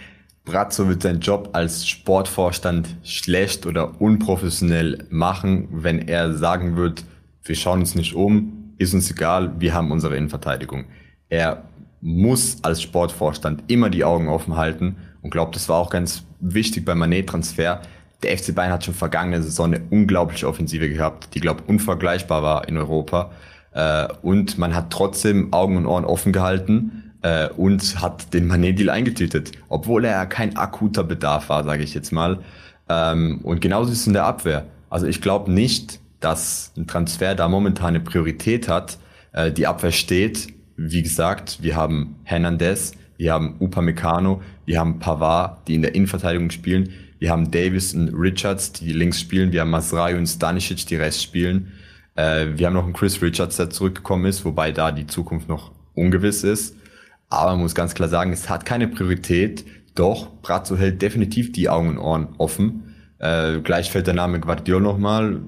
Brazzo 0.44 0.88
wird 0.88 1.02
seinen 1.02 1.20
Job 1.20 1.50
als 1.52 1.86
Sportvorstand 1.86 2.96
schlecht 3.02 3.66
oder 3.66 4.00
unprofessionell 4.00 5.06
machen, 5.10 5.68
wenn 5.70 6.08
er 6.08 6.34
sagen 6.34 6.76
wird, 6.76 7.04
wir 7.44 7.54
schauen 7.54 7.80
uns 7.80 7.94
nicht 7.94 8.14
um, 8.14 8.74
ist 8.78 8.94
uns 8.94 9.10
egal, 9.10 9.52
wir 9.58 9.74
haben 9.74 9.92
unsere 9.92 10.16
Innenverteidigung. 10.16 10.86
Er 11.28 11.64
muss 12.00 12.58
als 12.62 12.82
Sportvorstand 12.82 13.64
immer 13.66 13.90
die 13.90 14.04
Augen 14.04 14.28
offen 14.28 14.56
halten 14.56 14.96
und 15.22 15.30
glaubt, 15.30 15.54
das 15.54 15.68
war 15.68 15.78
auch 15.78 15.90
ganz 15.90 16.24
wichtig 16.40 16.84
beim 16.84 16.98
Manet-Transfer. 16.98 17.82
Der 18.22 18.36
FC 18.36 18.54
Bayern 18.54 18.72
hat 18.72 18.84
schon 18.84 18.94
vergangene 18.94 19.42
Saison 19.42 19.66
eine 19.66 19.82
unglaubliche 19.90 20.48
Offensive 20.48 20.88
gehabt, 20.88 21.34
die, 21.34 21.40
glaube 21.40 21.62
unvergleichbar 21.66 22.42
war 22.42 22.68
in 22.68 22.78
Europa. 22.78 23.30
Äh, 23.72 24.08
und 24.22 24.58
man 24.58 24.74
hat 24.74 24.90
trotzdem 24.90 25.52
Augen 25.52 25.76
und 25.76 25.86
Ohren 25.86 26.04
offen 26.04 26.32
gehalten 26.32 27.09
äh, 27.22 27.48
und 27.48 28.00
hat 28.00 28.32
den 28.34 28.46
Manet-Deal 28.46 28.90
eingetütet, 28.90 29.52
obwohl 29.68 30.04
er 30.04 30.26
kein 30.26 30.56
akuter 30.56 31.04
Bedarf 31.04 31.48
war, 31.48 31.64
sage 31.64 31.82
ich 31.82 31.94
jetzt 31.94 32.12
mal. 32.12 32.38
Ähm, 32.88 33.40
und 33.42 33.60
genauso 33.60 33.92
ist 33.92 34.00
es 34.00 34.06
in 34.06 34.12
der 34.12 34.24
Abwehr. 34.24 34.66
Also 34.88 35.06
ich 35.06 35.20
glaube 35.20 35.52
nicht, 35.52 36.00
dass 36.20 36.72
ein 36.76 36.86
Transfer 36.86 37.34
da 37.34 37.48
momentan 37.48 37.88
eine 37.88 38.00
Priorität 38.00 38.68
hat. 38.68 38.98
Äh, 39.32 39.52
die 39.52 39.66
Abwehr 39.66 39.92
steht, 39.92 40.48
wie 40.76 41.02
gesagt, 41.02 41.58
wir 41.62 41.76
haben 41.76 42.16
Hernandez, 42.24 42.92
wir 43.16 43.32
haben 43.32 43.56
Upamecano, 43.60 44.42
wir 44.64 44.80
haben 44.80 44.98
Pavard, 44.98 45.68
die 45.68 45.74
in 45.74 45.82
der 45.82 45.94
Innenverteidigung 45.94 46.50
spielen, 46.50 46.90
wir 47.18 47.30
haben 47.30 47.50
Davis 47.50 47.92
und 47.92 48.08
Richards, 48.14 48.72
die 48.72 48.92
links 48.92 49.20
spielen, 49.20 49.52
wir 49.52 49.60
haben 49.60 49.70
Masrayo 49.70 50.16
und 50.16 50.26
Stanisic, 50.26 50.86
die 50.86 50.96
rechts 50.96 51.22
spielen. 51.22 51.72
Äh, 52.14 52.46
wir 52.56 52.66
haben 52.66 52.74
noch 52.74 52.84
einen 52.84 52.94
Chris 52.94 53.20
Richards, 53.20 53.56
der 53.56 53.68
zurückgekommen 53.68 54.24
ist, 54.24 54.44
wobei 54.44 54.72
da 54.72 54.90
die 54.90 55.06
Zukunft 55.06 55.48
noch 55.48 55.72
ungewiss 55.94 56.44
ist. 56.44 56.76
Aber 57.30 57.52
man 57.52 57.60
muss 57.60 57.74
ganz 57.74 57.94
klar 57.94 58.08
sagen, 58.08 58.32
es 58.32 58.50
hat 58.50 58.66
keine 58.66 58.88
Priorität. 58.88 59.64
Doch, 59.94 60.28
Brazzo 60.42 60.76
hält 60.76 61.00
definitiv 61.00 61.52
die 61.52 61.68
Augen 61.68 61.88
und 61.88 61.98
Ohren 61.98 62.28
offen. 62.38 62.94
Äh, 63.18 63.60
gleich 63.60 63.90
fällt 63.90 64.08
der 64.08 64.14
Name 64.14 64.40
Guardiola 64.40 64.82
nochmal. 64.82 65.40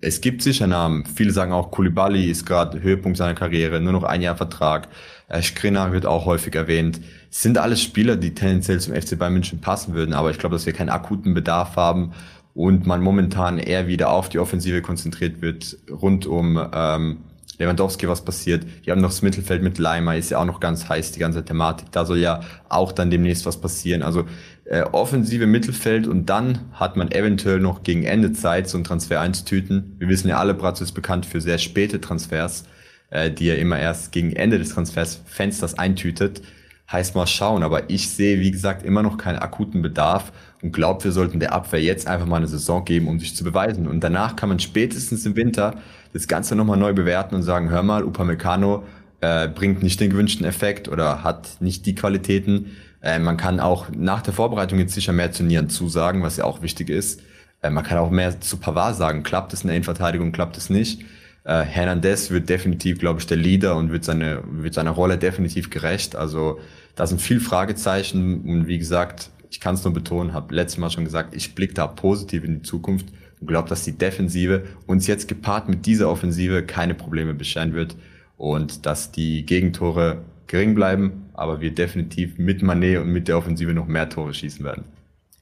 Es 0.00 0.20
gibt 0.20 0.42
sicher 0.42 0.66
Namen. 0.66 1.04
Viele 1.06 1.32
sagen 1.32 1.52
auch, 1.52 1.70
Koulibaly 1.70 2.30
ist 2.30 2.46
gerade 2.46 2.82
Höhepunkt 2.82 3.16
seiner 3.18 3.34
Karriere, 3.34 3.80
nur 3.80 3.92
noch 3.92 4.04
ein 4.04 4.22
Jahr 4.22 4.36
Vertrag. 4.36 4.88
Äh, 5.28 5.42
Skriniar 5.42 5.92
wird 5.92 6.06
auch 6.06 6.24
häufig 6.24 6.54
erwähnt. 6.54 7.00
Es 7.30 7.42
sind 7.42 7.58
alles 7.58 7.82
Spieler, 7.82 8.16
die 8.16 8.34
tendenziell 8.34 8.80
zum 8.80 8.94
FC 8.94 9.18
Bayern 9.18 9.34
München 9.34 9.60
passen 9.60 9.94
würden, 9.94 10.14
aber 10.14 10.30
ich 10.30 10.38
glaube, 10.38 10.54
dass 10.54 10.66
wir 10.66 10.72
keinen 10.72 10.88
akuten 10.88 11.34
Bedarf 11.34 11.76
haben 11.76 12.12
und 12.54 12.86
man 12.86 13.02
momentan 13.02 13.58
eher 13.58 13.86
wieder 13.86 14.10
auf 14.10 14.28
die 14.28 14.38
Offensive 14.38 14.82
konzentriert 14.82 15.42
wird, 15.42 15.76
rund 15.90 16.26
um 16.26 16.60
ähm, 16.72 17.18
Lewandowski 17.58 18.08
was 18.08 18.24
passiert. 18.24 18.64
Die 18.84 18.90
haben 18.90 19.00
noch 19.00 19.10
das 19.10 19.22
Mittelfeld 19.22 19.62
mit 19.62 19.78
Leimer, 19.78 20.16
ist 20.16 20.30
ja 20.30 20.38
auch 20.38 20.44
noch 20.44 20.60
ganz 20.60 20.88
heiß, 20.88 21.12
die 21.12 21.20
ganze 21.20 21.44
Thematik. 21.44 21.90
Da 21.92 22.04
soll 22.04 22.18
ja 22.18 22.40
auch 22.68 22.92
dann 22.92 23.10
demnächst 23.10 23.46
was 23.46 23.60
passieren. 23.60 24.02
Also 24.02 24.24
äh, 24.64 24.82
offensive 24.82 25.46
Mittelfeld 25.46 26.06
und 26.06 26.26
dann 26.26 26.60
hat 26.72 26.96
man 26.96 27.10
eventuell 27.10 27.58
noch 27.58 27.82
gegen 27.82 28.04
Ende 28.04 28.32
Zeit 28.32 28.68
so 28.68 28.78
ein 28.78 28.84
Transfer 28.84 29.20
einzutüten. 29.20 29.96
Wir 29.98 30.08
wissen 30.08 30.28
ja 30.28 30.38
alle, 30.38 30.54
Brazzo 30.54 30.84
ist 30.84 30.92
bekannt 30.92 31.26
für 31.26 31.40
sehr 31.40 31.58
späte 31.58 32.00
Transfers, 32.00 32.64
äh, 33.10 33.30
die 33.30 33.48
er 33.48 33.58
immer 33.58 33.78
erst 33.78 34.12
gegen 34.12 34.32
Ende 34.32 34.58
des 34.58 34.70
Transfersfensters 34.70 35.78
eintütet. 35.78 36.42
Heißt 36.90 37.14
mal 37.14 37.26
schauen, 37.26 37.62
aber 37.62 37.90
ich 37.90 38.08
sehe, 38.08 38.40
wie 38.40 38.50
gesagt, 38.50 38.82
immer 38.82 39.02
noch 39.02 39.18
keinen 39.18 39.38
akuten 39.38 39.82
Bedarf 39.82 40.32
und 40.62 40.72
glaube, 40.72 41.04
wir 41.04 41.12
sollten 41.12 41.38
der 41.38 41.52
Abwehr 41.52 41.82
jetzt 41.82 42.06
einfach 42.06 42.26
mal 42.26 42.36
eine 42.36 42.46
Saison 42.46 42.84
geben, 42.84 43.08
um 43.08 43.20
sich 43.20 43.36
zu 43.36 43.44
beweisen. 43.44 43.86
Und 43.86 44.00
danach 44.00 44.36
kann 44.36 44.48
man 44.48 44.58
spätestens 44.58 45.24
im 45.26 45.36
Winter 45.36 45.76
das 46.12 46.28
Ganze 46.28 46.56
nochmal 46.56 46.78
neu 46.78 46.92
bewerten 46.92 47.34
und 47.34 47.42
sagen, 47.42 47.70
hör 47.70 47.82
mal, 47.82 48.04
Upamecano 48.04 48.84
äh, 49.20 49.48
bringt 49.48 49.82
nicht 49.82 50.00
den 50.00 50.10
gewünschten 50.10 50.46
Effekt 50.46 50.88
oder 50.88 51.22
hat 51.24 51.56
nicht 51.60 51.86
die 51.86 51.94
Qualitäten. 51.94 52.76
Äh, 53.02 53.18
man 53.18 53.36
kann 53.36 53.60
auch 53.60 53.86
nach 53.90 54.22
der 54.22 54.34
Vorbereitung 54.34 54.78
jetzt 54.78 54.94
sicher 54.94 55.12
mehr 55.12 55.32
zu 55.32 55.42
Nieren 55.42 55.68
zusagen, 55.68 56.22
was 56.22 56.36
ja 56.36 56.44
auch 56.44 56.62
wichtig 56.62 56.90
ist. 56.90 57.20
Äh, 57.62 57.70
man 57.70 57.84
kann 57.84 57.98
auch 57.98 58.10
mehr 58.10 58.40
zu 58.40 58.56
Pavard 58.58 58.96
sagen, 58.96 59.22
klappt 59.22 59.52
es 59.52 59.62
in 59.62 59.68
der 59.68 59.76
Innenverteidigung, 59.76 60.32
klappt 60.32 60.56
es 60.56 60.70
nicht. 60.70 61.02
Äh, 61.44 61.62
Hernandez 61.62 62.30
wird 62.30 62.48
definitiv, 62.48 62.98
glaube 62.98 63.20
ich, 63.20 63.26
der 63.26 63.36
Leader 63.36 63.76
und 63.76 63.90
wird 63.90 64.04
seine 64.04 64.42
wird 64.50 64.74
seiner 64.74 64.90
Rolle 64.90 65.18
definitiv 65.18 65.70
gerecht. 65.70 66.14
Also 66.14 66.60
da 66.94 67.06
sind 67.06 67.20
viel 67.20 67.40
Fragezeichen 67.40 68.42
und 68.42 68.66
wie 68.66 68.78
gesagt, 68.78 69.30
ich 69.50 69.60
kann 69.60 69.74
es 69.74 69.84
nur 69.84 69.94
betonen, 69.94 70.34
habe 70.34 70.54
letztes 70.54 70.78
Mal 70.78 70.90
schon 70.90 71.04
gesagt, 71.04 71.34
ich 71.34 71.54
blicke 71.54 71.74
da 71.74 71.86
positiv 71.86 72.44
in 72.44 72.56
die 72.56 72.62
Zukunft 72.62 73.06
und 73.40 73.46
glaube, 73.46 73.68
dass 73.68 73.84
die 73.84 73.96
Defensive 73.96 74.66
uns 74.86 75.06
jetzt 75.06 75.28
gepaart 75.28 75.68
mit 75.68 75.86
dieser 75.86 76.10
Offensive 76.10 76.64
keine 76.64 76.94
Probleme 76.94 77.34
bescheren 77.34 77.74
wird 77.74 77.96
und 78.36 78.86
dass 78.86 79.12
die 79.12 79.44
Gegentore 79.44 80.24
gering 80.46 80.74
bleiben, 80.74 81.30
aber 81.34 81.60
wir 81.60 81.74
definitiv 81.74 82.38
mit 82.38 82.62
Manet 82.62 82.98
und 82.98 83.08
mit 83.08 83.28
der 83.28 83.36
Offensive 83.36 83.72
noch 83.72 83.86
mehr 83.86 84.08
Tore 84.08 84.34
schießen 84.34 84.64
werden. 84.64 84.84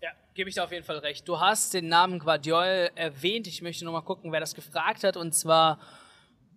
Ja, 0.02 0.10
gebe 0.34 0.48
ich 0.48 0.56
dir 0.56 0.64
auf 0.64 0.72
jeden 0.72 0.84
Fall 0.84 0.98
recht. 0.98 1.26
Du 1.28 1.40
hast 1.40 1.74
den 1.74 1.88
Namen 1.88 2.18
Guardiol 2.18 2.90
erwähnt. 2.94 3.46
Ich 3.46 3.62
möchte 3.62 3.84
noch 3.84 3.92
mal 3.92 4.02
gucken, 4.02 4.32
wer 4.32 4.40
das 4.40 4.54
gefragt 4.54 5.04
hat 5.04 5.16
und 5.16 5.34
zwar 5.34 5.78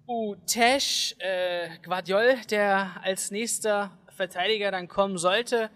Utesh 0.07 1.15
äh, 1.19 1.69
Guardiol, 1.83 2.35
der 2.49 2.95
als 3.03 3.29
nächster 3.29 3.91
Verteidiger 4.15 4.71
dann 4.71 4.87
kommen 4.87 5.17
sollte. 5.19 5.69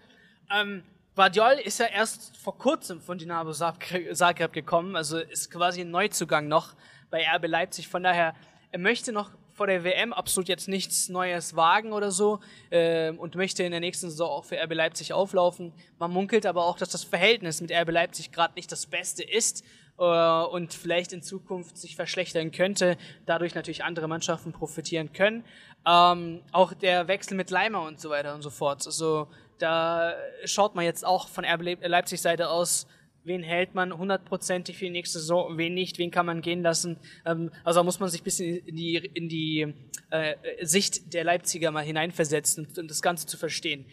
Ähm, 0.52 0.82
Guardiol 1.16 1.60
ist 1.64 1.78
ja 1.78 1.86
erst 1.86 2.36
vor 2.38 2.58
kurzem 2.58 3.00
von 3.00 3.18
Dinamo 3.18 3.52
Zagreb 3.52 4.52
gekommen, 4.52 4.96
also 4.96 5.18
ist 5.18 5.48
quasi 5.48 5.82
ein 5.82 5.92
Neuzugang 5.92 6.48
noch 6.48 6.74
bei 7.08 7.24
RB 7.36 7.46
Leipzig. 7.46 7.86
Von 7.86 8.02
daher, 8.02 8.34
er 8.72 8.78
möchte 8.80 9.12
noch 9.12 9.30
vor 9.52 9.68
der 9.68 9.84
WM 9.84 10.12
absolut 10.12 10.48
jetzt 10.48 10.66
nichts 10.66 11.08
Neues 11.08 11.54
wagen 11.54 11.92
oder 11.92 12.10
so 12.10 12.40
äh, 12.70 13.12
und 13.12 13.36
möchte 13.36 13.62
in 13.62 13.70
der 13.70 13.78
nächsten 13.78 14.10
Saison 14.10 14.28
auch 14.28 14.44
für 14.44 14.60
RB 14.60 14.74
Leipzig 14.74 15.12
auflaufen. 15.12 15.72
Man 16.00 16.10
munkelt 16.10 16.46
aber 16.46 16.64
auch, 16.64 16.76
dass 16.76 16.88
das 16.88 17.04
Verhältnis 17.04 17.60
mit 17.60 17.70
RB 17.70 17.92
Leipzig 17.92 18.32
gerade 18.32 18.54
nicht 18.54 18.72
das 18.72 18.86
Beste 18.86 19.22
ist 19.22 19.64
äh, 19.98 20.02
und 20.02 20.74
vielleicht 20.74 21.12
in 21.12 21.22
Zukunft 21.22 21.78
sich 21.78 21.94
verschlechtern 21.94 22.50
könnte, 22.50 22.96
dadurch 23.24 23.54
natürlich 23.54 23.84
andere 23.84 24.08
Mannschaften 24.08 24.52
profitieren 24.52 25.12
können. 25.12 25.44
Ähm, 25.86 26.42
auch 26.50 26.72
der 26.72 27.06
Wechsel 27.06 27.36
mit 27.36 27.50
Leimer 27.50 27.82
und 27.82 28.00
so 28.00 28.10
weiter 28.10 28.34
und 28.34 28.42
so 28.42 28.50
fort. 28.50 28.84
Also 28.84 29.28
da 29.58 30.14
schaut 30.44 30.74
man 30.74 30.84
jetzt 30.84 31.04
auch 31.04 31.28
von 31.28 31.44
RB 31.44 31.78
Leipzig 31.82 32.20
Seite 32.20 32.48
aus 32.48 32.86
wen 33.24 33.42
hält 33.42 33.74
man 33.74 33.96
hundertprozentig 33.96 34.76
für 34.78 34.84
die 34.84 34.90
nächste 34.90 35.18
Saison, 35.18 35.56
wen 35.58 35.74
nicht, 35.74 35.98
wen 35.98 36.10
kann 36.10 36.26
man 36.26 36.42
gehen 36.42 36.62
lassen. 36.62 36.98
Ähm, 37.26 37.50
also 37.64 37.82
muss 37.82 37.98
man 37.98 38.08
sich 38.10 38.20
ein 38.20 38.24
bisschen 38.24 38.58
in 38.58 38.76
die, 38.76 38.96
in 38.96 39.28
die 39.28 39.74
äh, 40.10 40.34
Sicht 40.62 41.12
der 41.14 41.24
Leipziger 41.24 41.70
mal 41.70 41.84
hineinversetzen, 41.84 42.68
um 42.78 42.86
das 42.86 43.02
Ganze 43.02 43.26
zu 43.26 43.36
verstehen. 43.36 43.86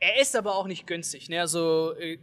Er 0.00 0.20
ist 0.20 0.36
aber 0.36 0.56
auch 0.56 0.66
nicht 0.66 0.86
günstig. 0.86 1.28
Ne? 1.28 1.40
Also 1.40 1.94
äh, 1.96 2.18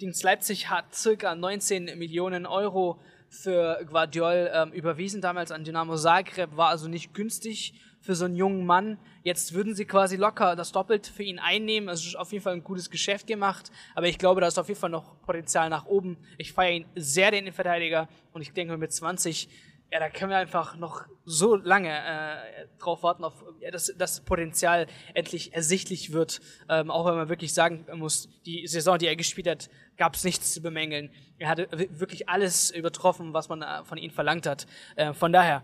Dings 0.00 0.22
Leipzig 0.22 0.70
hat 0.70 0.94
circa 0.94 1.34
19 1.34 1.98
Millionen 1.98 2.46
Euro 2.46 3.00
für 3.28 3.84
Guardiol 3.86 4.50
ähm, 4.54 4.72
überwiesen 4.72 5.20
damals 5.20 5.50
an 5.50 5.64
Dynamo 5.64 5.96
Zagreb, 5.96 6.56
war 6.56 6.68
also 6.68 6.88
nicht 6.88 7.12
günstig 7.12 7.74
für 8.00 8.14
so 8.14 8.24
einen 8.24 8.36
jungen 8.36 8.64
Mann. 8.64 8.98
Jetzt 9.22 9.52
würden 9.54 9.74
sie 9.74 9.84
quasi 9.84 10.16
locker 10.16 10.56
das 10.56 10.72
Doppelte 10.72 11.12
für 11.12 11.22
ihn 11.22 11.38
einnehmen. 11.38 11.88
Also 11.88 12.06
ist 12.06 12.16
auf 12.16 12.32
jeden 12.32 12.42
Fall 12.42 12.54
ein 12.54 12.64
gutes 12.64 12.90
Geschäft 12.90 13.26
gemacht. 13.26 13.70
Aber 13.94 14.06
ich 14.06 14.18
glaube, 14.18 14.40
da 14.40 14.46
ist 14.46 14.58
auf 14.58 14.68
jeden 14.68 14.80
Fall 14.80 14.90
noch 14.90 15.20
Potenzial 15.22 15.68
nach 15.68 15.86
oben. 15.86 16.16
Ich 16.38 16.52
feiere 16.52 16.72
ihn 16.72 16.86
sehr, 16.94 17.30
den 17.30 17.40
Innenverteidiger. 17.40 18.08
Und 18.32 18.42
ich 18.42 18.52
denke, 18.52 18.76
mit 18.76 18.92
20, 18.92 19.48
ja, 19.90 20.00
da 20.00 20.10
können 20.10 20.30
wir 20.30 20.38
einfach 20.38 20.76
noch 20.76 21.06
so 21.24 21.56
lange 21.56 21.90
äh, 21.90 22.66
drauf 22.78 23.02
warten, 23.02 23.24
auf, 23.24 23.44
ja, 23.60 23.70
dass 23.70 23.92
das 23.96 24.20
Potenzial 24.20 24.86
endlich 25.14 25.54
ersichtlich 25.54 26.12
wird. 26.12 26.40
Ähm, 26.68 26.90
auch 26.90 27.06
wenn 27.06 27.16
man 27.16 27.28
wirklich 27.28 27.54
sagen 27.54 27.86
muss, 27.94 28.28
die 28.44 28.66
Saison, 28.66 28.98
die 28.98 29.06
er 29.06 29.16
gespielt 29.16 29.48
hat, 29.48 29.70
gab 29.96 30.14
es 30.14 30.24
nichts 30.24 30.52
zu 30.52 30.62
bemängeln. 30.62 31.10
Er 31.38 31.48
hatte 31.48 31.68
wirklich 31.70 32.28
alles 32.28 32.70
übertroffen, 32.70 33.32
was 33.32 33.48
man 33.48 33.62
äh, 33.62 33.84
von 33.84 33.98
ihm 33.98 34.10
verlangt 34.10 34.46
hat. 34.46 34.66
Äh, 34.96 35.12
von 35.14 35.32
daher, 35.32 35.62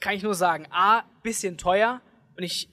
kann 0.00 0.14
ich 0.14 0.22
nur 0.22 0.34
sagen, 0.34 0.66
A, 0.70 1.02
bisschen 1.22 1.56
teuer 1.58 2.00
und 2.36 2.42
ich 2.42 2.68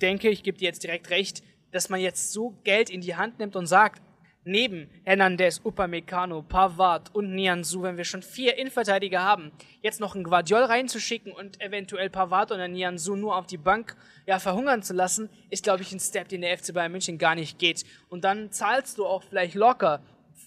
denke, 0.00 0.28
ich 0.28 0.42
gebe 0.42 0.58
dir 0.58 0.66
jetzt 0.66 0.82
direkt 0.82 1.10
recht, 1.10 1.42
dass 1.72 1.88
man 1.88 2.00
jetzt 2.00 2.32
so 2.32 2.58
Geld 2.64 2.90
in 2.90 3.00
die 3.00 3.16
Hand 3.16 3.38
nimmt 3.38 3.56
und 3.56 3.66
sagt, 3.66 4.02
neben 4.46 4.88
Hernandez, 5.04 5.60
Upamecano, 5.64 6.42
Pavard 6.42 7.12
und 7.14 7.34
Nianzu, 7.34 7.82
wenn 7.82 7.96
wir 7.96 8.04
schon 8.04 8.22
vier 8.22 8.56
Innenverteidiger 8.56 9.22
haben, 9.22 9.50
jetzt 9.82 10.00
noch 10.00 10.14
einen 10.14 10.24
Guardiol 10.24 10.62
reinzuschicken 10.62 11.32
und 11.32 11.60
eventuell 11.60 12.08
Pavard 12.08 12.52
oder 12.52 12.68
Nianzu 12.68 13.16
nur 13.16 13.36
auf 13.36 13.46
die 13.46 13.58
Bank 13.58 13.96
ja, 14.24 14.38
verhungern 14.38 14.82
zu 14.82 14.94
lassen, 14.94 15.28
ist, 15.50 15.64
glaube 15.64 15.82
ich, 15.82 15.92
ein 15.92 16.00
Step, 16.00 16.28
den 16.28 16.42
der 16.42 16.56
FC 16.56 16.72
Bayern 16.72 16.92
München 16.92 17.18
gar 17.18 17.34
nicht 17.34 17.58
geht. 17.58 17.84
Und 18.08 18.24
dann 18.24 18.52
zahlst 18.52 18.98
du 18.98 19.06
auch 19.06 19.24
vielleicht 19.24 19.54
locker 19.54 20.00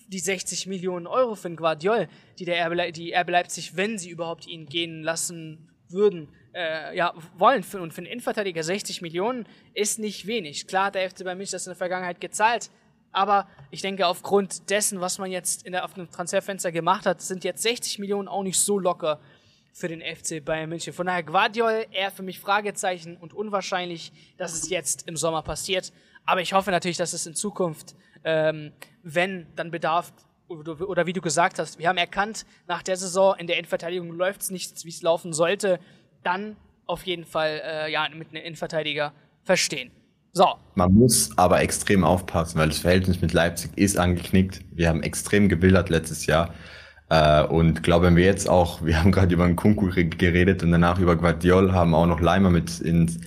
die 0.07 0.19
60 0.19 0.65
Millionen 0.67 1.05
Euro 1.05 1.35
für 1.35 1.49
einen 1.49 1.57
Guardiol, 1.57 2.07
die 2.39 2.45
der 2.45 2.65
RB, 2.67 2.93
die 2.93 3.13
RB 3.13 3.29
Leipzig, 3.29 3.75
wenn 3.75 3.97
sie 3.97 4.09
überhaupt 4.09 4.47
ihn 4.47 4.65
gehen 4.65 5.03
lassen 5.03 5.68
würden, 5.89 6.29
äh, 6.53 6.95
ja, 6.95 7.13
wollen. 7.37 7.63
Für, 7.63 7.81
und 7.81 7.93
für 7.93 7.99
einen 7.99 8.07
Innenverteidiger 8.07 8.63
60 8.63 9.01
Millionen 9.01 9.45
ist 9.73 9.99
nicht 9.99 10.27
wenig. 10.27 10.67
Klar 10.67 10.85
hat 10.85 10.95
der 10.95 11.09
FC 11.09 11.23
bei 11.23 11.35
mich 11.35 11.51
das 11.51 11.65
in 11.67 11.71
der 11.71 11.77
Vergangenheit 11.77 12.21
gezahlt, 12.21 12.69
aber 13.11 13.47
ich 13.71 13.81
denke, 13.81 14.05
aufgrund 14.07 14.69
dessen, 14.69 15.01
was 15.01 15.17
man 15.17 15.31
jetzt 15.31 15.65
in 15.65 15.71
der, 15.71 15.85
auf 15.85 15.93
dem 15.93 16.09
Transferfenster 16.11 16.71
gemacht 16.71 17.05
hat, 17.05 17.21
sind 17.21 17.43
jetzt 17.43 17.63
60 17.63 17.99
Millionen 17.99 18.27
auch 18.27 18.43
nicht 18.43 18.59
so 18.59 18.77
locker 18.77 19.19
für 19.73 19.87
den 19.87 20.01
FC 20.01 20.43
Bayern 20.43 20.69
München. 20.69 20.93
Von 20.93 21.07
daher 21.07 21.23
Guardiol 21.23 21.85
eher 21.91 22.11
für 22.11 22.23
mich 22.23 22.39
Fragezeichen 22.39 23.17
und 23.17 23.33
unwahrscheinlich, 23.33 24.11
dass 24.37 24.53
es 24.53 24.69
jetzt 24.69 25.07
im 25.07 25.17
Sommer 25.17 25.41
passiert. 25.41 25.91
Aber 26.25 26.41
ich 26.41 26.53
hoffe 26.53 26.71
natürlich, 26.71 26.97
dass 26.97 27.13
es 27.13 27.25
in 27.25 27.33
Zukunft, 27.33 27.95
ähm, 28.23 28.71
wenn 29.03 29.47
dann 29.55 29.71
Bedarf 29.71 30.11
oder 30.49 31.05
wie 31.05 31.13
du 31.13 31.21
gesagt 31.21 31.59
hast, 31.59 31.79
wir 31.79 31.87
haben 31.87 31.97
erkannt, 31.97 32.45
nach 32.67 32.83
der 32.83 32.97
Saison 32.97 33.35
in 33.37 33.47
der 33.47 33.57
Innenverteidigung 33.57 34.11
läuft 34.11 34.41
es 34.41 34.51
nicht, 34.51 34.83
wie 34.83 34.89
es 34.89 35.01
laufen 35.01 35.31
sollte, 35.33 35.79
dann 36.23 36.55
auf 36.85 37.03
jeden 37.03 37.25
Fall 37.25 37.61
äh, 37.63 37.91
ja, 37.91 38.07
mit 38.09 38.29
einem 38.29 38.43
Innenverteidiger 38.43 39.13
verstehen. 39.43 39.91
So. 40.33 40.47
Man 40.75 40.93
muss 40.93 41.35
aber 41.37 41.61
extrem 41.61 42.03
aufpassen, 42.03 42.59
weil 42.59 42.69
das 42.69 42.79
Verhältnis 42.79 43.21
mit 43.21 43.33
Leipzig 43.33 43.71
ist 43.75 43.97
angeknickt. 43.97 44.61
Wir 44.71 44.89
haben 44.89 45.03
extrem 45.03 45.49
gebildet 45.49 45.89
letztes 45.89 46.25
Jahr. 46.25 46.53
Äh, 47.09 47.43
und 47.43 47.83
glaube, 47.83 48.07
wenn 48.07 48.15
wir 48.15 48.25
jetzt 48.25 48.49
auch, 48.49 48.81
wir 48.85 48.99
haben 48.99 49.11
gerade 49.11 49.33
über 49.33 49.45
einen 49.45 49.55
Kunku 49.55 49.89
geredet 49.89 50.63
und 50.63 50.71
danach 50.71 50.99
über 50.99 51.15
Guardiol, 51.15 51.73
haben 51.73 51.93
auch 51.93 52.05
noch 52.05 52.19
Leimer 52.19 52.49
mit 52.49 52.79
ins 52.79 53.19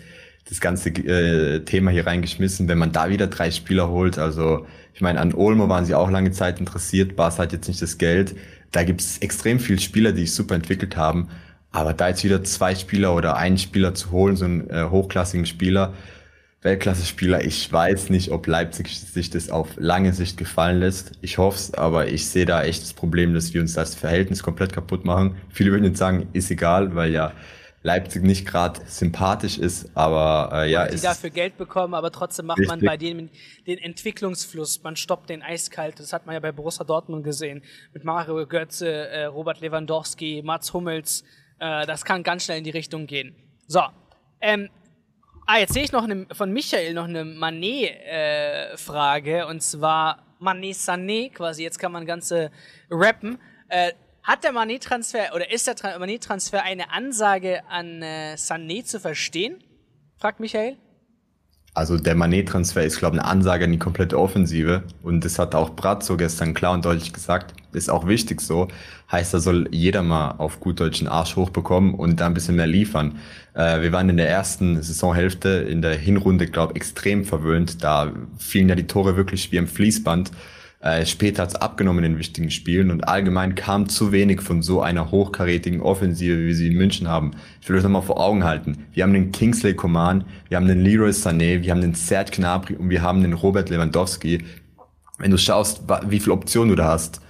das 0.48 0.61
ganze 0.61 0.90
äh, 0.90 1.64
Thema 1.64 1.90
hier 1.90 2.07
reingeschmissen, 2.07 2.68
wenn 2.68 2.78
man 2.78 2.92
da 2.92 3.09
wieder 3.09 3.26
drei 3.26 3.50
Spieler 3.50 3.88
holt. 3.88 4.18
Also 4.18 4.66
ich 4.94 5.00
meine, 5.00 5.20
an 5.20 5.35
Olmo 5.35 5.68
waren 5.68 5.85
sie 5.85 5.94
auch 5.94 6.11
lange 6.11 6.33
Zeit 6.33 6.61
interessiert, 6.61 7.16
Bas 7.16 7.38
hat 7.38 7.52
jetzt 7.52 7.68
nicht 7.68 7.81
das 7.81 7.98
Geld. 7.98 8.35
Da 8.72 8.85
gibt 8.85 9.00
es 9.00 9.18
extrem 9.18 9.61
viele 9.61 9.78
Spieler, 9.78 10.12
die 10.12 10.22
sich 10.22 10.35
super 10.35 10.55
entwickelt 10.55 10.96
haben. 10.96 11.28
Aber 11.70 11.94
da 11.94 12.09
jetzt 12.09 12.24
wieder 12.24 12.44
zwei 12.44 12.74
Spieler 12.74 13.14
oder 13.14 13.37
einen 13.37 13.59
Spieler 13.59 13.94
zu 13.94 14.11
holen, 14.11 14.37
so 14.37 14.44
einen 14.44 14.68
äh, 14.68 14.88
hochklassigen 14.90 15.46
Spieler, 15.46 15.94
Weltklasse-Spieler, 16.62 17.44
ich 17.44 17.72
weiß 17.72 18.11
nicht, 18.11 18.31
ob 18.31 18.46
Leipzig 18.46 18.96
sich 19.00 19.31
das 19.31 19.50
auf 19.50 19.70
lange 19.76 20.12
Sicht 20.12 20.37
gefallen 20.37 20.78
lässt. 20.78 21.12
Ich 21.20 21.38
hoffe 21.38 21.57
es, 21.57 21.74
aber 21.74 22.09
ich 22.09 22.28
sehe 22.28 22.46
da 22.46 22.62
echt 22.62 22.83
das 22.83 22.92
Problem, 22.92 23.35
dass 23.35 23.52
wir 23.52 23.61
uns 23.61 23.72
das 23.74 23.94
Verhältnis 23.96 24.42
komplett 24.42 24.72
kaputt 24.72 25.05
machen. 25.05 25.37
Viele 25.48 25.72
würden 25.72 25.85
jetzt 25.85 25.98
sagen, 25.98 26.28
ist 26.35 26.50
egal, 26.50 26.94
weil 26.94 27.11
ja 27.11 27.33
Leipzig 27.85 28.23
nicht 28.23 28.47
gerade 28.47 28.81
sympathisch 28.87 29.59
ist, 29.59 29.90
aber 29.97 30.51
äh, 30.53 30.71
ja. 30.71 30.87
Die 30.87 31.01
dafür 31.01 31.31
Geld 31.31 31.59
bekommen, 31.59 31.95
aber 31.95 32.12
trotzdem 32.12 32.47
macht 32.47 32.61
richtig. 32.61 32.77
man 32.77 32.87
bei 32.87 32.97
denen 32.97 33.29
den 33.66 33.79
Entwicklungsfluss, 33.79 34.85
man 34.85 34.95
stoppt 34.95 35.31
den 35.31 35.42
eiskalt. 35.42 35.99
Das 35.99 36.12
hat 36.12 36.25
man 36.27 36.35
ja 36.35 36.40
bei 36.40 36.53
Borussia 36.53 36.85
Dortmund 36.85 37.25
gesehen. 37.25 37.64
Mit 37.92 38.05
Mario 38.05 38.47
Götze, 38.47 39.09
äh, 39.09 39.25
Robert 39.25 39.61
Lewandowski, 39.61 40.42
Mats 40.45 40.73
Hummels. 40.73 41.25
Äh, 41.59 41.85
das 41.87 42.05
kann 42.05 42.23
ganz 42.23 42.45
schnell 42.45 42.59
in 42.59 42.64
die 42.64 42.71
Richtung 42.71 43.07
gehen. 43.07 43.35
So. 43.66 43.83
Ähm, 44.40 44.71
ah, 45.47 45.59
jetzt 45.59 45.75
sehe 45.75 45.83
ich 45.83 45.90
noch 45.90 46.05
eine, 46.05 46.29
von 46.33 46.53
Michael 46.53 46.95
noch 46.95 47.09
eine 47.09 47.25
Manet-Frage. 47.25 49.38
Äh, 49.38 49.45
und 49.45 49.61
zwar 49.61 50.23
Manet 50.38 50.77
Sané, 50.77 51.33
quasi. 51.33 51.64
Jetzt 51.64 51.81
kann 51.81 51.90
man 51.90 52.07
ganze 52.07 52.53
rappen. 52.90 53.40
Äh, 53.68 53.90
hat 54.23 54.45
der 54.45 54.53
Manet-Transfer 54.53 55.35
oder 55.35 55.51
ist 55.51 55.67
der 55.67 55.99
Manet-Transfer 55.99 56.63
eine 56.63 56.93
Ansage 56.93 57.63
an 57.69 58.03
äh, 58.03 58.35
Sané 58.35 58.85
zu 58.85 59.01
verstehen? 59.01 59.57
Fragt 60.17 60.39
Michael. 60.39 60.77
Also 61.75 61.97
der 61.97 62.15
Manet-Transfer 62.15 62.85
ist, 62.85 62.99
glaube 62.99 63.17
ich, 63.17 63.23
eine 63.23 63.31
Ansage 63.31 63.65
an 63.65 63.73
die 63.73 63.79
komplette 63.79 64.19
Offensive. 64.19 64.83
Und 65.03 65.25
das 65.25 65.39
hat 65.39 65.55
auch 65.55 65.71
Brazzo 65.71 66.19
gestern 66.19 66.53
klar 66.53 66.75
und 66.75 66.85
deutlich 66.85 67.13
gesagt. 67.15 67.55
Ist 67.73 67.91
auch 67.91 68.07
wichtig 68.07 68.43
so. 68.43 68.69
Heißt, 69.11 69.33
da 69.33 69.41
soll 69.41 69.69
jeder 69.73 70.03
mal 70.03 70.33
auf 70.33 70.61
gut 70.61 70.81
deutschen 70.81 71.09
Arsch 71.09 71.35
hochbekommen 71.35 71.95
und 71.95 72.21
da 72.21 72.27
ein 72.27 72.35
bisschen 72.35 72.57
mehr 72.57 72.67
liefern. 72.67 73.19
Äh, 73.55 73.81
wir 73.81 73.91
waren 73.91 74.11
in 74.11 74.19
der 74.19 74.29
ersten 74.29 74.83
Saisonhälfte, 74.83 75.49
in 75.49 75.81
der 75.81 75.97
Hinrunde, 75.97 76.47
glaube 76.47 76.75
ich, 76.75 76.77
extrem 76.77 77.25
verwöhnt. 77.25 77.83
Da 77.83 78.13
fielen 78.39 78.69
ja 78.69 78.75
die 78.75 78.87
Tore 78.87 79.17
wirklich 79.17 79.51
wie 79.51 79.57
im 79.57 79.67
Fließband. 79.67 80.31
Äh, 80.83 81.07
später 81.07 81.42
hat 81.42 81.51
es 81.51 81.55
abgenommen 81.55 82.03
in 82.03 82.18
wichtigen 82.18 82.51
Spielen 82.51 82.90
und 82.90 83.07
allgemein 83.07 83.55
kam 83.55 83.88
zu 83.88 84.11
wenig 84.11 84.40
von 84.40 84.62
so 84.62 84.83
einer 84.83 85.12
hochkarätigen 85.12 85.81
Offensive, 85.81 86.45
wie 86.45 86.55
sie 86.55 86.66
in 86.66 86.77
München 86.77 87.07
haben. 87.07 87.31
Ich 87.61 87.68
will 87.68 87.77
das 87.77 87.85
nochmal 87.85 88.03
vor 88.03 88.18
Augen 88.18 88.42
halten. 88.42 88.87
Wir 88.92 89.05
haben 89.05 89.12
den 89.12 89.31
Kingsley 89.31 89.75
Coman, 89.75 90.25
wir 90.49 90.57
haben 90.57 90.66
den 90.66 90.81
Leroy 90.81 91.11
Sané, 91.11 91.62
wir 91.62 91.71
haben 91.71 91.81
den 91.81 91.95
Serge 91.95 92.33
Gnabry 92.33 92.75
und 92.75 92.90
wir 92.90 93.01
haben 93.01 93.23
den 93.23 93.33
Robert 93.33 93.71
Lewandowski. 93.71 94.42
Wenn 95.18 95.31
du 95.31 95.38
schaust, 95.38 95.83
wie 96.09 96.18
viele 96.18 96.33
Optionen 96.33 96.71
du 96.71 96.75
da 96.75 96.88
hast, 96.88 97.21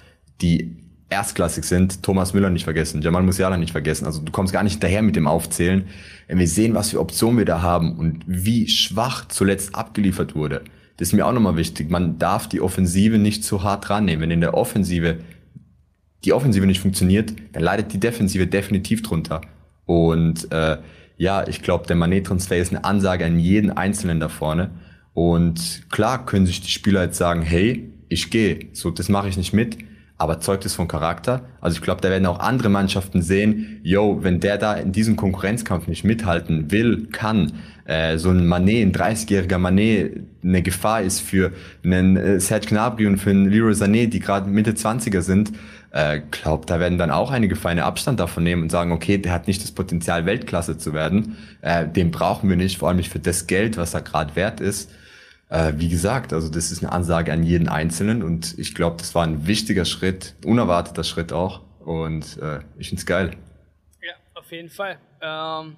die 0.41 0.75
erstklassig 1.11 1.65
sind, 1.65 2.03
Thomas 2.03 2.33
Müller 2.33 2.49
nicht 2.49 2.65
vergessen, 2.65 3.03
Jamal 3.03 3.23
Musiala 3.23 3.59
nicht 3.59 3.73
vergessen. 3.73 4.07
Also 4.07 4.23
du 4.23 4.33
kommst 4.33 4.55
gar 4.55 4.62
nicht 4.62 4.73
hinterher 4.73 5.03
mit 5.03 5.15
dem 5.15 5.27
Aufzählen. 5.27 5.85
Wenn 6.27 6.38
wir 6.38 6.49
sehen, 6.49 6.75
was 6.75 6.88
für 6.88 7.01
Optionen 7.01 7.37
wir 7.37 7.45
da 7.45 7.61
haben 7.61 7.99
und 7.99 8.25
wie 8.27 8.67
schwach 8.67 9.29
zuletzt 9.29 9.75
abgeliefert 9.75 10.35
wurde, 10.35 10.62
das 11.03 11.09
ist 11.09 11.15
mir 11.15 11.27
auch 11.27 11.33
nochmal 11.33 11.57
wichtig. 11.57 11.91
Man 11.91 12.21
darf 12.21 12.49
die 12.49 12.61
Offensive 12.61 13.19
nicht 13.19 13.43
zu 13.43 13.65
hart 13.65 13.91
rannehmen. 13.91 14.23
Wenn 14.23 14.31
in 14.31 14.41
der 14.41 14.55
Offensive 14.55 15.17
die 16.25 16.33
Offensive 16.33 16.65
nicht 16.65 16.79
funktioniert, 16.79 17.35
dann 17.51 17.65
leidet 17.65 17.93
die 17.93 17.99
Defensive 17.99 18.47
definitiv 18.47 19.03
drunter. 19.03 19.41
Und 19.85 20.53
äh, 20.53 20.79
ja, 21.17 21.45
ich 21.49 21.61
glaube, 21.61 21.88
der 21.88 21.97
Manet-Transfer 21.97 22.57
ist 22.57 22.71
eine 22.71 22.85
Ansage 22.85 23.25
an 23.25 23.41
jeden 23.41 23.73
Einzelnen 23.73 24.21
da 24.21 24.29
vorne. 24.29 24.71
Und 25.12 25.91
klar 25.91 26.25
können 26.25 26.47
sich 26.47 26.61
die 26.61 26.71
Spieler 26.71 27.03
jetzt 27.03 27.19
sagen, 27.19 27.43
hey, 27.43 27.91
ich 28.09 28.31
gehe, 28.31 28.69
so 28.73 28.93
das 28.93 29.09
mache 29.09 29.29
ich 29.29 29.37
nicht 29.37 29.53
mit 29.53 29.79
aber 30.23 30.39
zeugt 30.39 30.65
es 30.65 30.75
von 30.75 30.87
Charakter. 30.87 31.41
Also 31.61 31.75
ich 31.75 31.83
glaube, 31.83 32.01
da 32.01 32.09
werden 32.09 32.27
auch 32.27 32.39
andere 32.39 32.69
Mannschaften 32.69 33.23
sehen, 33.23 33.81
yo, 33.83 34.21
wenn 34.23 34.39
der 34.39 34.57
da 34.57 34.75
in 34.75 34.93
diesem 34.93 35.17
Konkurrenzkampf 35.17 35.89
nicht 35.89 36.05
mithalten 36.05 36.71
will, 36.71 37.09
kann, 37.11 37.55
äh, 37.87 38.19
so 38.19 38.31
ein 38.31 38.47
Manet, 38.47 38.87
ein 38.87 38.93
30-jähriger 38.93 39.59
Manet, 39.59 40.21
eine 40.45 40.63
Gefahr 40.63 41.03
ist 41.03 41.23
für 41.23 41.51
einen 41.85 42.17
äh, 42.17 42.39
Serge 42.39 42.69
Gnabry 42.69 43.09
und 43.09 43.19
für 43.19 43.31
einen 43.31 43.51
Leroy 43.51 43.73
Sané, 43.73 44.07
die 44.07 44.21
gerade 44.21 44.49
Mitte 44.49 44.75
20er 44.75 45.23
sind, 45.23 45.51
äh, 45.91 46.21
glaubt, 46.31 46.71
da 46.71 46.79
werden 46.79 46.99
dann 46.99 47.11
auch 47.11 47.33
einige 47.33 47.57
Feine 47.57 47.83
Abstand 47.83 48.21
davon 48.21 48.45
nehmen 48.45 48.63
und 48.63 48.71
sagen, 48.71 48.93
okay, 48.93 49.19
der 49.19 49.33
hat 49.33 49.49
nicht 49.49 49.61
das 49.65 49.73
Potenzial, 49.73 50.25
Weltklasse 50.25 50.79
zu 50.79 50.93
werden, 50.93 51.37
äh, 51.63 51.89
den 51.89 52.13
brauchen 52.13 52.49
wir 52.49 52.57
nicht, 52.57 52.79
vor 52.79 52.87
allem 52.87 52.99
nicht 52.99 53.11
für 53.11 53.19
das 53.19 53.49
Geld, 53.49 53.77
was 53.77 53.93
er 53.93 54.03
gerade 54.03 54.37
wert 54.37 54.61
ist 54.61 54.89
äh, 55.53 55.75
wie 55.77 55.88
gesagt, 55.91 56.33
also 56.33 56.49
das 56.49 56.73
ist 56.73 56.83
eine 56.83 56.93
Ansage 56.93 57.31
an 57.31 57.42
jeden 57.42 57.69
Einzelnen 57.69 58.23
und 58.23 58.59
ich 58.59 58.75
glaube, 58.75 58.96
das 58.96 59.15
war 59.15 59.23
ein 59.25 59.46
wichtiger 59.46 59.85
Schritt, 59.85 60.35
unerwarteter 60.46 61.05
Schritt 61.05 61.33
auch 61.33 61.61
und 61.81 62.38
äh, 62.38 62.61
ich 62.79 62.88
find's 62.88 63.05
geil. 63.05 63.37
Ja, 64.00 64.15
auf 64.35 64.50
jeden 64.50 64.71
Fall. 64.71 64.98
Ähm, 65.21 65.77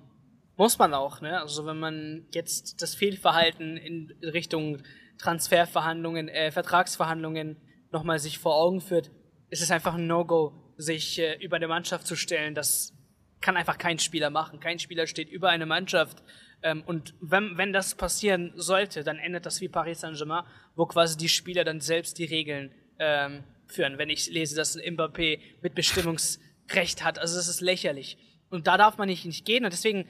muss 0.57 0.79
man 0.79 0.95
auch, 0.95 1.21
ne? 1.21 1.41
Also 1.41 1.67
wenn 1.67 1.81
man 1.81 2.27
jetzt 2.33 2.81
das 2.83 2.95
Fehlverhalten 2.95 3.77
in 3.77 4.13
Richtung 4.23 4.79
Transferverhandlungen, 5.19 6.29
äh, 6.29 6.53
Vertragsverhandlungen 6.53 7.57
nochmal 7.91 8.21
sich 8.21 8.39
vor 8.39 8.55
Augen 8.55 8.81
führt, 8.81 9.11
ist 9.51 9.61
es 9.61 9.73
einfach 9.73 9.95
ein 9.95 10.07
No-Go, 10.07 10.53
sich 10.77 11.19
äh, 11.19 11.35
über 11.43 11.57
eine 11.57 11.67
Mannschaft 11.67 12.07
zu 12.07 12.15
stellen. 12.15 12.55
Das 12.55 12.93
kann 13.41 13.57
einfach 13.57 13.79
kein 13.79 13.99
Spieler 13.99 14.31
machen. 14.31 14.61
Kein 14.61 14.79
Spieler 14.79 15.09
steht 15.09 15.31
über 15.31 15.49
eine 15.49 15.67
Mannschaft. 15.67 16.23
Ähm, 16.65 16.83
und 16.87 17.15
wenn, 17.21 17.57
wenn 17.59 17.73
das 17.73 17.95
passieren 17.95 18.53
sollte, 18.57 19.05
dann 19.05 19.19
endet 19.19 19.45
das 19.45 19.61
wie 19.61 19.69
Paris 19.69 20.01
Saint-Germain, 20.01 20.45
wo 20.75 20.87
quasi 20.87 21.17
die 21.17 21.29
Spieler 21.29 21.63
dann 21.63 21.81
selbst 21.81 22.19
die 22.19 22.25
Regeln 22.25 22.73
ähm, 22.99 23.45
führen. 23.67 23.99
Wenn 23.99 24.09
ich 24.09 24.31
lese, 24.31 24.57
dass 24.57 24.75
ein 24.75 24.97
Mbappé 24.97 25.41
mit 25.61 25.75
Bestimmungsrecht 25.75 27.05
hat, 27.05 27.19
also 27.19 27.37
das 27.37 27.49
ist 27.49 27.61
lächerlich. 27.61 28.17
Und 28.49 28.67
da 28.67 28.79
darf 28.79 28.97
man 28.97 29.09
nicht, 29.09 29.27
nicht 29.27 29.45
gehen. 29.45 29.65
Und 29.65 29.75
deswegen 29.75 30.09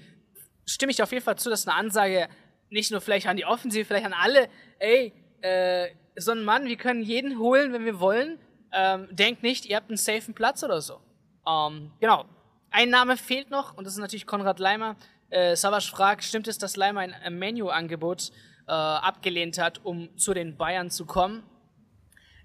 stimme 0.64 0.92
ich 0.92 1.02
auf 1.02 1.10
jeden 1.10 1.24
Fall 1.24 1.36
zu, 1.36 1.50
dass 1.50 1.66
eine 1.66 1.76
Ansage 1.76 2.28
nicht 2.70 2.92
nur 2.92 3.00
vielleicht 3.00 3.26
an 3.26 3.36
die 3.36 3.46
Offensive, 3.46 3.84
vielleicht 3.84 4.06
an 4.06 4.12
alle, 4.12 4.48
ey, 4.78 5.12
äh, 5.40 5.88
so 6.16 6.30
ein 6.30 6.44
Mann, 6.44 6.66
wir 6.66 6.76
können 6.76 7.02
jeden 7.02 7.40
holen, 7.40 7.72
wenn 7.72 7.84
wir 7.84 7.98
wollen. 7.98 8.38
Ähm, 8.72 9.08
denkt 9.10 9.42
nicht, 9.42 9.66
ihr 9.66 9.76
habt 9.76 9.90
einen 9.90 9.96
safen 9.96 10.34
Platz 10.34 10.62
oder 10.62 10.80
so. 10.80 11.00
Ähm, 11.48 11.90
genau. 11.98 12.26
Ein 12.70 12.90
Name 12.90 13.16
fehlt 13.16 13.50
noch 13.50 13.76
und 13.76 13.84
das 13.84 13.94
ist 13.94 14.00
natürlich 14.00 14.26
Konrad 14.26 14.60
Leimer. 14.60 14.96
Äh, 15.30 15.56
Savas 15.56 15.86
fragt, 15.86 16.24
stimmt 16.24 16.48
es, 16.48 16.58
dass 16.58 16.76
Leimer 16.76 17.00
ein 17.00 17.38
Menu-Angebot 17.38 18.30
äh, 18.66 18.72
abgelehnt 18.72 19.58
hat, 19.58 19.84
um 19.84 20.16
zu 20.16 20.34
den 20.34 20.56
Bayern 20.56 20.90
zu 20.90 21.06
kommen? 21.06 21.42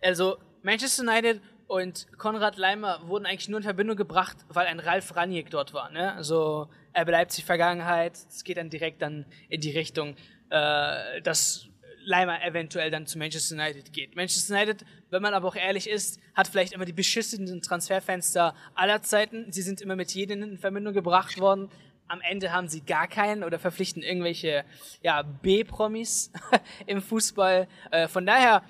Also 0.01 0.37
Manchester 0.63 1.03
United 1.03 1.41
und 1.67 2.07
Konrad 2.17 2.57
Leimer 2.57 3.07
wurden 3.07 3.25
eigentlich 3.25 3.47
nur 3.47 3.59
in 3.59 3.63
Verbindung 3.63 3.95
gebracht, 3.95 4.37
weil 4.47 4.65
ein 4.67 4.79
Ralf 4.79 5.15
Raniek 5.15 5.49
dort 5.51 5.73
war. 5.73 5.91
Ne? 5.91 6.13
Also 6.13 6.67
er 6.93 7.05
bleibt 7.05 7.31
sich 7.31 7.45
Vergangenheit. 7.45 8.13
Es 8.27 8.43
geht 8.43 8.57
dann 8.57 8.69
direkt 8.69 9.01
dann 9.01 9.25
in 9.49 9.61
die 9.61 9.71
Richtung, 9.71 10.15
äh, 10.49 11.21
dass 11.21 11.69
Leimer 12.03 12.43
eventuell 12.43 12.89
dann 12.89 13.05
zu 13.05 13.19
Manchester 13.19 13.55
United 13.55 13.93
geht. 13.93 14.15
Manchester 14.15 14.55
United, 14.55 14.83
wenn 15.11 15.21
man 15.21 15.35
aber 15.35 15.47
auch 15.47 15.55
ehrlich 15.55 15.87
ist, 15.87 16.19
hat 16.33 16.47
vielleicht 16.47 16.73
immer 16.73 16.85
die 16.85 16.93
beschissenen 16.93 17.61
Transferfenster 17.61 18.55
aller 18.73 19.03
Zeiten. 19.03 19.51
Sie 19.51 19.61
sind 19.61 19.79
immer 19.79 19.95
mit 19.95 20.11
jedem 20.11 20.41
in 20.41 20.57
Verbindung 20.57 20.93
gebracht 20.93 21.39
worden. 21.39 21.69
Am 22.09 22.21
Ende 22.21 22.51
haben 22.51 22.67
sie 22.67 22.81
gar 22.81 23.07
keinen 23.07 23.43
oder 23.43 23.59
verpflichten 23.59 24.01
irgendwelche 24.01 24.65
ja, 25.03 25.21
B-Promis 25.21 26.31
im 26.87 27.01
Fußball. 27.03 27.67
Äh, 27.91 28.07
von 28.07 28.25
daher, 28.25 28.63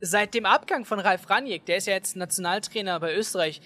seit 0.00 0.34
dem 0.34 0.46
Abgang 0.46 0.84
von 0.84 1.00
Ralf 1.00 1.28
Raniek, 1.28 1.66
der 1.66 1.78
ist 1.78 1.88
ja 1.88 1.94
jetzt 1.94 2.16
Nationaltrainer 2.16 3.00
bei 3.00 3.14
Österreich, 3.14 3.60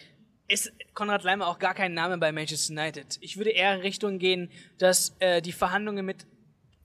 ist 0.48 0.72
Konrad 0.94 1.22
Leimer 1.22 1.46
auch 1.46 1.58
gar 1.58 1.74
kein 1.74 1.94
Name 1.94 2.18
bei 2.18 2.32
Manchester 2.32 2.72
United. 2.72 3.18
Ich 3.20 3.36
würde 3.36 3.50
eher 3.50 3.74
in 3.74 3.82
Richtung 3.82 4.18
gehen, 4.18 4.50
dass 4.78 5.14
äh, 5.20 5.42
die 5.42 5.52
Verhandlungen 5.52 6.04
mit, 6.04 6.26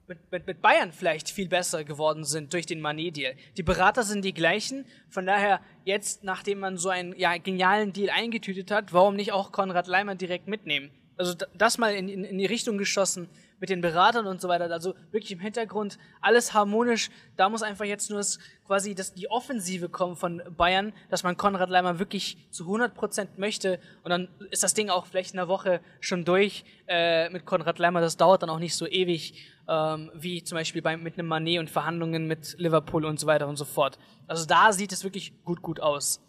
mit, 0.08 0.46
mit, 0.46 0.62
Bayern 0.62 0.92
vielleicht 0.92 1.30
viel 1.30 1.48
besser 1.48 1.84
geworden 1.84 2.26
sind 2.26 2.54
durch 2.54 2.66
den 2.66 2.82
Manet-Deal. 2.82 3.34
Die 3.58 3.64
Berater 3.64 4.04
sind 4.04 4.24
die 4.26 4.34
gleichen, 4.34 4.86
von 5.10 5.26
daher 5.26 5.62
jetzt, 5.84 6.24
nachdem 6.24 6.60
man 6.60 6.78
so 6.78 6.90
einen 6.90 7.18
ja, 7.18 7.38
genialen 7.38 7.92
Deal 7.94 8.10
eingetütet 8.10 8.72
hat, 8.72 8.94
warum 8.94 9.16
nicht 9.16 9.32
auch 9.32 9.52
Konrad 9.52 9.88
Leimer 9.88 10.16
direkt 10.16 10.48
mitnehmen? 10.48 10.92
Also 11.18 11.34
das 11.53 11.78
mal 11.78 11.93
in, 11.93 12.09
in, 12.09 12.24
in 12.24 12.38
die 12.38 12.45
Richtung 12.45 12.78
geschossen, 12.78 13.30
mit 13.59 13.70
den 13.70 13.82
Beratern 13.82 14.28
und 14.28 14.41
so 14.41 14.47
weiter. 14.47 14.70
Also 14.72 14.95
wirklich 15.11 15.32
im 15.32 15.39
Hintergrund 15.39 15.97
alles 16.22 16.53
harmonisch. 16.53 17.09
Da 17.36 17.49
muss 17.49 17.63
einfach 17.63 17.86
jetzt 17.86 18.09
nur 18.09 18.20
das, 18.20 18.39
quasi 18.66 18.95
das, 18.95 19.13
die 19.13 19.30
Offensive 19.30 19.89
kommen 19.89 20.16
von 20.16 20.41
Bayern, 20.57 20.93
dass 21.09 21.24
man 21.24 21.38
Konrad 21.38 21.70
Leimer 21.70 21.99
wirklich 21.99 22.38
zu 22.51 22.63
100 22.63 22.93
Prozent 22.93 23.38
möchte. 23.38 23.80
Und 24.03 24.09
dann 24.09 24.28
ist 24.51 24.63
das 24.63 24.74
Ding 24.74 24.89
auch 24.89 25.05
vielleicht 25.05 25.34
in 25.34 25.39
einer 25.39 25.47
Woche 25.47 25.80
schon 25.99 26.26
durch 26.26 26.66
äh, 26.88 27.30
mit 27.30 27.45
Konrad 27.45 27.80
Leimer. 27.80 28.01
Das 28.01 28.18
dauert 28.18 28.43
dann 28.43 28.49
auch 28.49 28.59
nicht 28.59 28.76
so 28.76 28.88
ewig 28.88 29.34
ähm, 29.68 30.11
wie 30.13 30.43
zum 30.43 30.57
Beispiel 30.57 30.82
bei, 30.82 30.97
mit 30.97 31.18
einem 31.18 31.28
Manet 31.28 31.59
und 31.59 31.70
Verhandlungen 31.70 32.28
mit 32.28 32.55
Liverpool 32.59 33.05
und 33.05 33.20
so 33.20 33.28
weiter 33.28 33.47
und 33.47 33.55
so 33.55 33.66
fort. 33.66 33.97
Also 34.28 34.45
da 34.45 34.74
sieht 34.74 34.91
es 34.91 35.03
wirklich 35.03 35.34
gut, 35.43 35.61
gut 35.61 35.80
aus. 35.80 36.22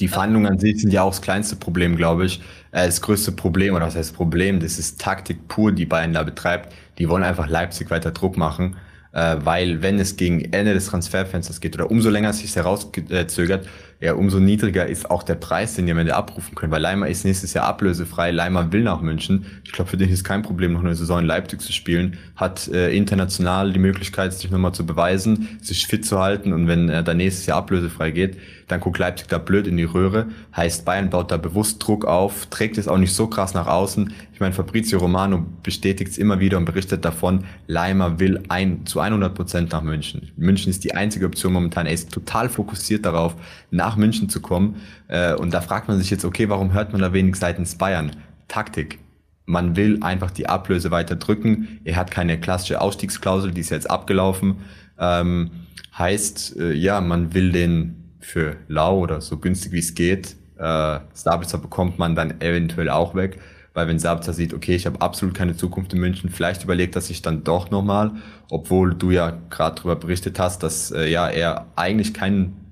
Die 0.00 0.08
Verhandlungen 0.08 0.46
an 0.46 0.58
sich 0.58 0.80
sind 0.80 0.92
ja 0.92 1.02
auch 1.02 1.10
das 1.12 1.22
kleinste 1.22 1.56
Problem, 1.56 1.96
glaube 1.96 2.26
ich. 2.26 2.40
Äh, 2.72 2.86
das 2.86 3.00
größte 3.00 3.32
Problem, 3.32 3.74
oder 3.74 3.86
was 3.86 3.94
heißt 3.96 4.14
Problem, 4.14 4.60
das 4.60 4.78
ist 4.78 5.00
Taktik 5.00 5.46
pur, 5.48 5.72
die 5.72 5.86
Bayern 5.86 6.12
da 6.12 6.22
betreibt. 6.22 6.72
Die 6.98 7.08
wollen 7.08 7.22
einfach 7.22 7.48
Leipzig 7.48 7.90
weiter 7.90 8.10
Druck 8.10 8.36
machen, 8.36 8.76
äh, 9.12 9.36
weil 9.40 9.82
wenn 9.82 9.98
es 10.00 10.16
gegen 10.16 10.52
Ende 10.52 10.74
des 10.74 10.86
Transferfensters 10.86 11.60
geht 11.60 11.74
oder 11.76 11.90
umso 11.90 12.10
länger 12.10 12.30
es 12.30 12.40
sich 12.40 12.54
herauszögert, 12.56 13.68
ja, 14.04 14.12
umso 14.12 14.38
niedriger 14.38 14.86
ist 14.86 15.10
auch 15.10 15.22
der 15.22 15.36
Preis, 15.36 15.76
den 15.76 15.86
die 15.86 15.92
am 15.92 15.96
Ende 15.96 16.14
abrufen 16.14 16.54
können. 16.54 16.70
Weil 16.70 16.82
Leimer 16.82 17.08
ist 17.08 17.24
nächstes 17.24 17.54
Jahr 17.54 17.64
ablösefrei. 17.64 18.32
Leimer 18.32 18.70
will 18.70 18.82
nach 18.82 19.00
München. 19.00 19.46
Ich 19.64 19.72
glaube, 19.72 19.88
für 19.88 19.96
den 19.96 20.10
ist 20.10 20.24
kein 20.24 20.42
Problem, 20.42 20.74
noch 20.74 20.84
eine 20.84 20.94
Saison 20.94 21.20
in 21.20 21.24
Leipzig 21.24 21.62
zu 21.62 21.72
spielen. 21.72 22.18
Hat 22.36 22.68
äh, 22.68 22.94
international 22.94 23.72
die 23.72 23.78
Möglichkeit, 23.78 24.34
sich 24.34 24.50
nochmal 24.50 24.72
zu 24.72 24.84
beweisen, 24.84 25.58
sich 25.62 25.86
fit 25.86 26.04
zu 26.04 26.20
halten. 26.20 26.52
Und 26.52 26.68
wenn 26.68 26.90
er 26.90 27.02
dann 27.02 27.16
nächstes 27.16 27.46
Jahr 27.46 27.56
ablösefrei 27.56 28.10
geht, 28.10 28.36
dann 28.68 28.80
guckt 28.80 28.98
Leipzig 28.98 29.28
da 29.28 29.38
blöd 29.38 29.66
in 29.66 29.78
die 29.78 29.84
Röhre. 29.84 30.26
Heißt, 30.54 30.84
Bayern 30.84 31.08
baut 31.08 31.30
da 31.30 31.38
bewusst 31.38 31.82
Druck 31.86 32.04
auf, 32.04 32.46
trägt 32.46 32.78
es 32.78 32.88
auch 32.88 32.98
nicht 32.98 33.14
so 33.14 33.26
krass 33.26 33.54
nach 33.54 33.66
außen. 33.66 34.12
Ich 34.32 34.40
meine, 34.40 34.52
Fabrizio 34.52 34.98
Romano 34.98 35.46
bestätigt 35.62 36.10
es 36.10 36.18
immer 36.18 36.40
wieder 36.40 36.58
und 36.58 36.64
berichtet 36.64 37.04
davon, 37.04 37.44
Leimer 37.66 38.18
will 38.18 38.42
ein, 38.48 38.84
zu 38.84 39.00
100 39.00 39.34
Prozent 39.34 39.72
nach 39.72 39.82
München. 39.82 40.32
München 40.36 40.70
ist 40.70 40.82
die 40.84 40.94
einzige 40.94 41.26
Option 41.26 41.52
momentan. 41.52 41.86
Er 41.86 41.92
ist 41.92 42.12
total 42.12 42.48
fokussiert 42.48 43.04
darauf, 43.06 43.36
nach 43.70 43.93
München 43.96 44.28
zu 44.28 44.40
kommen. 44.40 44.76
Äh, 45.08 45.34
und 45.34 45.52
da 45.52 45.60
fragt 45.60 45.88
man 45.88 45.98
sich 45.98 46.10
jetzt, 46.10 46.24
okay, 46.24 46.48
warum 46.48 46.72
hört 46.72 46.92
man 46.92 47.00
da 47.00 47.12
wenig 47.12 47.36
seitens 47.36 47.76
Bayern? 47.76 48.12
Taktik. 48.48 48.98
Man 49.46 49.76
will 49.76 50.02
einfach 50.02 50.30
die 50.30 50.48
Ablöse 50.48 50.90
weiter 50.90 51.16
drücken. 51.16 51.80
Er 51.84 51.96
hat 51.96 52.10
keine 52.10 52.40
klassische 52.40 52.80
Ausstiegsklausel, 52.80 53.50
die 53.50 53.60
ist 53.60 53.70
jetzt 53.70 53.90
abgelaufen. 53.90 54.56
Ähm, 54.98 55.50
heißt, 55.98 56.56
äh, 56.56 56.72
ja, 56.72 57.00
man 57.00 57.34
will 57.34 57.52
den 57.52 58.16
für 58.20 58.56
lau 58.68 59.00
oder 59.00 59.20
so 59.20 59.36
günstig 59.38 59.72
wie 59.72 59.78
es 59.78 59.94
geht. 59.94 60.36
Äh, 60.58 61.00
Sabitzer 61.12 61.58
bekommt 61.58 61.98
man 61.98 62.14
dann 62.14 62.40
eventuell 62.40 62.88
auch 62.88 63.14
weg, 63.14 63.38
weil 63.74 63.88
wenn 63.88 63.98
Sabitzer 63.98 64.32
sieht, 64.32 64.54
okay, 64.54 64.74
ich 64.74 64.86
habe 64.86 65.00
absolut 65.00 65.34
keine 65.34 65.56
Zukunft 65.56 65.92
in 65.92 66.00
München, 66.00 66.30
vielleicht 66.30 66.64
überlegt 66.64 66.94
er 66.94 67.00
sich 67.00 67.22
dann 67.22 67.44
doch 67.44 67.70
nochmal, 67.70 68.12
obwohl 68.50 68.94
du 68.94 69.10
ja 69.10 69.36
gerade 69.50 69.76
darüber 69.76 69.96
berichtet 69.96 70.38
hast, 70.38 70.62
dass 70.62 70.90
äh, 70.90 71.08
ja 71.08 71.28
er 71.28 71.66
eigentlich 71.76 72.14
keinen 72.14 72.63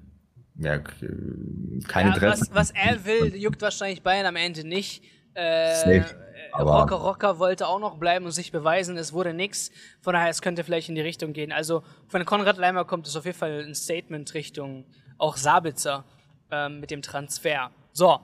ja, 0.63 0.79
keine 1.89 2.11
ja, 2.11 2.19
Dresse. 2.19 2.47
Was, 2.51 2.55
was 2.55 2.71
er 2.71 3.05
will, 3.05 3.35
juckt 3.37 3.63
wahrscheinlich 3.63 4.03
Bayern 4.03 4.27
am 4.27 4.37
Ende 4.37 4.67
nicht. 4.67 5.03
Äh, 5.35 5.75
Safe. 5.75 6.23
Rocker 6.55 6.97
Rocker 6.97 7.39
wollte 7.39 7.67
auch 7.67 7.79
noch 7.79 7.97
bleiben 7.97 8.27
und 8.27 8.33
sich 8.33 8.53
beweisen, 8.53 8.99
es 8.99 9.13
wurde 9.13 9.33
nix. 9.33 9.71
Von 10.03 10.13
daher, 10.13 10.29
es 10.29 10.43
könnte 10.43 10.65
vielleicht 10.65 10.89
in 10.89 10.95
die 10.95 11.01
Richtung 11.01 11.33
gehen. 11.33 11.51
Also 11.51 11.83
von 12.09 12.25
Konrad 12.27 12.59
Leimer 12.59 12.85
kommt 12.85 13.07
es 13.07 13.17
auf 13.17 13.25
jeden 13.25 13.39
Fall 13.39 13.65
ein 13.67 13.75
Statement 13.75 14.35
Richtung 14.35 14.85
auch 15.17 15.37
Sabitzer 15.37 16.05
ähm, 16.51 16.81
mit 16.81 16.91
dem 16.91 17.01
Transfer. 17.01 17.71
So, 17.93 18.21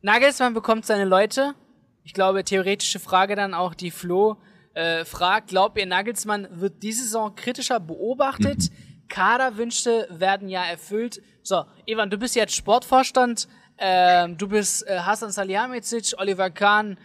Nagelsmann 0.00 0.54
bekommt 0.54 0.86
seine 0.86 1.04
Leute. 1.04 1.54
Ich 2.02 2.14
glaube, 2.14 2.42
theoretische 2.42 2.98
Frage 2.98 3.36
dann 3.36 3.54
auch, 3.54 3.74
die 3.74 3.92
Flo 3.92 4.38
äh, 4.74 5.04
fragt, 5.04 5.48
glaubt 5.48 5.78
ihr, 5.78 5.86
Nagelsmann 5.86 6.48
wird 6.50 6.82
diese 6.82 7.04
Saison 7.04 7.34
kritischer 7.34 7.78
beobachtet? 7.78 8.70
Mhm. 8.70 8.91
Kaderwünsche 9.12 10.08
werden 10.10 10.48
ja 10.48 10.64
erfüllt. 10.64 11.20
So, 11.42 11.64
Ivan, 11.84 12.08
du 12.08 12.16
bist 12.16 12.34
jetzt 12.34 12.56
Sportvorstand, 12.56 13.46
ähm, 13.76 14.38
du 14.38 14.48
bist 14.48 14.86
äh, 14.86 15.00
Hasan 15.00 15.30
Salihamidzic, 15.30 16.14
Oliver 16.16 16.48
Kahn 16.48 16.96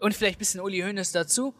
und 0.00 0.14
vielleicht 0.14 0.36
ein 0.36 0.38
bisschen 0.40 0.60
Uli 0.60 0.80
Hoeneß 0.80 1.12
dazu. 1.12 1.54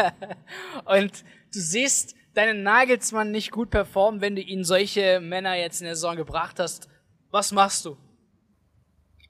und 0.84 1.12
du 1.54 1.60
siehst 1.60 2.16
deinen 2.34 2.64
Nagelsmann 2.64 3.30
nicht 3.30 3.52
gut 3.52 3.70
performen, 3.70 4.20
wenn 4.20 4.34
du 4.34 4.42
ihn 4.42 4.64
solche 4.64 5.20
Männer 5.20 5.54
jetzt 5.54 5.80
in 5.80 5.84
der 5.84 5.94
Saison 5.94 6.16
gebracht 6.16 6.58
hast. 6.58 6.88
Was 7.30 7.52
machst 7.52 7.84
du? 7.84 7.96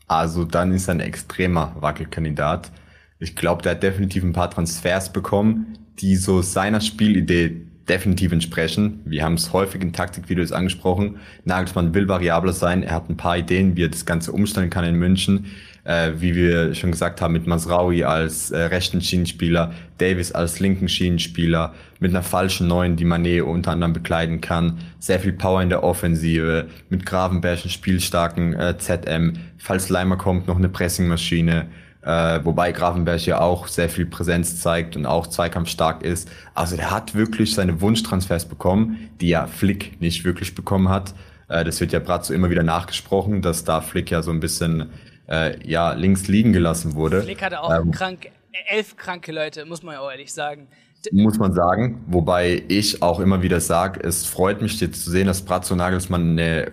Also 0.06 0.44
dann 0.44 0.72
ist 0.72 0.88
er 0.88 0.94
ein 0.94 1.00
extremer 1.00 1.76
Wackelkandidat. 1.78 2.72
Ich 3.18 3.36
glaube, 3.36 3.60
der 3.62 3.72
hat 3.72 3.82
definitiv 3.82 4.24
ein 4.24 4.32
paar 4.32 4.50
Transfers 4.50 5.12
bekommen, 5.12 5.78
die 5.98 6.16
so 6.16 6.40
seiner 6.40 6.80
Spielidee 6.80 7.66
definitiv 7.88 8.32
entsprechen. 8.32 9.00
Wir 9.04 9.24
haben 9.24 9.34
es 9.34 9.52
häufig 9.52 9.82
in 9.82 9.92
Taktikvideos 9.92 10.52
angesprochen. 10.52 11.16
Nagelsmann 11.44 11.94
will 11.94 12.08
variabler 12.08 12.52
sein. 12.52 12.82
Er 12.82 12.94
hat 12.94 13.10
ein 13.10 13.16
paar 13.16 13.36
Ideen, 13.36 13.76
wie 13.76 13.84
er 13.84 13.88
das 13.88 14.06
Ganze 14.06 14.32
umstellen 14.32 14.70
kann 14.70 14.84
in 14.84 14.96
München. 14.96 15.46
Äh, 15.84 16.12
wie 16.16 16.34
wir 16.34 16.74
schon 16.74 16.92
gesagt 16.92 17.20
haben, 17.20 17.34
mit 17.34 17.46
Masraui 17.46 18.04
als 18.04 18.50
äh, 18.50 18.58
rechten 18.58 19.02
Schienenspieler, 19.02 19.74
Davis 19.98 20.32
als 20.32 20.58
linken 20.58 20.88
Schienenspieler, 20.88 21.74
mit 22.00 22.10
einer 22.10 22.22
falschen 22.22 22.68
Neuen, 22.68 22.96
die 22.96 23.04
Manet 23.04 23.42
unter 23.42 23.72
anderem 23.72 23.92
bekleiden 23.92 24.40
kann. 24.40 24.78
Sehr 24.98 25.20
viel 25.20 25.34
Power 25.34 25.60
in 25.60 25.68
der 25.68 25.84
Offensive, 25.84 26.68
mit 26.88 27.04
Gravenberg 27.04 27.60
einen 27.60 27.70
spielstarken 27.70 28.54
äh, 28.54 28.78
ZM. 28.78 29.34
Falls 29.58 29.90
Leimer 29.90 30.16
kommt, 30.16 30.48
noch 30.48 30.56
eine 30.56 30.70
Pressingmaschine. 30.70 31.66
Äh, 32.04 32.44
wobei 32.44 32.72
Grafenberg 32.72 33.24
ja 33.24 33.40
auch 33.40 33.66
sehr 33.66 33.88
viel 33.88 34.04
Präsenz 34.04 34.60
zeigt 34.60 34.94
und 34.94 35.06
auch 35.06 35.26
zweikampfstark 35.26 36.02
ist. 36.02 36.30
Also 36.54 36.76
der 36.76 36.90
hat 36.90 37.14
wirklich 37.14 37.54
seine 37.54 37.80
Wunschtransfers 37.80 38.44
bekommen, 38.44 39.10
die 39.20 39.28
ja 39.28 39.46
Flick 39.46 40.00
nicht 40.02 40.24
wirklich 40.24 40.54
bekommen 40.54 40.90
hat. 40.90 41.14
Äh, 41.48 41.64
das 41.64 41.80
wird 41.80 41.92
ja 41.92 42.00
Bratzo 42.00 42.34
immer 42.34 42.50
wieder 42.50 42.62
nachgesprochen, 42.62 43.40
dass 43.40 43.64
da 43.64 43.80
Flick 43.80 44.10
ja 44.10 44.22
so 44.22 44.30
ein 44.32 44.40
bisschen 44.40 44.90
äh, 45.28 45.56
ja 45.66 45.94
links 45.94 46.28
liegen 46.28 46.52
gelassen 46.52 46.94
wurde. 46.94 47.22
Flick 47.22 47.42
hatte 47.42 47.62
auch 47.62 47.74
ähm, 47.74 47.90
krank, 47.90 48.30
elf 48.68 48.96
kranke 48.96 49.32
Leute, 49.32 49.64
muss 49.64 49.82
man 49.82 49.94
ja 49.94 50.00
auch 50.00 50.10
ehrlich 50.10 50.32
sagen. 50.32 50.68
Muss 51.12 51.38
man 51.38 51.54
sagen, 51.54 52.02
wobei 52.06 52.64
ich 52.68 53.02
auch 53.02 53.20
immer 53.20 53.42
wieder 53.42 53.60
sage, 53.60 54.00
es 54.02 54.26
freut 54.26 54.62
mich 54.62 54.80
jetzt 54.80 55.04
zu 55.04 55.10
sehen, 55.10 55.26
dass 55.26 55.42
Bratzo 55.42 55.74
Nagelsmann 55.74 56.30
eine 56.30 56.70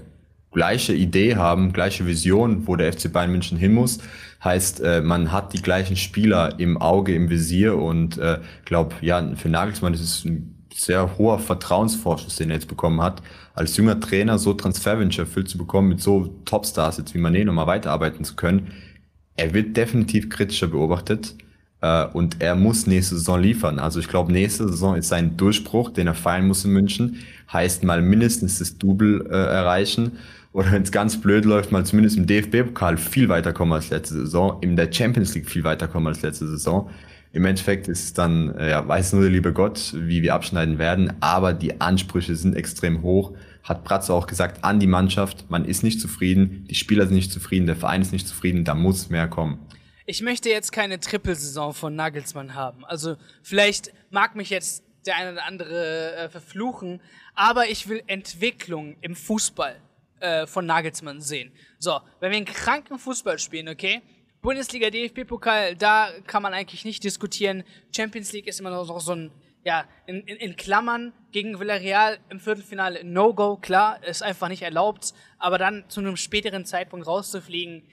gleiche 0.51 0.93
Idee 0.93 1.35
haben, 1.37 1.73
gleiche 1.73 2.05
Vision, 2.05 2.67
wo 2.67 2.75
der 2.75 2.91
FC 2.93 3.11
Bayern 3.11 3.31
München 3.31 3.57
hin 3.57 3.73
muss. 3.73 3.99
Heißt, 4.43 4.81
äh, 4.81 5.01
man 5.01 5.31
hat 5.31 5.53
die 5.53 5.61
gleichen 5.61 5.95
Spieler 5.95 6.59
im 6.59 6.77
Auge, 6.77 7.13
im 7.15 7.29
Visier 7.29 7.77
und 7.77 8.17
äh, 8.17 8.39
glaube, 8.65 8.95
ja, 9.01 9.35
für 9.35 9.49
Nagelsmann 9.49 9.93
ist 9.93 10.01
es 10.01 10.25
ein 10.25 10.55
sehr 10.73 11.17
hoher 11.17 11.39
Vertrauensvorschuss, 11.39 12.37
den 12.37 12.49
er 12.49 12.55
jetzt 12.55 12.67
bekommen 12.67 13.01
hat, 13.01 13.21
als 13.53 13.77
junger 13.77 13.99
Trainer 13.99 14.39
so 14.39 14.53
Transferwünsche 14.53 15.21
erfüllt 15.21 15.49
zu 15.49 15.57
bekommen, 15.57 15.89
mit 15.89 16.01
so 16.01 16.35
Topstars 16.45 16.97
jetzt 16.97 17.13
wie 17.13 17.19
Mané 17.19 17.45
nochmal 17.45 17.67
weiterarbeiten 17.67 18.23
zu 18.25 18.35
können. 18.35 18.71
Er 19.35 19.53
wird 19.53 19.77
definitiv 19.77 20.29
kritischer 20.29 20.67
beobachtet 20.67 21.35
äh, 21.81 22.05
und 22.07 22.41
er 22.41 22.55
muss 22.55 22.87
nächste 22.87 23.15
Saison 23.17 23.39
liefern. 23.39 23.79
Also 23.79 23.99
ich 23.99 24.07
glaube, 24.07 24.31
nächste 24.31 24.67
Saison 24.67 24.95
ist 24.95 25.09
sein 25.09 25.37
Durchbruch, 25.37 25.91
den 25.91 26.07
er 26.07 26.15
feiern 26.15 26.47
muss 26.47 26.65
in 26.65 26.71
München. 26.71 27.17
Heißt 27.51 27.83
mal 27.83 28.01
mindestens 28.01 28.59
das 28.59 28.77
Double 28.77 29.27
äh, 29.29 29.33
erreichen 29.33 30.13
oder 30.53 30.71
wenn 30.71 30.83
es 30.83 30.91
ganz 30.91 31.19
blöd 31.19 31.45
läuft, 31.45 31.71
mal 31.71 31.85
zumindest 31.85 32.17
im 32.17 32.27
DFB-Pokal 32.27 32.97
viel 32.97 33.29
weiterkommen 33.29 33.73
als 33.73 33.89
letzte 33.89 34.15
Saison, 34.15 34.61
in 34.61 34.75
der 34.75 34.91
Champions 34.91 35.33
League 35.33 35.49
viel 35.49 35.63
weiterkommen 35.63 36.07
als 36.07 36.21
letzte 36.21 36.47
Saison. 36.47 36.89
Im 37.33 37.45
Endeffekt 37.45 37.87
ist 37.87 38.03
es 38.03 38.13
dann, 38.13 38.53
äh, 38.55 38.71
ja, 38.71 38.85
weiß 38.85 39.13
nur 39.13 39.21
der 39.21 39.31
liebe 39.31 39.53
Gott, 39.53 39.93
wie 39.95 40.21
wir 40.21 40.35
abschneiden 40.35 40.77
werden, 40.77 41.13
aber 41.21 41.53
die 41.53 41.79
Ansprüche 41.79 42.35
sind 42.35 42.55
extrem 42.55 43.01
hoch. 43.03 43.33
Hat 43.63 43.85
Bratzo 43.85 44.17
auch 44.17 44.27
gesagt, 44.27 44.65
an 44.65 44.81
die 44.81 44.87
Mannschaft, 44.87 45.49
man 45.49 45.63
ist 45.63 45.83
nicht 45.83 46.01
zufrieden, 46.01 46.65
die 46.69 46.75
Spieler 46.75 47.05
sind 47.05 47.15
nicht 47.15 47.31
zufrieden, 47.31 47.67
der 47.67 47.77
Verein 47.77 48.01
ist 48.01 48.11
nicht 48.11 48.27
zufrieden, 48.27 48.65
da 48.65 48.75
muss 48.75 49.09
mehr 49.09 49.29
kommen. 49.29 49.59
Ich 50.05 50.21
möchte 50.21 50.49
jetzt 50.49 50.73
keine 50.73 50.99
Trippelsaison 50.99 51.73
von 51.73 51.95
Nagelsmann 51.95 52.53
haben. 52.53 52.83
Also 52.83 53.15
vielleicht 53.43 53.93
mag 54.09 54.35
mich 54.35 54.49
jetzt 54.49 54.83
der 55.05 55.15
eine 55.15 55.31
oder 55.31 55.45
andere 55.45 56.15
äh, 56.15 56.29
verfluchen, 56.29 56.99
aber 57.33 57.69
ich 57.69 57.87
will 57.87 58.03
Entwicklung 58.07 58.97
im 58.99 59.15
Fußball 59.15 59.77
äh, 60.21 60.47
von 60.47 60.65
Nagelsmann 60.65 61.21
sehen. 61.21 61.51
So, 61.79 61.99
wenn 62.19 62.31
wir 62.31 62.37
einen 62.37 62.45
kranken 62.45 62.97
Fußball 62.97 63.39
spielen, 63.39 63.67
okay, 63.67 64.01
Bundesliga, 64.41 64.89
DFB-Pokal, 64.89 65.75
da 65.75 66.09
kann 66.25 66.41
man 66.41 66.53
eigentlich 66.53 66.83
nicht 66.83 67.03
diskutieren. 67.03 67.63
Champions 67.95 68.31
League 68.31 68.47
ist 68.47 68.59
immer 68.59 68.71
noch 68.71 68.99
so 68.99 69.11
ein, 69.13 69.31
ja, 69.63 69.85
in, 70.07 70.21
in, 70.21 70.37
in 70.37 70.55
Klammern 70.55 71.13
gegen 71.31 71.59
Villarreal 71.59 72.17
im 72.29 72.39
Viertelfinale 72.39 73.03
No-Go, 73.03 73.57
klar, 73.57 74.03
ist 74.03 74.23
einfach 74.23 74.47
nicht 74.47 74.63
erlaubt, 74.63 75.13
aber 75.37 75.59
dann 75.59 75.85
zu 75.89 75.99
einem 75.99 76.17
späteren 76.17 76.65
Zeitpunkt 76.65 77.05
rauszufliegen, 77.05 77.83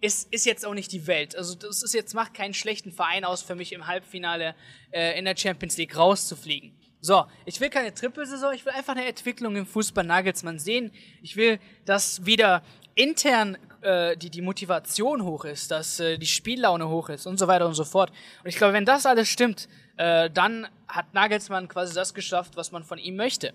ist, 0.00 0.32
ist 0.32 0.44
jetzt 0.44 0.66
auch 0.66 0.74
nicht 0.74 0.90
die 0.90 1.06
Welt. 1.06 1.36
Also 1.36 1.54
das 1.54 1.84
ist 1.84 1.94
jetzt, 1.94 2.14
macht 2.14 2.34
keinen 2.34 2.54
schlechten 2.54 2.90
Verein 2.90 3.24
aus 3.24 3.42
für 3.42 3.54
mich 3.54 3.72
im 3.72 3.86
Halbfinale 3.86 4.56
äh, 4.90 5.16
in 5.16 5.24
der 5.24 5.36
Champions 5.36 5.76
League 5.76 5.96
rauszufliegen. 5.96 6.76
So, 7.04 7.26
ich 7.46 7.60
will 7.60 7.68
keine 7.68 7.92
Trippelsaison, 7.92 8.54
ich 8.54 8.64
will 8.64 8.72
einfach 8.72 8.94
eine 8.94 9.06
Entwicklung 9.06 9.56
im 9.56 9.66
Fußball 9.66 10.04
Nagelsmann 10.04 10.60
sehen. 10.60 10.92
Ich 11.20 11.34
will, 11.34 11.58
dass 11.84 12.24
wieder 12.24 12.62
intern 12.94 13.58
äh, 13.80 14.16
die, 14.16 14.30
die 14.30 14.40
Motivation 14.40 15.24
hoch 15.24 15.44
ist, 15.44 15.72
dass 15.72 15.98
äh, 15.98 16.16
die 16.16 16.26
Spiellaune 16.26 16.88
hoch 16.88 17.08
ist 17.08 17.26
und 17.26 17.38
so 17.38 17.48
weiter 17.48 17.66
und 17.66 17.74
so 17.74 17.84
fort. 17.84 18.10
Und 18.44 18.48
ich 18.48 18.54
glaube, 18.54 18.74
wenn 18.74 18.84
das 18.84 19.04
alles 19.04 19.28
stimmt, 19.28 19.68
äh, 19.96 20.30
dann 20.30 20.68
hat 20.86 21.12
Nagelsmann 21.12 21.66
quasi 21.66 21.92
das 21.92 22.14
geschafft, 22.14 22.54
was 22.54 22.70
man 22.70 22.84
von 22.84 22.98
ihm 22.98 23.16
möchte. 23.16 23.52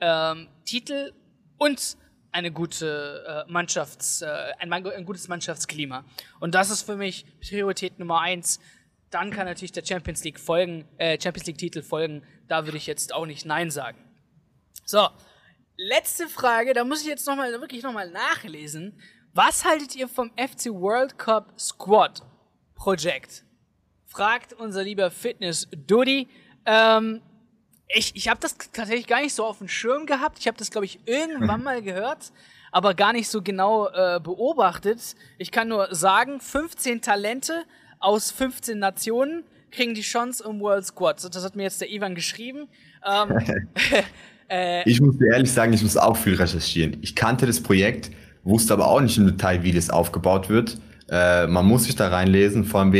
Ähm, 0.00 0.48
Titel 0.64 1.12
und 1.56 1.96
eine 2.32 2.50
gute 2.50 3.44
äh, 3.48 3.50
Mannschafts, 3.50 4.22
äh, 4.22 4.26
ein, 4.58 4.72
ein 4.72 5.04
gutes 5.04 5.28
Mannschaftsklima. 5.28 6.04
Und 6.40 6.56
das 6.56 6.70
ist 6.70 6.82
für 6.82 6.96
mich 6.96 7.24
Priorität 7.40 8.00
Nummer 8.00 8.20
eins. 8.22 8.58
Dann 9.10 9.30
kann 9.30 9.46
natürlich 9.46 9.72
der 9.72 9.84
Champions 9.84 10.22
League 10.24 10.38
folgen, 10.38 10.86
äh, 10.98 11.18
Champions 11.20 11.46
League 11.46 11.58
Titel 11.58 11.82
folgen. 11.82 12.22
Da 12.46 12.66
würde 12.66 12.76
ich 12.76 12.86
jetzt 12.86 13.14
auch 13.14 13.26
nicht 13.26 13.46
Nein 13.46 13.70
sagen. 13.70 13.98
So, 14.84 15.08
letzte 15.76 16.28
Frage. 16.28 16.74
Da 16.74 16.84
muss 16.84 17.02
ich 17.02 17.06
jetzt 17.06 17.26
noch 17.26 17.36
mal 17.36 17.50
wirklich 17.60 17.82
noch 17.82 17.92
mal 17.92 18.10
nachlesen. 18.10 19.00
Was 19.32 19.64
haltet 19.64 19.94
ihr 19.96 20.08
vom 20.08 20.30
FC 20.36 20.66
World 20.66 21.18
Cup 21.18 21.58
Squad 21.58 22.22
Projekt? 22.74 23.44
Fragt 24.06 24.52
unser 24.54 24.82
lieber 24.82 25.10
Fitness 25.10 25.68
Dudi. 25.70 26.28
Ähm, 26.66 27.22
ich 27.88 28.14
ich 28.16 28.28
habe 28.28 28.40
das 28.40 28.56
tatsächlich 28.72 29.06
gar 29.06 29.20
nicht 29.20 29.34
so 29.34 29.44
auf 29.44 29.58
dem 29.58 29.68
Schirm 29.68 30.06
gehabt. 30.06 30.38
Ich 30.38 30.46
habe 30.46 30.58
das, 30.58 30.70
glaube 30.70 30.86
ich, 30.86 31.00
irgendwann 31.06 31.62
mal 31.64 31.82
gehört, 31.82 32.32
aber 32.72 32.94
gar 32.94 33.12
nicht 33.12 33.28
so 33.28 33.42
genau 33.42 33.88
äh, 33.88 34.20
beobachtet. 34.22 35.14
Ich 35.38 35.50
kann 35.50 35.68
nur 35.68 35.94
sagen, 35.94 36.40
15 36.40 37.00
Talente 37.00 37.64
aus 38.00 38.30
15 38.30 38.78
Nationen 38.78 39.44
kriegen 39.70 39.94
die 39.94 40.02
Chance 40.02 40.44
im 40.48 40.60
World 40.60 40.86
Squad. 40.86 41.22
Das 41.34 41.44
hat 41.44 41.56
mir 41.56 41.64
jetzt 41.64 41.80
der 41.80 41.90
Ivan 41.90 42.14
geschrieben. 42.14 42.68
Ähm, 43.06 43.38
äh, 44.48 44.88
ich 44.88 45.00
muss 45.00 45.18
dir 45.18 45.32
ehrlich 45.32 45.52
sagen, 45.52 45.72
ich 45.72 45.82
muss 45.82 45.96
auch 45.96 46.16
viel 46.16 46.34
recherchieren. 46.34 46.96
Ich 47.02 47.14
kannte 47.14 47.46
das 47.46 47.62
Projekt, 47.62 48.10
wusste 48.44 48.72
aber 48.72 48.88
auch 48.88 49.00
nicht 49.00 49.18
im 49.18 49.26
Detail, 49.26 49.62
wie 49.62 49.72
das 49.72 49.90
aufgebaut 49.90 50.48
wird. 50.48 50.78
Äh, 51.10 51.46
man 51.46 51.66
muss 51.66 51.84
sich 51.84 51.96
da 51.96 52.08
reinlesen, 52.08 52.64
vor 52.64 52.80
allem 52.80 52.92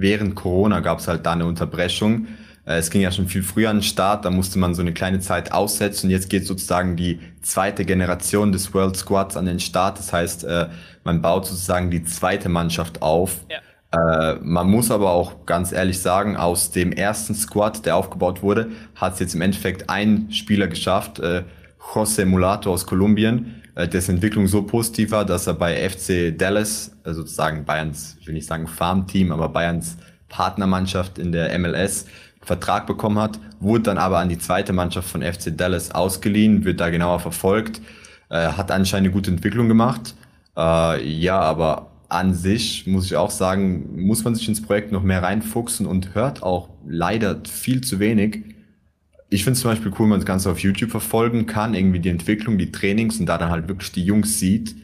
während 0.00 0.34
Corona 0.34 0.80
gab 0.80 0.98
es 0.98 1.08
halt 1.08 1.24
da 1.26 1.32
eine 1.32 1.46
Unterbrechung. 1.46 2.26
Äh, 2.64 2.78
es 2.78 2.90
ging 2.90 3.00
ja 3.00 3.12
schon 3.12 3.28
viel 3.28 3.42
früher 3.42 3.70
an 3.70 3.76
den 3.76 3.82
Start, 3.82 4.24
da 4.24 4.30
musste 4.30 4.58
man 4.58 4.74
so 4.74 4.82
eine 4.82 4.92
kleine 4.92 5.20
Zeit 5.20 5.52
aussetzen. 5.52 6.10
Jetzt 6.10 6.28
geht 6.28 6.46
sozusagen 6.46 6.96
die 6.96 7.20
zweite 7.40 7.84
Generation 7.84 8.50
des 8.50 8.74
World 8.74 8.96
Squads 8.96 9.36
an 9.36 9.46
den 9.46 9.60
Start. 9.60 9.98
Das 9.98 10.12
heißt, 10.12 10.44
äh, 10.44 10.68
man 11.04 11.22
baut 11.22 11.46
sozusagen 11.46 11.90
die 11.90 12.04
zweite 12.04 12.48
Mannschaft 12.48 13.00
auf. 13.02 13.44
Ja. 13.48 13.58
Äh, 13.92 14.36
man 14.40 14.70
muss 14.70 14.90
aber 14.90 15.10
auch 15.10 15.44
ganz 15.46 15.72
ehrlich 15.72 16.00
sagen, 16.00 16.36
aus 16.36 16.70
dem 16.70 16.92
ersten 16.92 17.34
Squad, 17.34 17.84
der 17.84 17.96
aufgebaut 17.96 18.42
wurde, 18.42 18.70
hat 18.94 19.14
es 19.14 19.20
jetzt 19.20 19.34
im 19.34 19.42
Endeffekt 19.42 19.90
ein 19.90 20.30
Spieler 20.30 20.66
geschafft, 20.66 21.18
äh, 21.18 21.44
José 21.92 22.24
Mulato 22.24 22.72
aus 22.72 22.86
Kolumbien, 22.86 23.62
äh, 23.74 23.86
dessen 23.86 24.16
Entwicklung 24.16 24.46
so 24.46 24.62
positiv 24.62 25.10
war, 25.10 25.24
dass 25.24 25.46
er 25.46 25.54
bei 25.54 25.76
FC 25.88 26.30
Dallas, 26.36 26.92
also 27.04 27.20
sozusagen 27.20 27.64
Bayerns, 27.64 28.16
ich 28.20 28.26
will 28.26 28.34
nicht 28.34 28.46
sagen 28.46 28.66
Farmteam, 28.66 29.30
aber 29.30 29.48
Bayerns 29.48 29.98
Partnermannschaft 30.28 31.18
in 31.18 31.32
der 31.32 31.56
MLS, 31.58 32.06
Vertrag 32.44 32.88
bekommen 32.88 33.18
hat, 33.18 33.38
wurde 33.60 33.84
dann 33.84 33.98
aber 33.98 34.18
an 34.18 34.28
die 34.28 34.38
zweite 34.38 34.72
Mannschaft 34.72 35.08
von 35.08 35.22
FC 35.22 35.56
Dallas 35.56 35.92
ausgeliehen, 35.92 36.64
wird 36.64 36.80
da 36.80 36.90
genauer 36.90 37.20
verfolgt, 37.20 37.80
äh, 38.30 38.48
hat 38.48 38.72
anscheinend 38.72 39.06
eine 39.08 39.12
gute 39.12 39.30
Entwicklung 39.30 39.68
gemacht. 39.68 40.14
Äh, 40.56 41.06
ja, 41.08 41.38
aber 41.38 41.91
an 42.12 42.34
sich 42.34 42.86
muss 42.86 43.06
ich 43.06 43.16
auch 43.16 43.30
sagen, 43.30 44.04
muss 44.04 44.24
man 44.24 44.34
sich 44.34 44.48
ins 44.48 44.62
Projekt 44.62 44.92
noch 44.92 45.02
mehr 45.02 45.22
reinfuchsen 45.22 45.86
und 45.86 46.14
hört 46.14 46.42
auch 46.42 46.70
leider 46.86 47.40
viel 47.44 47.82
zu 47.82 47.98
wenig 47.98 48.52
ich 49.32 49.44
finde 49.44 49.54
es 49.54 49.60
zum 49.62 49.70
Beispiel 49.70 49.90
cool, 49.92 50.00
wenn 50.00 50.08
man 50.10 50.20
das 50.20 50.26
Ganze 50.26 50.50
auf 50.50 50.58
YouTube 50.58 50.90
verfolgen 50.90 51.46
kann, 51.46 51.74
irgendwie 51.74 52.00
die 52.00 52.10
Entwicklung, 52.10 52.58
die 52.58 52.70
Trainings 52.70 53.18
und 53.18 53.26
da 53.26 53.38
dann 53.38 53.50
halt 53.50 53.66
wirklich 53.66 53.90
die 53.90 54.04
Jungs 54.04 54.38
sieht. 54.38 54.76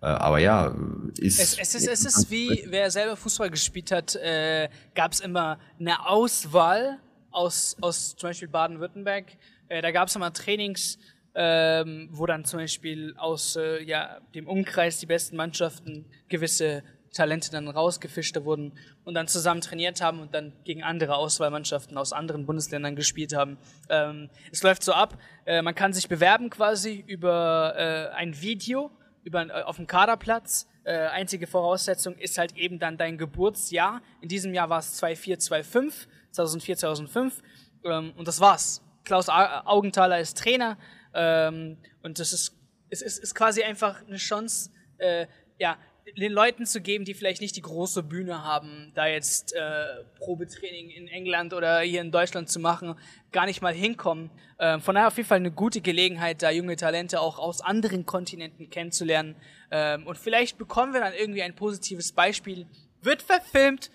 Äh, 0.00 0.06
aber 0.06 0.38
ja, 0.38 0.76
ist. 1.18 1.40
Es, 1.40 1.58
es 1.58 1.74
ist, 1.74 1.88
es 1.88 2.04
ist 2.04 2.30
wie, 2.30 2.66
wer 2.68 2.88
selber 2.92 3.16
Fußball 3.16 3.50
gespielt 3.50 3.90
hat, 3.90 4.14
äh, 4.14 4.68
gab 4.94 5.12
es 5.12 5.20
immer 5.20 5.58
eine 5.80 6.08
Auswahl 6.08 6.98
aus, 7.32 7.76
aus 7.80 8.14
zum 8.14 8.30
Beispiel 8.30 8.46
Baden-Württemberg. 8.46 9.24
Äh, 9.68 9.82
da 9.82 9.90
gab 9.90 10.06
es 10.06 10.14
immer 10.14 10.32
Trainings, 10.32 10.98
ähm, 11.36 12.08
wo 12.10 12.24
dann 12.24 12.44
zum 12.44 12.60
Beispiel 12.60 13.14
aus 13.18 13.56
äh, 13.56 13.82
ja, 13.84 14.18
dem 14.34 14.48
Umkreis 14.48 14.98
die 14.98 15.06
besten 15.06 15.36
Mannschaften 15.36 16.06
gewisse 16.28 16.82
Talente 17.12 17.50
dann 17.50 17.68
rausgefischt 17.68 18.36
wurden 18.42 18.72
und 19.04 19.14
dann 19.14 19.28
zusammen 19.28 19.60
trainiert 19.60 20.00
haben 20.00 20.20
und 20.20 20.34
dann 20.34 20.52
gegen 20.64 20.82
andere 20.82 21.16
Auswahlmannschaften 21.16 21.96
aus 21.98 22.12
anderen 22.12 22.46
Bundesländern 22.46 22.96
gespielt 22.96 23.34
haben. 23.34 23.58
Ähm, 23.90 24.30
es 24.50 24.62
läuft 24.62 24.82
so 24.82 24.92
ab, 24.92 25.18
äh, 25.44 25.62
man 25.62 25.74
kann 25.74 25.92
sich 25.92 26.08
bewerben 26.08 26.50
quasi 26.50 27.04
über 27.06 27.74
äh, 27.76 28.14
ein 28.14 28.40
Video 28.40 28.90
über, 29.24 29.42
äh, 29.46 29.62
auf 29.62 29.76
dem 29.76 29.86
Kaderplatz. 29.86 30.66
Äh, 30.84 30.96
einzige 31.08 31.46
Voraussetzung 31.46 32.16
ist 32.16 32.38
halt 32.38 32.56
eben 32.56 32.78
dann 32.78 32.96
dein 32.96 33.18
Geburtsjahr. 33.18 34.00
In 34.20 34.28
diesem 34.28 34.54
Jahr 34.54 34.70
war 34.70 34.78
es 34.78 34.94
2425, 34.94 36.08
2004, 36.30 36.76
2005 36.76 37.42
ähm, 37.84 38.12
und 38.16 38.26
das 38.26 38.40
war's. 38.40 38.82
Klaus 39.04 39.28
Augenthaler 39.28 40.18
ist 40.18 40.38
Trainer 40.38 40.76
ähm, 41.16 41.78
und 42.02 42.18
das 42.18 42.32
ist, 42.32 42.54
es 42.90 43.02
ist, 43.02 43.18
ist 43.18 43.34
quasi 43.34 43.62
einfach 43.62 44.06
eine 44.06 44.16
Chance, 44.16 44.70
äh, 44.98 45.26
ja, 45.58 45.78
den 46.16 46.32
Leuten 46.32 46.66
zu 46.66 46.80
geben, 46.80 47.04
die 47.04 47.14
vielleicht 47.14 47.40
nicht 47.40 47.56
die 47.56 47.62
große 47.62 48.02
Bühne 48.02 48.44
haben, 48.44 48.92
da 48.94 49.06
jetzt 49.06 49.54
äh, 49.54 50.04
Probetraining 50.18 50.90
in 50.90 51.08
England 51.08 51.52
oder 51.52 51.80
hier 51.80 52.00
in 52.00 52.12
Deutschland 52.12 52.48
zu 52.48 52.60
machen, 52.60 52.94
gar 53.32 53.46
nicht 53.46 53.60
mal 53.60 53.74
hinkommen. 53.74 54.30
Äh, 54.58 54.78
von 54.78 54.94
daher 54.94 55.08
auf 55.08 55.16
jeden 55.16 55.28
Fall 55.28 55.38
eine 55.38 55.50
gute 55.50 55.80
Gelegenheit, 55.80 56.42
da 56.42 56.50
junge 56.50 56.76
Talente 56.76 57.20
auch 57.20 57.38
aus 57.38 57.60
anderen 57.60 58.06
Kontinenten 58.06 58.70
kennenzulernen. 58.70 59.34
Ähm, 59.70 60.06
und 60.06 60.16
vielleicht 60.16 60.58
bekommen 60.58 60.92
wir 60.92 61.00
dann 61.00 61.12
irgendwie 61.12 61.42
ein 61.42 61.56
positives 61.56 62.12
Beispiel. 62.12 62.66
Wird 63.02 63.22
verfilmt, 63.22 63.90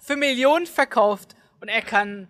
für 0.00 0.16
Millionen 0.16 0.66
verkauft 0.66 1.36
und 1.60 1.68
er 1.68 1.82
kann 1.82 2.28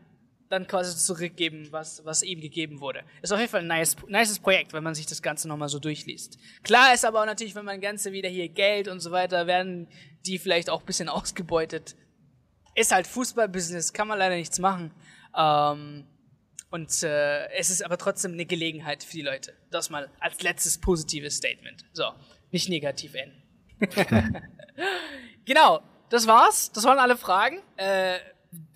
dann 0.55 0.67
quasi 0.67 0.97
zurückgeben, 0.97 1.69
was, 1.71 2.05
was 2.05 2.23
ihm 2.23 2.41
gegeben 2.41 2.81
wurde. 2.81 3.03
Ist 3.23 3.33
auf 3.33 3.39
jeden 3.39 3.51
Fall 3.51 3.61
ein 3.61 3.67
nice, 3.67 3.97
nices 4.09 4.39
Projekt, 4.39 4.73
wenn 4.73 4.83
man 4.83 4.95
sich 4.95 5.07
das 5.07 5.21
Ganze 5.23 5.49
nochmal 5.49 5.69
so 5.69 5.79
durchliest. 5.79 6.39
Klar 6.63 6.95
ist 6.95 7.05
aber 7.05 7.21
auch 7.21 7.27
natürlich, 7.27 7.55
wenn 7.55 7.65
man 7.65 7.81
Ganze 7.81 8.13
wieder 8.13 8.29
hier 8.29 8.49
Geld 8.49 8.89
und 8.89 9.01
so 9.01 9.11
weiter, 9.11 9.47
werden 9.47 9.89
die 10.27 10.39
vielleicht 10.39 10.71
auch 10.71 10.81
ein 10.81 10.87
bisschen 10.87 11.09
ausgebeutet. 11.19 11.97
Ist 12.75 12.93
halt 12.93 13.07
Fußballbusiness, 13.07 13.93
kann 13.93 14.09
man 14.09 14.19
leider 14.19 14.37
nichts 14.37 14.59
machen. 14.59 14.91
Ähm, 15.37 16.07
Und 16.71 17.03
äh, 17.05 17.49
es 17.53 17.71
ist 17.71 17.85
aber 17.85 17.99
trotzdem 17.99 18.33
eine 18.33 18.47
Gelegenheit 18.47 19.05
für 19.05 19.13
die 19.13 19.23
Leute. 19.23 19.55
Das 19.71 19.91
mal 19.91 20.11
als 20.19 20.43
letztes 20.43 20.79
positives 20.79 21.37
Statement. 21.37 21.85
So, 21.93 22.05
nicht 22.51 22.69
negativ 22.69 23.15
enden. 23.15 23.43
genau, 25.45 25.83
das 26.11 26.27
war's. 26.27 26.73
Das 26.73 26.85
waren 26.85 26.99
alle 26.99 27.17
Fragen. 27.17 27.59
Äh, 27.77 28.19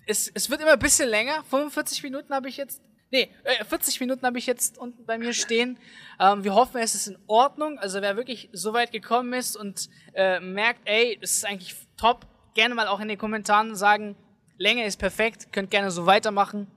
es, 0.05 0.31
es 0.33 0.49
wird 0.49 0.61
immer 0.61 0.73
ein 0.73 0.79
bisschen 0.79 1.09
länger. 1.09 1.43
45 1.49 2.03
Minuten 2.03 2.33
habe 2.33 2.49
ich 2.49 2.57
jetzt. 2.57 2.81
Nee, 3.11 3.29
äh, 3.43 3.63
40 3.63 3.99
Minuten 4.01 4.25
habe 4.25 4.37
ich 4.37 4.45
jetzt 4.45 4.77
unten 4.77 5.05
bei 5.05 5.17
mir 5.17 5.33
stehen. 5.33 5.77
Ähm, 6.19 6.43
wir 6.43 6.53
hoffen, 6.53 6.79
es 6.79 6.93
ist 6.93 7.07
in 7.07 7.17
Ordnung. 7.27 7.79
Also 7.79 8.01
wer 8.01 8.15
wirklich 8.15 8.49
so 8.53 8.73
weit 8.73 8.91
gekommen 8.91 9.33
ist 9.33 9.57
und 9.57 9.89
äh, 10.13 10.39
merkt, 10.39 10.81
ey, 10.85 11.17
es 11.21 11.37
ist 11.37 11.45
eigentlich 11.45 11.75
top, 11.97 12.27
gerne 12.53 12.75
mal 12.75 12.87
auch 12.87 12.99
in 12.99 13.07
den 13.07 13.17
Kommentaren 13.17 13.75
sagen, 13.75 14.15
Länge 14.57 14.85
ist 14.85 14.97
perfekt, 14.97 15.51
könnt 15.53 15.71
gerne 15.71 15.89
so 15.89 16.05
weitermachen. 16.05 16.67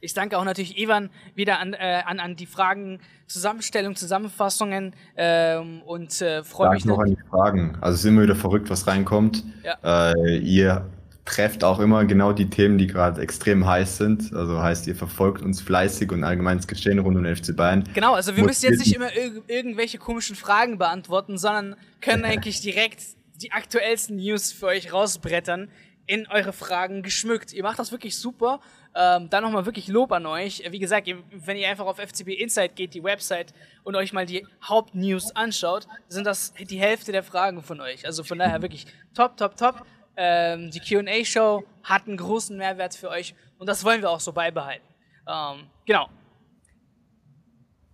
Ich 0.00 0.14
danke 0.14 0.38
auch 0.38 0.44
natürlich 0.44 0.78
Ivan 0.78 1.10
wieder 1.34 1.58
an, 1.58 1.72
äh, 1.72 2.02
an, 2.04 2.20
an 2.20 2.36
die 2.36 2.46
Fragen, 2.46 3.00
Zusammenstellung, 3.26 3.96
Zusammenfassungen 3.96 4.94
ähm, 5.16 5.82
und 5.82 6.20
äh, 6.20 6.44
freue 6.44 6.70
mich. 6.70 6.84
noch 6.84 6.98
an 6.98 7.06
die 7.06 7.28
Fragen. 7.30 7.76
Also 7.80 7.94
es 7.94 8.00
ist 8.00 8.06
immer 8.06 8.22
wieder 8.22 8.36
verrückt, 8.36 8.68
was 8.68 8.86
reinkommt. 8.86 9.42
Ja. 9.62 10.12
Äh, 10.12 10.38
ihr 10.38 10.86
trefft 11.24 11.64
auch 11.64 11.80
immer 11.80 12.04
genau 12.04 12.32
die 12.32 12.50
Themen, 12.50 12.76
die 12.76 12.86
gerade 12.86 13.20
extrem 13.20 13.66
heiß 13.66 13.96
sind. 13.96 14.32
Also 14.34 14.62
heißt, 14.62 14.86
ihr 14.86 14.94
verfolgt 14.94 15.42
uns 15.42 15.60
fleißig 15.62 16.12
und 16.12 16.22
allgemeines 16.24 16.66
Geschehen 16.66 16.98
rund 16.98 17.16
um 17.16 17.24
den 17.24 17.34
FC 17.34 17.56
Bayern. 17.56 17.84
Genau, 17.94 18.14
also 18.14 18.36
wir 18.36 18.44
müssen 18.44 18.66
jetzt 18.66 18.80
nicht 18.80 18.94
immer 18.94 19.14
irg 19.16 19.42
irgendwelche 19.48 19.98
komischen 19.98 20.36
Fragen 20.36 20.78
beantworten, 20.78 21.38
sondern 21.38 21.76
können 22.00 22.24
eigentlich 22.24 22.60
direkt 22.60 23.02
die 23.42 23.52
aktuellsten 23.52 24.16
News 24.16 24.52
für 24.52 24.66
euch 24.66 24.92
rausbrettern 24.92 25.68
in 26.06 26.26
eure 26.28 26.52
Fragen 26.52 27.02
geschmückt. 27.02 27.52
Ihr 27.52 27.62
macht 27.62 27.78
das 27.78 27.90
wirklich 27.90 28.16
super 28.16 28.60
ähm, 28.94 29.28
dann 29.28 29.42
nochmal 29.42 29.66
wirklich 29.66 29.88
Lob 29.88 30.12
an 30.12 30.26
euch. 30.26 30.62
Wie 30.70 30.78
gesagt, 30.78 31.08
wenn 31.32 31.56
ihr 31.56 31.68
einfach 31.68 31.86
auf 31.86 31.98
FCB 31.98 32.28
Insight 32.28 32.76
geht, 32.76 32.94
die 32.94 33.02
Website, 33.02 33.52
und 33.82 33.96
euch 33.96 34.12
mal 34.12 34.24
die 34.24 34.46
Hauptnews 34.62 35.34
anschaut, 35.34 35.86
sind 36.08 36.26
das 36.26 36.54
die 36.54 36.78
Hälfte 36.78 37.12
der 37.12 37.22
Fragen 37.22 37.62
von 37.62 37.80
euch. 37.80 38.06
Also 38.06 38.22
von 38.22 38.38
daher 38.38 38.62
wirklich 38.62 38.86
top, 39.14 39.36
top, 39.36 39.56
top. 39.56 39.86
Ähm, 40.16 40.70
die 40.70 40.80
QA-Show 40.80 41.64
hat 41.82 42.06
einen 42.06 42.16
großen 42.16 42.56
Mehrwert 42.56 42.94
für 42.94 43.08
euch 43.08 43.34
und 43.58 43.68
das 43.68 43.84
wollen 43.84 44.02
wir 44.02 44.10
auch 44.10 44.20
so 44.20 44.32
beibehalten. 44.32 44.86
Ähm, 45.28 45.66
genau. 45.84 46.08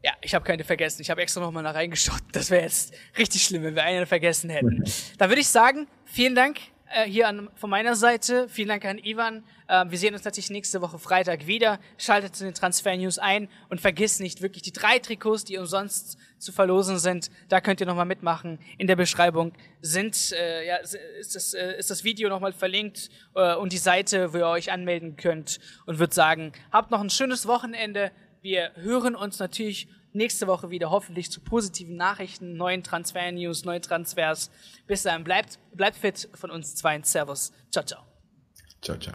Ja, 0.02 0.12
ich 0.22 0.34
habe 0.34 0.44
keine 0.44 0.64
vergessen. 0.64 1.02
Ich 1.02 1.10
habe 1.10 1.20
extra 1.20 1.40
nochmal 1.40 1.62
nach 1.62 1.74
reingeschaut. 1.74 2.22
Das 2.32 2.50
wäre 2.50 2.62
jetzt 2.62 2.94
richtig 3.18 3.42
schlimm, 3.42 3.62
wenn 3.62 3.74
wir 3.74 3.84
einen 3.84 4.06
vergessen 4.06 4.50
hätten. 4.50 4.82
Da 5.18 5.28
würde 5.28 5.42
ich 5.42 5.48
sagen, 5.48 5.86
vielen 6.06 6.34
Dank 6.34 6.58
äh, 6.90 7.04
hier 7.04 7.28
an, 7.28 7.50
von 7.54 7.68
meiner 7.68 7.94
Seite. 7.94 8.48
Vielen 8.48 8.68
Dank 8.68 8.84
an 8.86 8.98
Ivan. 8.98 9.44
Äh, 9.70 9.84
wir 9.88 9.98
sehen 9.98 10.14
uns 10.14 10.24
natürlich 10.24 10.50
nächste 10.50 10.82
Woche 10.82 10.98
Freitag 10.98 11.46
wieder. 11.46 11.78
Schaltet 11.96 12.34
zu 12.34 12.44
den 12.44 12.54
Transfer 12.54 12.96
News 12.96 13.18
ein 13.18 13.48
und 13.68 13.80
vergisst 13.80 14.20
nicht 14.20 14.42
wirklich 14.42 14.62
die 14.62 14.72
drei 14.72 14.98
Trikots, 14.98 15.44
die 15.44 15.58
umsonst 15.58 16.18
zu 16.38 16.52
verlosen 16.52 16.98
sind. 16.98 17.30
Da 17.48 17.60
könnt 17.60 17.80
ihr 17.80 17.86
nochmal 17.86 18.06
mitmachen. 18.06 18.58
In 18.78 18.88
der 18.88 18.96
Beschreibung 18.96 19.52
sind, 19.80 20.32
äh, 20.32 20.66
ja, 20.66 20.76
ist, 20.76 21.36
das, 21.36 21.54
äh, 21.54 21.78
ist 21.78 21.90
das 21.90 22.02
Video 22.02 22.28
nochmal 22.28 22.52
verlinkt 22.52 23.10
äh, 23.34 23.54
und 23.54 23.72
die 23.72 23.78
Seite, 23.78 24.32
wo 24.32 24.38
ihr 24.38 24.46
euch 24.46 24.72
anmelden 24.72 25.16
könnt 25.16 25.60
und 25.86 25.98
würde 26.00 26.14
sagen, 26.14 26.52
habt 26.72 26.90
noch 26.90 27.00
ein 27.00 27.10
schönes 27.10 27.46
Wochenende. 27.46 28.10
Wir 28.42 28.72
hören 28.74 29.14
uns 29.14 29.38
natürlich 29.38 29.86
nächste 30.12 30.48
Woche 30.48 30.70
wieder 30.70 30.90
hoffentlich 30.90 31.30
zu 31.30 31.40
positiven 31.40 31.94
Nachrichten, 31.94 32.56
neuen 32.56 32.82
Transfer-News, 32.82 33.64
neuen 33.64 33.82
Transfers. 33.82 34.50
Bis 34.88 35.04
dahin, 35.04 35.22
bleibt, 35.22 35.58
bleibt 35.74 35.96
fit 35.96 36.28
von 36.34 36.50
uns 36.50 36.74
zwei. 36.74 37.00
Servus. 37.02 37.52
Ciao, 37.70 37.84
ciao. 37.84 38.02
Ciao, 38.82 38.96
ciao. 38.96 39.14